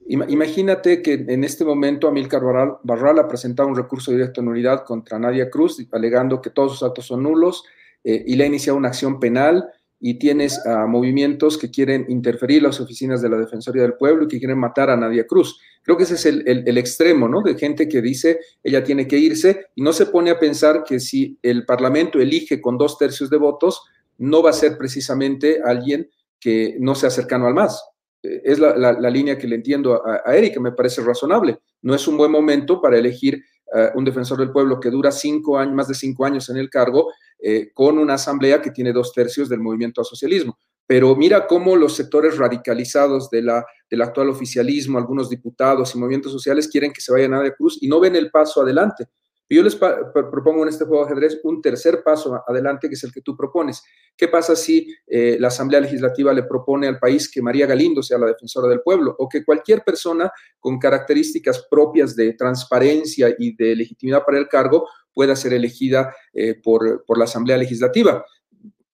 Imagínate 0.08 1.02
que 1.02 1.12
en 1.12 1.44
este 1.44 1.64
momento 1.64 2.08
Amílcar 2.08 2.42
Barral, 2.82 3.18
ha 3.18 3.28
presentado 3.28 3.68
un 3.68 3.76
recurso 3.76 4.10
directo 4.10 4.40
en 4.40 4.48
unidad 4.48 4.84
contra 4.84 5.18
Nadia 5.18 5.50
Cruz, 5.50 5.86
alegando 5.92 6.40
que 6.40 6.50
todos 6.50 6.72
sus 6.72 6.88
actos 6.88 7.06
son 7.06 7.22
nulos, 7.22 7.64
eh, 8.02 8.24
y 8.26 8.34
le 8.34 8.44
ha 8.44 8.46
iniciado 8.46 8.78
una 8.78 8.88
acción 8.88 9.20
penal 9.20 9.68
y 10.00 10.18
tienes 10.18 10.64
a 10.66 10.86
movimientos 10.86 11.58
que 11.58 11.70
quieren 11.70 12.06
interferir 12.08 12.62
las 12.62 12.80
oficinas 12.80 13.20
de 13.20 13.28
la 13.28 13.36
Defensoría 13.36 13.82
del 13.82 13.94
Pueblo 13.94 14.24
y 14.24 14.28
que 14.28 14.38
quieren 14.38 14.58
matar 14.58 14.88
a 14.88 14.96
Nadia 14.96 15.26
Cruz. 15.26 15.60
Creo 15.82 15.96
que 15.96 16.04
ese 16.04 16.14
es 16.14 16.24
el, 16.26 16.78
extremo, 16.78 17.28
¿no? 17.28 17.42
De 17.42 17.54
gente 17.54 17.86
que 17.86 18.00
dice 18.00 18.40
ella 18.62 18.82
tiene 18.82 19.06
que 19.06 19.18
irse 19.18 19.66
y 19.74 19.82
no 19.82 19.92
se 19.92 20.06
pone 20.06 20.30
a 20.30 20.38
pensar 20.38 20.84
que 20.84 21.00
si 21.00 21.38
el 21.42 21.66
Parlamento 21.66 22.18
elige 22.18 22.60
con 22.62 22.78
dos 22.78 22.96
tercios 22.96 23.28
de 23.28 23.36
votos, 23.36 23.82
no 24.16 24.42
va 24.42 24.50
a 24.50 24.54
ser 24.54 24.78
precisamente 24.78 25.60
alguien 25.62 26.08
que 26.38 26.76
no 26.80 26.94
sea 26.94 27.10
cercano 27.10 27.46
al 27.46 27.54
MAS. 27.54 27.82
Eh, 28.22 28.40
es 28.44 28.58
la, 28.58 29.10
línea 29.10 29.36
que 29.36 29.46
le 29.46 29.56
entiendo 29.56 30.02
a, 30.06 30.22
a 30.24 30.36
Erika, 30.36 30.60
me 30.60 30.72
parece 30.72 31.02
razonable. 31.02 31.58
No 31.82 31.94
es 31.94 32.08
un 32.08 32.16
buen 32.16 32.30
momento 32.30 32.80
para 32.80 32.98
elegir 32.98 33.42
uh, 33.72 33.98
un 33.98 34.04
defensor 34.04 34.38
del 34.38 34.52
pueblo 34.52 34.78
que 34.80 34.90
dura 34.90 35.10
cinco 35.10 35.58
años, 35.58 35.74
más 35.74 35.88
de 35.88 35.94
cinco 35.94 36.24
años 36.24 36.48
en 36.50 36.56
el 36.56 36.68
cargo 36.68 37.08
eh, 37.42 37.70
con 37.72 37.98
una 37.98 38.14
asamblea 38.14 38.60
que 38.60 38.70
tiene 38.70 38.92
dos 38.92 39.12
tercios 39.14 39.48
del 39.48 39.60
movimiento 39.60 40.00
al 40.02 40.04
socialismo. 40.04 40.58
Pero 40.86 41.14
mira 41.16 41.46
cómo 41.46 41.74
los 41.74 41.94
sectores 41.94 42.36
radicalizados 42.36 43.30
de 43.30 43.42
la, 43.42 43.64
del 43.88 44.02
actual 44.02 44.28
oficialismo, 44.28 44.98
algunos 44.98 45.30
diputados 45.30 45.94
y 45.94 45.98
movimientos 45.98 46.32
sociales 46.32 46.68
quieren 46.68 46.92
que 46.92 47.00
se 47.00 47.12
vaya 47.12 47.28
Nadia 47.28 47.54
Cruz 47.54 47.78
y 47.80 47.88
no 47.88 48.00
ven 48.00 48.16
el 48.16 48.30
paso 48.30 48.60
adelante. 48.60 49.08
Yo 49.52 49.64
les 49.64 49.74
propongo 49.74 50.62
en 50.62 50.68
este 50.68 50.84
juego 50.84 51.04
de 51.04 51.10
ajedrez 51.10 51.40
un 51.42 51.60
tercer 51.60 52.04
paso 52.04 52.40
adelante, 52.46 52.88
que 52.88 52.94
es 52.94 53.02
el 53.02 53.12
que 53.12 53.20
tú 53.20 53.36
propones. 53.36 53.82
¿Qué 54.16 54.28
pasa 54.28 54.54
si 54.54 54.94
eh, 55.08 55.38
la 55.40 55.48
Asamblea 55.48 55.80
Legislativa 55.80 56.32
le 56.32 56.44
propone 56.44 56.86
al 56.86 57.00
país 57.00 57.28
que 57.28 57.42
María 57.42 57.66
Galindo 57.66 58.00
sea 58.00 58.18
la 58.18 58.26
defensora 58.26 58.68
del 58.68 58.80
pueblo 58.80 59.16
o 59.18 59.28
que 59.28 59.44
cualquier 59.44 59.82
persona 59.82 60.30
con 60.60 60.78
características 60.78 61.66
propias 61.68 62.14
de 62.14 62.34
transparencia 62.34 63.34
y 63.36 63.56
de 63.56 63.74
legitimidad 63.74 64.24
para 64.24 64.38
el 64.38 64.46
cargo 64.46 64.86
pueda 65.12 65.34
ser 65.34 65.52
elegida 65.52 66.14
eh, 66.32 66.54
por, 66.62 67.02
la 67.18 67.24
Asamblea 67.24 67.56
Legislativa. 67.56 68.24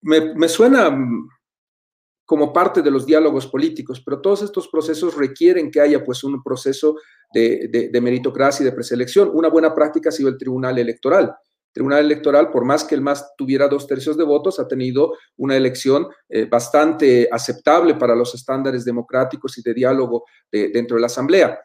Me, 0.01 0.49
suena 0.49 0.89
mm, 0.89 1.29
como 2.27 2.53
parte 2.53 2.83
de 2.83 2.91
los 2.91 3.07
diálogos 3.07 3.47
políticos, 3.47 4.03
pero 4.05 4.21
todos 4.21 4.43
estos 4.43 4.69
procesos 4.69 5.17
requieren 5.17 5.71
que 5.71 5.81
haya 5.81 6.05
pues 6.05 6.25
un 6.25 6.43
proceso 6.43 6.97
de, 7.33 7.91
meritocracia 8.03 8.65
y 8.65 8.67
de 8.67 8.73
preselección. 8.73 9.31
Una 9.33 9.49
buena 9.49 9.75
práctica 9.75 10.09
ha 10.09 10.13
sido 10.13 10.29
el 10.29 10.37
Tribunal 10.37 10.79
Electoral. 10.79 11.25
El 11.27 11.73
Tribunal 11.73 12.05
Electoral, 12.05 12.51
por 12.51 12.65
más 12.65 12.85
que 12.85 12.97
el 12.97 13.01
MAS 13.01 13.35
tuviera 13.37 13.69
dos 13.69 13.87
tercios 13.87 14.17
de 14.17 14.25
votos, 14.25 14.59
ha 14.59 14.67
tenido 14.67 15.15
una 15.37 15.57
elección 15.57 16.09
eh, 16.29 16.47
bastante 16.47 17.29
aceptable 17.31 17.95
para 17.95 18.17
los 18.17 18.35
estándares 18.35 18.85
democráticos 18.85 19.57
y 19.59 19.63
de 19.63 19.75
diálogo 19.75 20.25
dentro 20.51 20.97
de 20.97 21.01
la 21.01 21.07
Asamblea. 21.07 21.61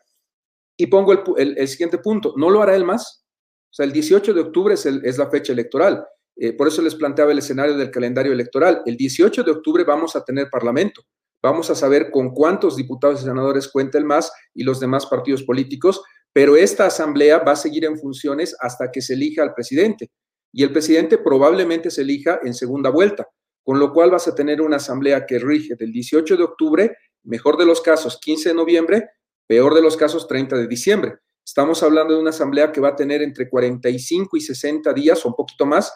Y 0.78 0.88
pongo 0.88 1.14
el, 1.38 1.58
el, 1.58 1.68
siguiente 1.68 1.98
punto, 1.98 2.34
¿no 2.38 2.50
lo 2.50 2.62
hará 2.62 2.76
el 2.76 2.86
MAS? 2.86 3.26
O 3.72 3.74
sea, 3.74 3.86
el 3.86 3.94
18 3.94 4.34
de 4.34 4.42
octubre 4.42 4.74
es, 4.74 5.18
la 5.18 5.30
fecha 5.30 5.54
electoral. 5.54 6.06
Eh, 6.36 6.54
por 6.54 6.68
eso 6.68 6.82
les 6.82 6.96
planteaba 6.96 7.32
el 7.32 7.40
escenario 7.40 7.78
del 7.78 7.92
calendario 7.92 8.32
electoral. 8.32 8.82
El 8.86 8.98
18 8.98 9.44
de 9.44 9.52
octubre 9.52 9.84
vamos 9.84 10.16
a 10.16 10.24
tener 10.24 10.50
parlamento. 10.50 11.04
Vamos 11.42 11.70
a 11.70 11.76
saber 11.76 12.12
con 12.12 12.34
cuántos 12.34 12.76
diputados 12.76 13.22
y 13.22 13.26
senadores 13.26 13.68
cuenta 13.68 13.98
el 13.98 14.06
MAS 14.06 14.32
y 14.54 14.64
los 14.64 14.80
demás 14.80 15.08
partidos 15.08 15.44
políticos, 15.44 16.02
pero 16.34 16.56
esta 16.56 16.86
asamblea 16.86 17.40
va 17.40 17.54
a 17.54 17.56
seguir 17.56 17.84
en 17.86 17.98
funciones 17.98 18.56
hasta 18.60 18.92
que 18.92 19.02
se 19.02 19.14
elija 19.14 19.42
al 19.42 19.54
presidente. 19.54 20.12
Y 20.54 20.64
el 20.64 20.72
presidente 20.72 21.18
probablemente 21.18 21.90
se 21.90 22.02
elija 22.02 22.40
en 22.44 22.54
segunda 22.54 22.90
vuelta, 22.90 23.28
con 23.64 23.80
lo 23.80 23.92
cual 23.92 24.12
vas 24.12 24.28
a 24.28 24.36
tener 24.36 24.62
una 24.62 24.78
asamblea 24.78 25.26
que 25.26 25.40
rige 25.40 25.76
del 25.76 25.92
18 25.92 26.38
de 26.38 26.44
octubre, 26.44 26.98
mejor 27.24 27.58
de 27.58 27.66
los 27.66 27.82
casos 27.82 28.20
15 28.20 28.50
de 28.50 28.56
noviembre, 28.56 29.10
peor 29.48 29.74
de 29.74 29.82
los 29.82 29.98
casos 29.98 30.28
30 30.28 30.58
de 30.58 30.68
diciembre. 30.68 31.16
Estamos 31.44 31.82
hablando 31.82 32.14
de 32.14 32.22
una 32.22 32.30
asamblea 32.30 32.72
que 32.72 32.82
va 32.82 32.90
a 32.90 32.96
tener 32.96 33.22
entre 33.22 33.50
45 33.50 34.38
y 34.38 34.42
60 34.42 34.94
días 34.94 35.26
o 35.26 35.30
un 35.30 35.36
poquito 35.36 35.66
más 35.66 35.92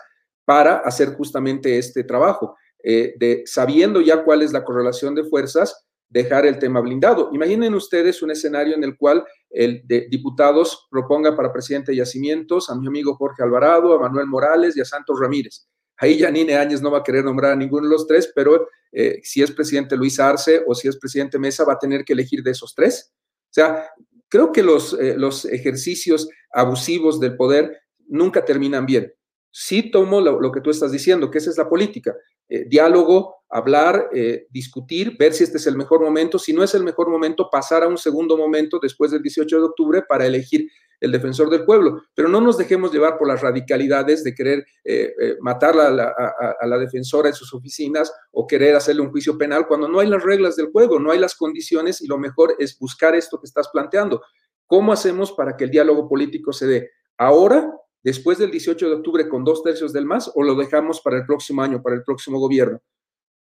para 0.45 0.77
hacer 0.77 1.09
justamente 1.15 1.77
este 1.77 2.03
trabajo, 2.03 2.55
eh, 2.83 3.15
de 3.17 3.43
sabiendo 3.45 3.99
ya 3.99 4.23
cuál 4.23 4.43
es 4.43 4.53
la 4.53 4.63
correlación 4.63 5.15
de 5.15 5.23
fuerzas, 5.23 5.85
dejar 6.07 6.45
el 6.45 6.59
tema 6.59 6.79
blindado. 6.79 7.29
Imaginen 7.33 7.73
ustedes 7.73 8.21
un 8.21 8.31
escenario 8.31 8.75
en 8.75 8.83
el 8.83 8.95
cual 8.95 9.25
el 9.49 9.81
de 9.85 10.07
diputados 10.09 10.87
proponga 10.89 11.35
para 11.35 11.51
presidente 11.51 11.91
de 11.91 11.97
Yacimientos 11.97 12.69
a 12.69 12.75
mi 12.75 12.87
amigo 12.87 13.15
Jorge 13.15 13.43
Alvarado, 13.43 13.93
a 13.93 13.99
Manuel 13.99 14.27
Morales 14.27 14.77
y 14.77 14.81
a 14.81 14.85
Santos 14.85 15.19
Ramírez. 15.19 15.67
Ahí 15.97 16.19
Janine 16.19 16.55
Áñez 16.55 16.81
no 16.81 16.91
va 16.91 16.99
a 16.99 17.03
querer 17.03 17.23
nombrar 17.23 17.53
a 17.53 17.55
ninguno 17.55 17.87
de 17.87 17.93
los 17.93 18.05
tres, 18.05 18.31
pero 18.35 18.67
eh, 18.91 19.19
si 19.23 19.41
es 19.41 19.51
presidente 19.51 19.95
Luis 19.95 20.19
Arce 20.19 20.63
o 20.67 20.75
si 20.75 20.87
es 20.87 20.97
presidente 20.97 21.39
Mesa, 21.39 21.63
va 21.63 21.73
a 21.73 21.79
tener 21.79 22.03
que 22.03 22.13
elegir 22.13 22.43
de 22.43 22.51
esos 22.51 22.75
tres. 22.75 23.11
O 23.45 23.53
sea, 23.53 23.89
creo 24.29 24.51
que 24.51 24.61
los, 24.61 24.93
eh, 24.93 25.15
los 25.17 25.45
ejercicios 25.45 26.29
abusivos 26.51 27.19
del 27.19 27.35
poder 27.35 27.77
nunca 28.07 28.43
terminan 28.43 28.85
bien. 28.85 29.11
Sí 29.58 29.89
tomo 29.89 30.20
lo, 30.20 30.51
que 30.51 30.60
tú 30.60 30.70
estás 30.70 30.91
diciendo, 30.91 31.32
que 31.32 31.38
esa 31.38 31.49
es 31.49 31.58
la 31.58 31.70
política. 31.70 32.14
Eh, 32.49 32.66
diálogo, 32.68 33.38
hablar, 33.49 34.10
eh, 34.14 34.47
discutir, 34.49 35.16
ver 35.18 35.34
si 35.34 35.45
este 35.45 35.60
es 35.60 35.68
el 35.68 35.78
mejor 35.78 36.01
momento. 36.01 36.38
Si 36.38 36.51
no 36.51 36.62
es 36.62 36.74
el 36.74 36.84
mejor 36.84 37.10
momento, 37.10 37.47
pasar 37.49 37.84
a 37.84 37.88
un 37.88 37.97
segundo 37.97 38.36
momento 38.38 38.80
después 38.82 39.12
del 39.12 39.22
18 39.22 39.58
de 39.58 39.64
octubre 39.64 40.03
para 40.06 40.26
elegir 40.26 40.68
el 40.99 41.12
defensor 41.12 41.49
del 41.49 41.64
pueblo. 41.64 42.01
Pero 42.14 42.28
no 42.28 42.41
nos 42.41 42.58
dejemos 42.58 42.91
llevar 42.91 43.18
por 43.18 43.30
las 43.30 43.41
radicalidades 43.41 44.26
de 44.26 44.34
querer 44.34 44.66
eh, 44.84 45.14
eh, 45.22 45.38
matar 45.39 45.80
a 45.80 45.89
la, 45.89 46.78
defensora 46.78 47.30
en 47.30 47.36
sus 47.36 47.53
oficinas 47.53 48.12
o 48.32 48.45
querer 48.45 48.76
hacerle 48.76 49.03
un 49.03 49.12
juicio 49.12 49.38
penal 49.38 49.68
cuando 49.68 49.88
no 49.88 49.99
hay 49.99 50.08
las 50.08 50.22
reglas 50.22 50.58
del 50.58 50.72
juego, 50.72 50.99
no 50.99 51.12
hay 51.12 51.20
las 51.20 51.36
condiciones 51.36 52.01
y 52.01 52.08
lo 52.08 52.18
mejor 52.18 52.56
es 52.60 52.78
buscar 52.78 53.16
esto 53.16 53.39
que 53.39 53.45
estás 53.45 53.70
planteando. 53.70 54.22
¿Cómo 54.68 54.91
hacemos 54.91 55.32
para 55.32 55.56
que 55.56 55.64
el 55.64 55.72
diálogo 55.72 56.10
político 56.10 56.51
se 56.51 56.68
dé 56.68 56.91
ahora, 57.18 57.72
después 58.06 58.38
del 58.38 58.51
18 58.51 58.88
de 58.88 58.95
octubre, 58.95 59.28
con 59.28 59.43
dos 59.43 59.64
tercios 59.64 59.91
del 59.91 60.06
MAS, 60.06 60.32
o 60.36 60.43
lo 60.43 60.53
dejamos 60.53 61.01
para 61.01 61.18
el 61.18 61.26
próximo 61.26 61.64
año, 61.64 61.82
para 61.82 61.95
el 61.95 62.03
próximo 62.03 62.39
gobierno? 62.39 62.80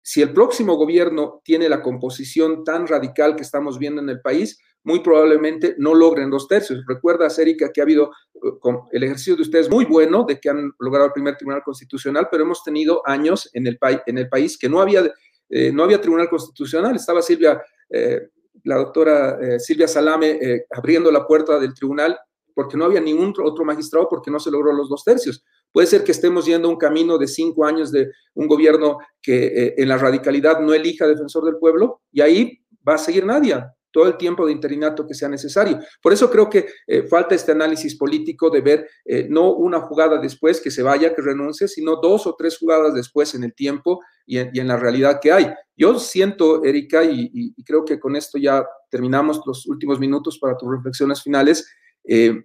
Si 0.02 0.20
el 0.20 0.32
próximo 0.34 0.76
gobierno 0.76 1.40
tiene 1.42 1.70
la 1.70 1.80
composición 1.80 2.62
tan 2.62 2.86
radical 2.86 3.34
que 3.34 3.42
estamos 3.42 3.78
viendo 3.78 4.02
en 4.02 4.10
el 4.10 4.20
país, 4.20 4.58
muy 4.84 5.00
probablemente 5.00 5.74
no 5.78 5.94
logren 5.94 6.28
dos 6.28 6.48
tercios. 6.48 6.84
Recuerda, 6.86 7.28
Erika, 7.38 7.72
que 7.72 7.80
ha 7.80 7.84
habido 7.84 8.10
uh, 8.34 8.78
el 8.90 9.04
ejercicio 9.04 9.36
de 9.36 9.42
ustedes 9.42 9.70
muy 9.70 9.86
bueno 9.86 10.24
de 10.28 10.38
que 10.38 10.50
han 10.50 10.72
logrado 10.80 11.06
el 11.06 11.12
primer 11.12 11.36
tribunal 11.36 11.62
constitucional, 11.64 12.28
pero 12.30 12.42
hemos 12.42 12.62
tenido 12.62 13.00
años 13.06 13.48
en 13.54 13.66
el, 13.66 13.78
en 14.06 14.18
el 14.18 14.28
país 14.28 14.58
que 14.58 14.68
no 14.68 14.82
había, 14.82 15.10
eh, 15.48 15.72
no 15.72 15.84
había 15.84 16.00
tribunal 16.00 16.28
constitucional. 16.28 16.94
Estaba 16.96 17.22
Silvia, 17.22 17.62
eh, 17.88 18.28
la 18.64 18.76
doctora 18.76 19.38
eh, 19.40 19.60
Silvia 19.60 19.88
Salame 19.88 20.66
abriendo 20.70 21.10
la 21.10 21.26
puerta 21.26 21.58
del 21.58 21.72
tribunal 21.72 22.18
porque 22.54 22.76
no 22.76 22.84
había 22.84 23.00
ningún 23.00 23.34
otro 23.42 23.64
magistrado 23.64 24.08
porque 24.08 24.30
no 24.30 24.40
se 24.40 24.50
logró 24.50 24.72
los 24.72 24.88
dos 24.88 25.04
tercios. 25.04 25.44
Puede 25.72 25.86
ser 25.86 26.04
que 26.04 26.12
estemos 26.12 26.44
yendo 26.46 26.68
un 26.68 26.76
camino 26.76 27.18
de 27.18 27.26
cinco 27.26 27.64
años 27.64 27.90
de 27.90 28.10
un 28.34 28.46
gobierno 28.46 28.98
que 29.20 29.46
eh, 29.46 29.74
en 29.78 29.88
la 29.88 29.98
radicalidad 29.98 30.60
no 30.60 30.74
elija 30.74 31.06
defensor 31.06 31.44
del 31.44 31.56
pueblo 31.56 32.02
y 32.12 32.20
ahí 32.20 32.60
va 32.86 32.94
a 32.94 32.98
seguir 32.98 33.24
nadie 33.24 33.62
todo 33.92 34.08
el 34.08 34.16
tiempo 34.16 34.46
de 34.46 34.52
interinato 34.52 35.06
que 35.06 35.14
sea 35.14 35.28
necesario. 35.28 35.78
Por 36.02 36.12
eso 36.12 36.30
creo 36.30 36.48
que 36.48 36.66
eh, 36.86 37.02
falta 37.04 37.34
este 37.34 37.52
análisis 37.52 37.94
político 37.94 38.50
de 38.50 38.60
ver 38.62 38.88
eh, 39.04 39.26
no 39.28 39.52
una 39.52 39.80
jugada 39.80 40.18
después 40.18 40.60
que 40.60 40.70
se 40.70 40.82
vaya, 40.82 41.14
que 41.14 41.22
renuncie, 41.22 41.68
sino 41.68 41.96
dos 41.96 42.26
o 42.26 42.34
tres 42.36 42.58
jugadas 42.58 42.94
después 42.94 43.34
en 43.34 43.44
el 43.44 43.54
tiempo 43.54 44.00
y 44.24 44.38
en, 44.38 44.66
la 44.66 44.76
realidad 44.76 45.20
que 45.20 45.30
hay. 45.30 45.52
Yo 45.76 45.98
siento, 45.98 46.64
Erika, 46.64 47.04
y, 47.04 47.54
creo 47.64 47.84
que 47.84 48.00
con 48.00 48.16
esto 48.16 48.38
ya 48.38 48.64
terminamos 48.88 49.40
los 49.44 49.66
últimos 49.66 50.00
minutos 50.00 50.38
para 50.38 50.56
tus 50.56 50.70
reflexiones 50.70 51.22
finales, 51.22 51.68
eh, 52.04 52.42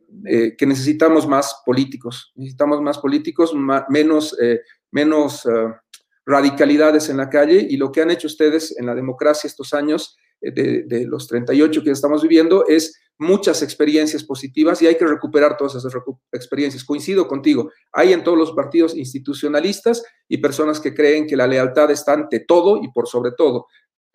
que 0.58 0.66
necesitamos 0.66 1.28
más 1.28 1.62
políticos, 1.66 2.32
necesitamos 2.36 2.82
más 2.82 2.98
políticos, 3.00 3.54
menos, 3.90 4.38
menos 4.92 5.48
radicalidades 6.26 7.10
en 7.10 7.18
la 7.18 7.30
calle 7.30 7.66
y 7.70 7.78
lo 7.78 7.92
que 7.92 8.02
han 8.02 8.12
hecho 8.12 8.28
ustedes 8.28 8.78
en 8.78 8.86
la 8.86 8.96
democracia 8.96 9.48
estos 9.48 9.74
años 9.74 10.18
de, 10.42 11.06
los 11.08 11.28
38 11.28 11.84
que 11.84 11.92
estamos 11.92 12.22
viviendo 12.22 12.66
es 12.68 13.00
muchas 13.20 13.64
experiencias 13.64 14.24
positivas 14.24 14.82
y 14.82 14.88
hay 14.88 14.96
que 14.96 15.06
recuperar 15.06 15.58
todas 15.58 15.76
esas 15.76 15.94
experiencias. 16.32 16.84
Coincido 16.84 17.28
contigo, 17.28 17.72
hay 17.92 18.14
en 18.14 18.24
todos 18.24 18.38
los 18.38 18.52
partidos 18.52 18.96
institucionalistas 18.96 20.04
y 20.28 20.38
personas 20.38 20.80
que 20.80 20.94
creen 20.94 21.26
que 21.26 21.36
la 21.36 21.48
lealtad 21.48 21.90
está 21.90 22.14
ante 22.14 22.42
todo 22.42 22.82
y 22.84 22.92
por 22.92 23.08
sobre 23.08 23.32
todo. 23.32 23.68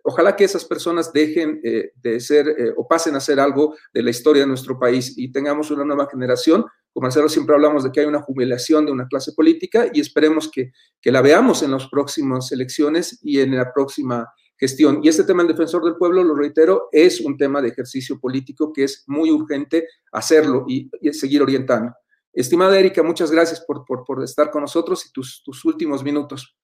Ojalá 0.03 0.35
que 0.35 0.45
esas 0.45 0.65
personas 0.65 1.13
dejen 1.13 1.61
eh, 1.63 1.93
de 1.95 2.21
ser 2.21 2.49
eh, 2.49 2.73
o 2.77 2.87
pasen 2.89 3.15
a 3.15 3.21
ser 3.21 3.39
algo 3.39 3.77
de 3.95 4.03
la 4.03 4.11
historia 4.11 4.43
de 4.43 4.49
nuestro 4.49 4.79
país 4.79 5.17
y 5.17 5.31
tengamos 5.31 5.71
una 5.71 5.85
nueva 5.85 6.09
generación. 6.11 6.65
Con 6.93 7.03
Marcelo 7.03 7.29
siempre 7.29 7.55
hablamos 7.55 7.85
de 7.85 7.93
que 7.93 8.01
hay 8.01 8.07
una 8.07 8.21
jubilación 8.21 8.85
de 8.85 8.93
una 8.93 9.07
clase 9.07 9.33
política 9.33 9.87
y 9.93 10.01
esperemos 10.01 10.51
que, 10.51 10.73
que 11.01 11.13
la 11.13 11.23
veamos 11.23 11.63
en 11.63 11.71
las 11.71 11.89
próximas 11.89 12.51
elecciones 12.51 13.21
y 13.23 13.41
en 13.41 13.57
la 13.57 13.73
próxima 13.73 14.29
gestión. 14.63 15.01
Y 15.03 15.09
este 15.09 15.25
tema 15.25 15.43
del 15.43 15.53
defensor 15.53 15.85
del 15.85 15.97
pueblo, 15.97 16.23
lo 16.23 16.37
reitero, 16.37 16.89
es 16.93 17.21
un 17.21 17.37
tema 17.37 17.61
de 17.61 17.69
ejercicio 17.69 18.21
político 18.21 18.73
que 18.73 18.85
es 18.85 19.05
muy 19.09 19.31
urgente 19.31 19.89
hacerlo 20.13 20.65
y, 20.69 20.89
seguir 21.13 21.43
orientando. 21.43 21.93
Estimada 22.33 22.79
Erika, 22.79 23.03
muchas 23.03 23.31
gracias 23.31 23.61
por, 23.67 23.85
por, 23.85 24.23
estar 24.23 24.51
con 24.51 24.63
nosotros 24.63 25.05
y 25.07 25.13
tus, 25.13 25.43
tus 25.45 25.65
últimos 25.65 26.05
minutos. 26.05 26.57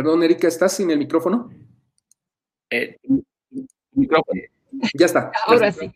Perdón, 0.00 0.22
Erika, 0.22 0.48
¿estás 0.48 0.72
sin 0.72 0.90
el 0.90 0.96
micrófono? 0.96 1.50
Eh, 2.70 2.96
micrófono. 3.92 4.40
Ya 4.98 5.04
está. 5.04 5.30
Ahora 5.46 5.70
sí. 5.72 5.92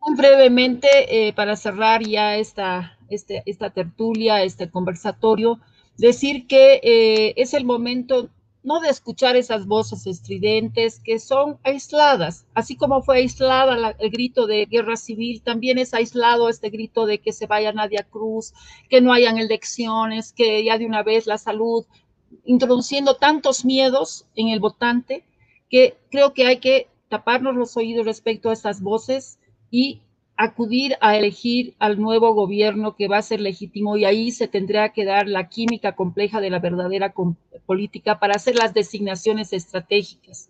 Muy 0.00 0.16
brevemente, 0.16 0.88
eh, 1.08 1.32
para 1.32 1.54
cerrar 1.54 2.02
ya 2.02 2.36
esta, 2.36 2.98
este, 3.08 3.44
esta 3.46 3.70
tertulia, 3.70 4.42
este 4.42 4.68
conversatorio, 4.72 5.60
decir 5.96 6.48
que 6.48 6.80
eh, 6.82 7.34
es 7.36 7.54
el 7.54 7.64
momento 7.64 8.28
no 8.64 8.80
de 8.80 8.88
escuchar 8.88 9.36
esas 9.36 9.66
voces 9.66 10.08
estridentes 10.08 10.98
que 10.98 11.20
son 11.20 11.58
aisladas, 11.62 12.44
así 12.54 12.74
como 12.74 13.02
fue 13.02 13.18
aislada 13.18 13.94
el 14.00 14.10
grito 14.10 14.48
de 14.48 14.66
guerra 14.66 14.96
civil, 14.96 15.42
también 15.42 15.78
es 15.78 15.94
aislado 15.94 16.48
este 16.48 16.70
grito 16.70 17.06
de 17.06 17.20
que 17.20 17.32
se 17.32 17.46
vaya 17.46 17.72
Nadia 17.72 18.02
Cruz, 18.02 18.52
que 18.90 19.00
no 19.00 19.12
hayan 19.12 19.38
elecciones, 19.38 20.32
que 20.32 20.64
ya 20.64 20.76
de 20.76 20.86
una 20.86 21.04
vez 21.04 21.28
la 21.28 21.38
salud, 21.38 21.86
introduciendo 22.48 23.16
tantos 23.16 23.66
miedos 23.66 24.24
en 24.34 24.48
el 24.48 24.58
votante, 24.58 25.22
que 25.68 25.98
creo 26.10 26.32
que 26.32 26.46
hay 26.46 26.60
que 26.60 26.88
taparnos 27.10 27.54
los 27.54 27.76
oídos 27.76 28.06
respecto 28.06 28.48
a 28.48 28.54
estas 28.54 28.80
voces 28.80 29.38
y 29.70 30.00
acudir 30.34 30.96
a 31.02 31.14
elegir 31.14 31.74
al 31.78 32.00
nuevo 32.00 32.32
gobierno 32.32 32.96
que 32.96 33.06
va 33.06 33.18
a 33.18 33.22
ser 33.22 33.40
legítimo 33.40 33.98
y 33.98 34.06
ahí 34.06 34.30
se 34.30 34.48
tendrá 34.48 34.94
que 34.94 35.04
dar 35.04 35.28
la 35.28 35.50
química 35.50 35.94
compleja 35.94 36.40
de 36.40 36.48
la 36.48 36.58
verdadera 36.58 37.12
política 37.66 38.18
para 38.18 38.36
hacer 38.36 38.56
las 38.56 38.72
designaciones 38.72 39.52
estratégicas 39.52 40.48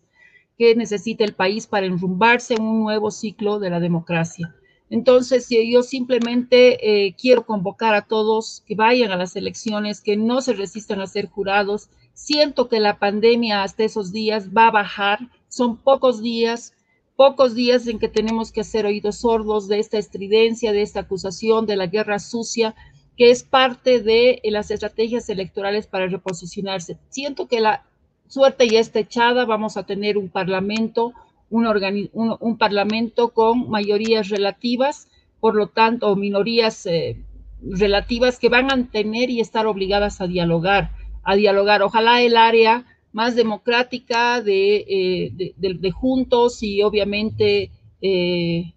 que 0.57 0.77
necesita 0.77 1.25
el 1.25 1.35
país 1.35 1.67
para 1.67 1.87
enrumbarse 1.87 2.55
en 2.55 2.63
un 2.63 2.83
nuevo 2.85 3.11
ciclo 3.11 3.59
de 3.59 3.71
la 3.71 3.81
democracia. 3.81 4.55
Entonces, 4.91 5.49
yo 5.51 5.83
simplemente 5.83 7.07
eh, 7.07 7.15
quiero 7.21 7.45
convocar 7.45 7.95
a 7.95 8.03
todos 8.03 8.63
que 8.67 8.75
vayan 8.75 9.11
a 9.13 9.17
las 9.17 9.37
elecciones, 9.37 10.01
que 10.01 10.17
no 10.17 10.41
se 10.41 10.55
resistan 10.55 11.01
a 11.01 11.07
ser 11.07 11.29
jurados. 11.29 11.91
Siento 12.15 12.69
que 12.69 12.81
la 12.81 12.99
pandemia 12.99 13.63
hasta 13.63 13.85
esos 13.85 14.13
días 14.13 14.49
va 14.57 14.69
a 14.69 14.73
bajar, 14.73 15.19
son 15.49 15.77
pocos 15.77 16.23
días, 16.23 16.73
pocos 17.17 17.55
días 17.55 17.87
en 17.87 17.99
que 17.99 18.09
tenemos 18.09 18.51
que 18.51 18.63
hacer 18.63 18.87
oídos 18.87 19.17
sordos 19.17 19.69
de 19.69 19.79
esta 19.79 19.99
estridencia, 19.99 20.73
de 20.73 20.83
esta 20.83 21.01
acusación 21.01 21.67
de 21.67 21.77
la 21.77 21.87
guerra 21.87 22.19
sucia, 22.19 22.75
que 23.17 23.31
es 23.31 23.43
parte 23.43 24.01
de 24.01 24.41
las 24.45 24.71
estrategias 24.71 25.29
electorales 25.29 25.87
para 25.87 26.07
reposicionarse. 26.07 26.97
Siento 27.11 27.47
que 27.49 27.61
la 27.61 27.85
suerte 28.29 28.69
ya 28.69 28.81
está 28.81 29.01
echada, 29.01 29.45
vamos 29.45 29.77
a 29.77 29.85
tener 29.85 30.17
un 30.17 30.29
parlamento, 30.29 31.13
un, 31.51 32.37
un, 32.41 32.59
parlamento 32.59 33.31
con 33.31 33.69
mayorías 33.71 34.29
relativas, 34.29 35.09
por 35.41 35.55
lo 35.55 35.69
tanto, 35.69 36.09
o 36.09 36.17
minorías 36.17 36.87
eh, 36.87 37.17
relativas 37.63 38.39
que 38.39 38.49
van 38.49 38.71
a 38.71 38.91
tener 38.91 39.31
y 39.31 39.41
estar 39.41 39.67
obligadas 39.67 40.21
a 40.21 40.27
dialogar, 40.27 40.93
a 41.25 41.37
dialogar. 41.37 41.83
Ojalá 41.83 42.21
el 42.23 42.37
área 42.37 42.85
más 43.13 43.35
democrática 43.35 44.43
de, 44.43 44.85
eh, 44.89 45.55
de, 45.57 45.91
juntos 45.91 46.63
y 46.63 46.83
obviamente 46.83 47.71
eh, 48.03 48.75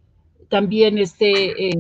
también 0.49 0.97
este, 0.97 1.71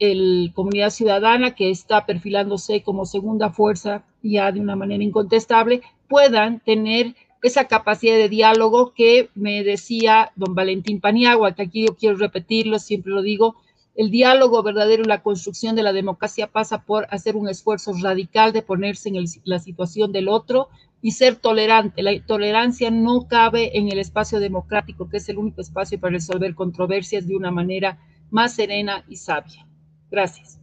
el 0.00 0.52
Comunidad 0.54 0.90
Ciudadana 0.90 1.54
que 1.54 1.70
está 1.70 2.04
perfilándose 2.04 2.82
como 2.82 3.06
segunda 3.06 3.50
fuerza 3.50 4.04
ya 4.22 4.52
de 4.52 4.60
una 4.60 4.76
manera 4.76 5.02
incontestable, 5.02 5.82
puedan 6.08 6.60
tener 6.60 7.14
esa 7.46 7.66
capacidad 7.66 8.16
de 8.16 8.28
diálogo 8.28 8.92
que 8.94 9.30
me 9.34 9.64
decía 9.64 10.32
don 10.36 10.54
Valentín 10.54 11.00
Paniagua, 11.00 11.54
que 11.54 11.62
aquí 11.62 11.86
yo 11.86 11.96
quiero 11.96 12.16
repetirlo, 12.16 12.78
siempre 12.78 13.12
lo 13.12 13.22
digo, 13.22 13.56
el 13.94 14.10
diálogo 14.10 14.62
verdadero 14.62 15.02
y 15.02 15.06
la 15.06 15.22
construcción 15.22 15.74
de 15.74 15.82
la 15.82 15.92
democracia 15.92 16.48
pasa 16.48 16.82
por 16.82 17.06
hacer 17.10 17.34
un 17.34 17.48
esfuerzo 17.48 17.92
radical 18.02 18.52
de 18.52 18.60
ponerse 18.60 19.08
en 19.08 19.24
la 19.44 19.58
situación 19.58 20.12
del 20.12 20.28
otro, 20.28 20.68
y 21.06 21.12
ser 21.12 21.36
tolerante. 21.36 22.02
La 22.02 22.12
tolerancia 22.26 22.90
no 22.90 23.28
cabe 23.28 23.78
en 23.78 23.92
el 23.92 24.00
espacio 24.00 24.40
democrático, 24.40 25.08
que 25.08 25.18
es 25.18 25.28
el 25.28 25.38
único 25.38 25.60
espacio 25.60 26.00
para 26.00 26.14
resolver 26.14 26.54
controversias 26.54 27.26
de 27.26 27.36
una 27.36 27.52
manera 27.52 27.98
más 28.30 28.56
serena 28.56 29.04
y 29.08 29.16
sabia. 29.16 29.66
Gracias. 30.10 30.58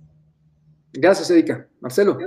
Gracias, 0.92 1.30
Erika. 1.32 1.68
Marcelo. 1.80 2.18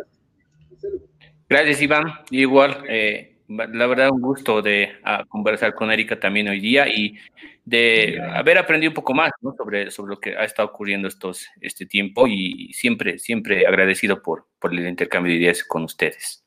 Gracias, 1.48 1.82
Iván. 1.82 2.04
Igual, 2.30 2.84
eh, 2.88 3.35
la 3.48 3.86
verdad, 3.86 4.10
un 4.10 4.20
gusto 4.20 4.62
de 4.62 4.90
ah, 5.04 5.24
conversar 5.28 5.74
con 5.74 5.90
Erika 5.90 6.18
también 6.18 6.48
hoy 6.48 6.60
día 6.60 6.88
y 6.88 7.16
de 7.64 8.20
haber 8.34 8.58
aprendido 8.58 8.90
un 8.90 8.94
poco 8.94 9.14
más 9.14 9.32
sobre, 9.56 9.90
sobre 9.90 10.10
lo 10.10 10.20
que 10.20 10.36
ha 10.36 10.44
estado 10.44 10.68
ocurriendo 10.68 11.08
estos, 11.08 11.46
este 11.60 11.86
tiempo 11.86 12.26
y 12.26 12.72
siempre, 12.72 13.18
siempre 13.18 13.66
agradecido 13.66 14.22
por, 14.22 14.46
por 14.58 14.72
el 14.72 14.86
intercambio 14.86 15.32
de 15.32 15.40
ideas 15.40 15.64
con 15.64 15.84
ustedes. 15.84 16.44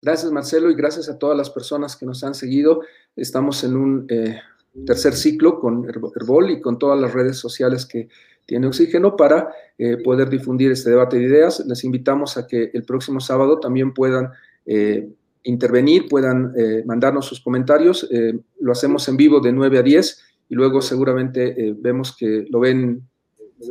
Gracias, 0.00 0.32
Marcelo, 0.32 0.70
y 0.70 0.74
gracias 0.74 1.08
a 1.08 1.18
todas 1.18 1.36
las 1.36 1.48
personas 1.48 1.96
que 1.96 2.06
nos 2.06 2.24
han 2.24 2.34
seguido. 2.34 2.82
Estamos 3.14 3.62
en 3.62 3.76
un 3.76 4.06
eh, 4.08 4.40
tercer 4.84 5.12
ciclo 5.12 5.60
con 5.60 5.88
Herbol 5.88 6.50
y 6.50 6.60
con 6.60 6.78
todas 6.78 7.00
las 7.00 7.12
redes 7.12 7.38
sociales 7.38 7.86
que 7.86 8.08
tiene 8.46 8.66
Oxígeno 8.66 9.16
para 9.16 9.52
eh, 9.78 9.96
poder 9.98 10.28
difundir 10.28 10.70
este 10.72 10.90
debate 10.90 11.18
de 11.18 11.24
ideas. 11.24 11.64
Les 11.66 11.84
invitamos 11.84 12.36
a 12.36 12.46
que 12.46 12.70
el 12.72 12.84
próximo 12.84 13.20
sábado 13.20 13.60
también 13.60 13.94
puedan 13.94 14.30
eh, 14.66 15.08
intervenir, 15.44 16.08
puedan 16.08 16.54
mandarnos 16.86 17.26
sus 17.26 17.40
comentarios. 17.40 18.08
lo 18.60 18.72
hacemos 18.72 19.08
en 19.08 19.16
vivo 19.16 19.40
de 19.40 19.52
9 19.52 19.78
a 19.78 19.82
10 19.82 20.18
y 20.50 20.54
luego 20.54 20.80
seguramente 20.80 21.74
vemos 21.80 22.16
que 22.16 22.46
lo 22.48 22.60
ven 22.60 23.02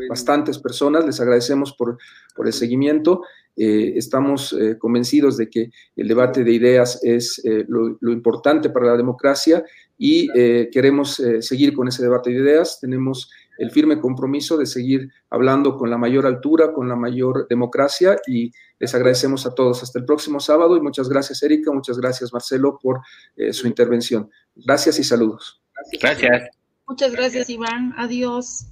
bastantes 0.10 0.60
personas. 0.60 1.06
Les 1.06 1.22
agradecemos 1.22 1.72
por, 1.72 1.98
por 2.36 2.46
el 2.46 2.52
seguimiento 2.52 3.22
eh, 3.58 3.94
estamos 3.98 4.54
eh, 4.54 4.78
convencidos 4.78 5.36
de 5.38 5.50
que 5.50 5.72
el 5.96 6.08
debate 6.08 6.44
de 6.44 6.54
ideas 6.54 7.04
es 7.04 7.42
eh, 7.44 7.66
lo, 7.68 8.12
importante 8.12 8.70
para 8.70 8.88
la 8.88 8.98
democracia 8.98 9.64
y 9.98 10.30
queremos 10.72 11.22
seguir 11.42 11.76
con 11.76 11.88
ese 11.88 12.02
debate 12.02 12.32
de 12.32 12.38
ideas. 12.38 12.80
Tenemos 12.82 13.30
el 13.62 13.70
firme 13.70 14.00
compromiso 14.00 14.58
de 14.58 14.66
seguir 14.66 15.08
hablando 15.30 15.78
con 15.78 15.92
la 15.92 15.98
mayor 15.98 16.26
altura, 16.26 16.74
con 16.74 16.90
la 16.90 16.96
mayor 16.96 17.48
democracia 17.48 18.20
y 18.26 18.52
les 18.80 18.96
agradecemos 18.96 19.46
a 19.46 19.54
todos. 19.54 19.84
Hasta 19.84 20.00
el 20.00 20.06
próximo 20.06 20.40
sábado 20.40 20.76
y 20.76 20.82
muchas 20.82 21.08
gracias 21.08 21.44
Erika, 21.44 21.72
muchas 21.72 22.00
gracias 22.00 22.34
Marcelo 22.34 22.80
por 22.82 23.02
su 23.52 23.68
intervención. 23.68 24.32
Gracias 24.56 24.98
y 24.98 25.04
saludos. 25.04 25.62
Gracias. 26.02 26.50
Muchas 26.88 27.12
gracias 27.12 27.50
Iván. 27.52 27.94
Adiós. 27.98 28.66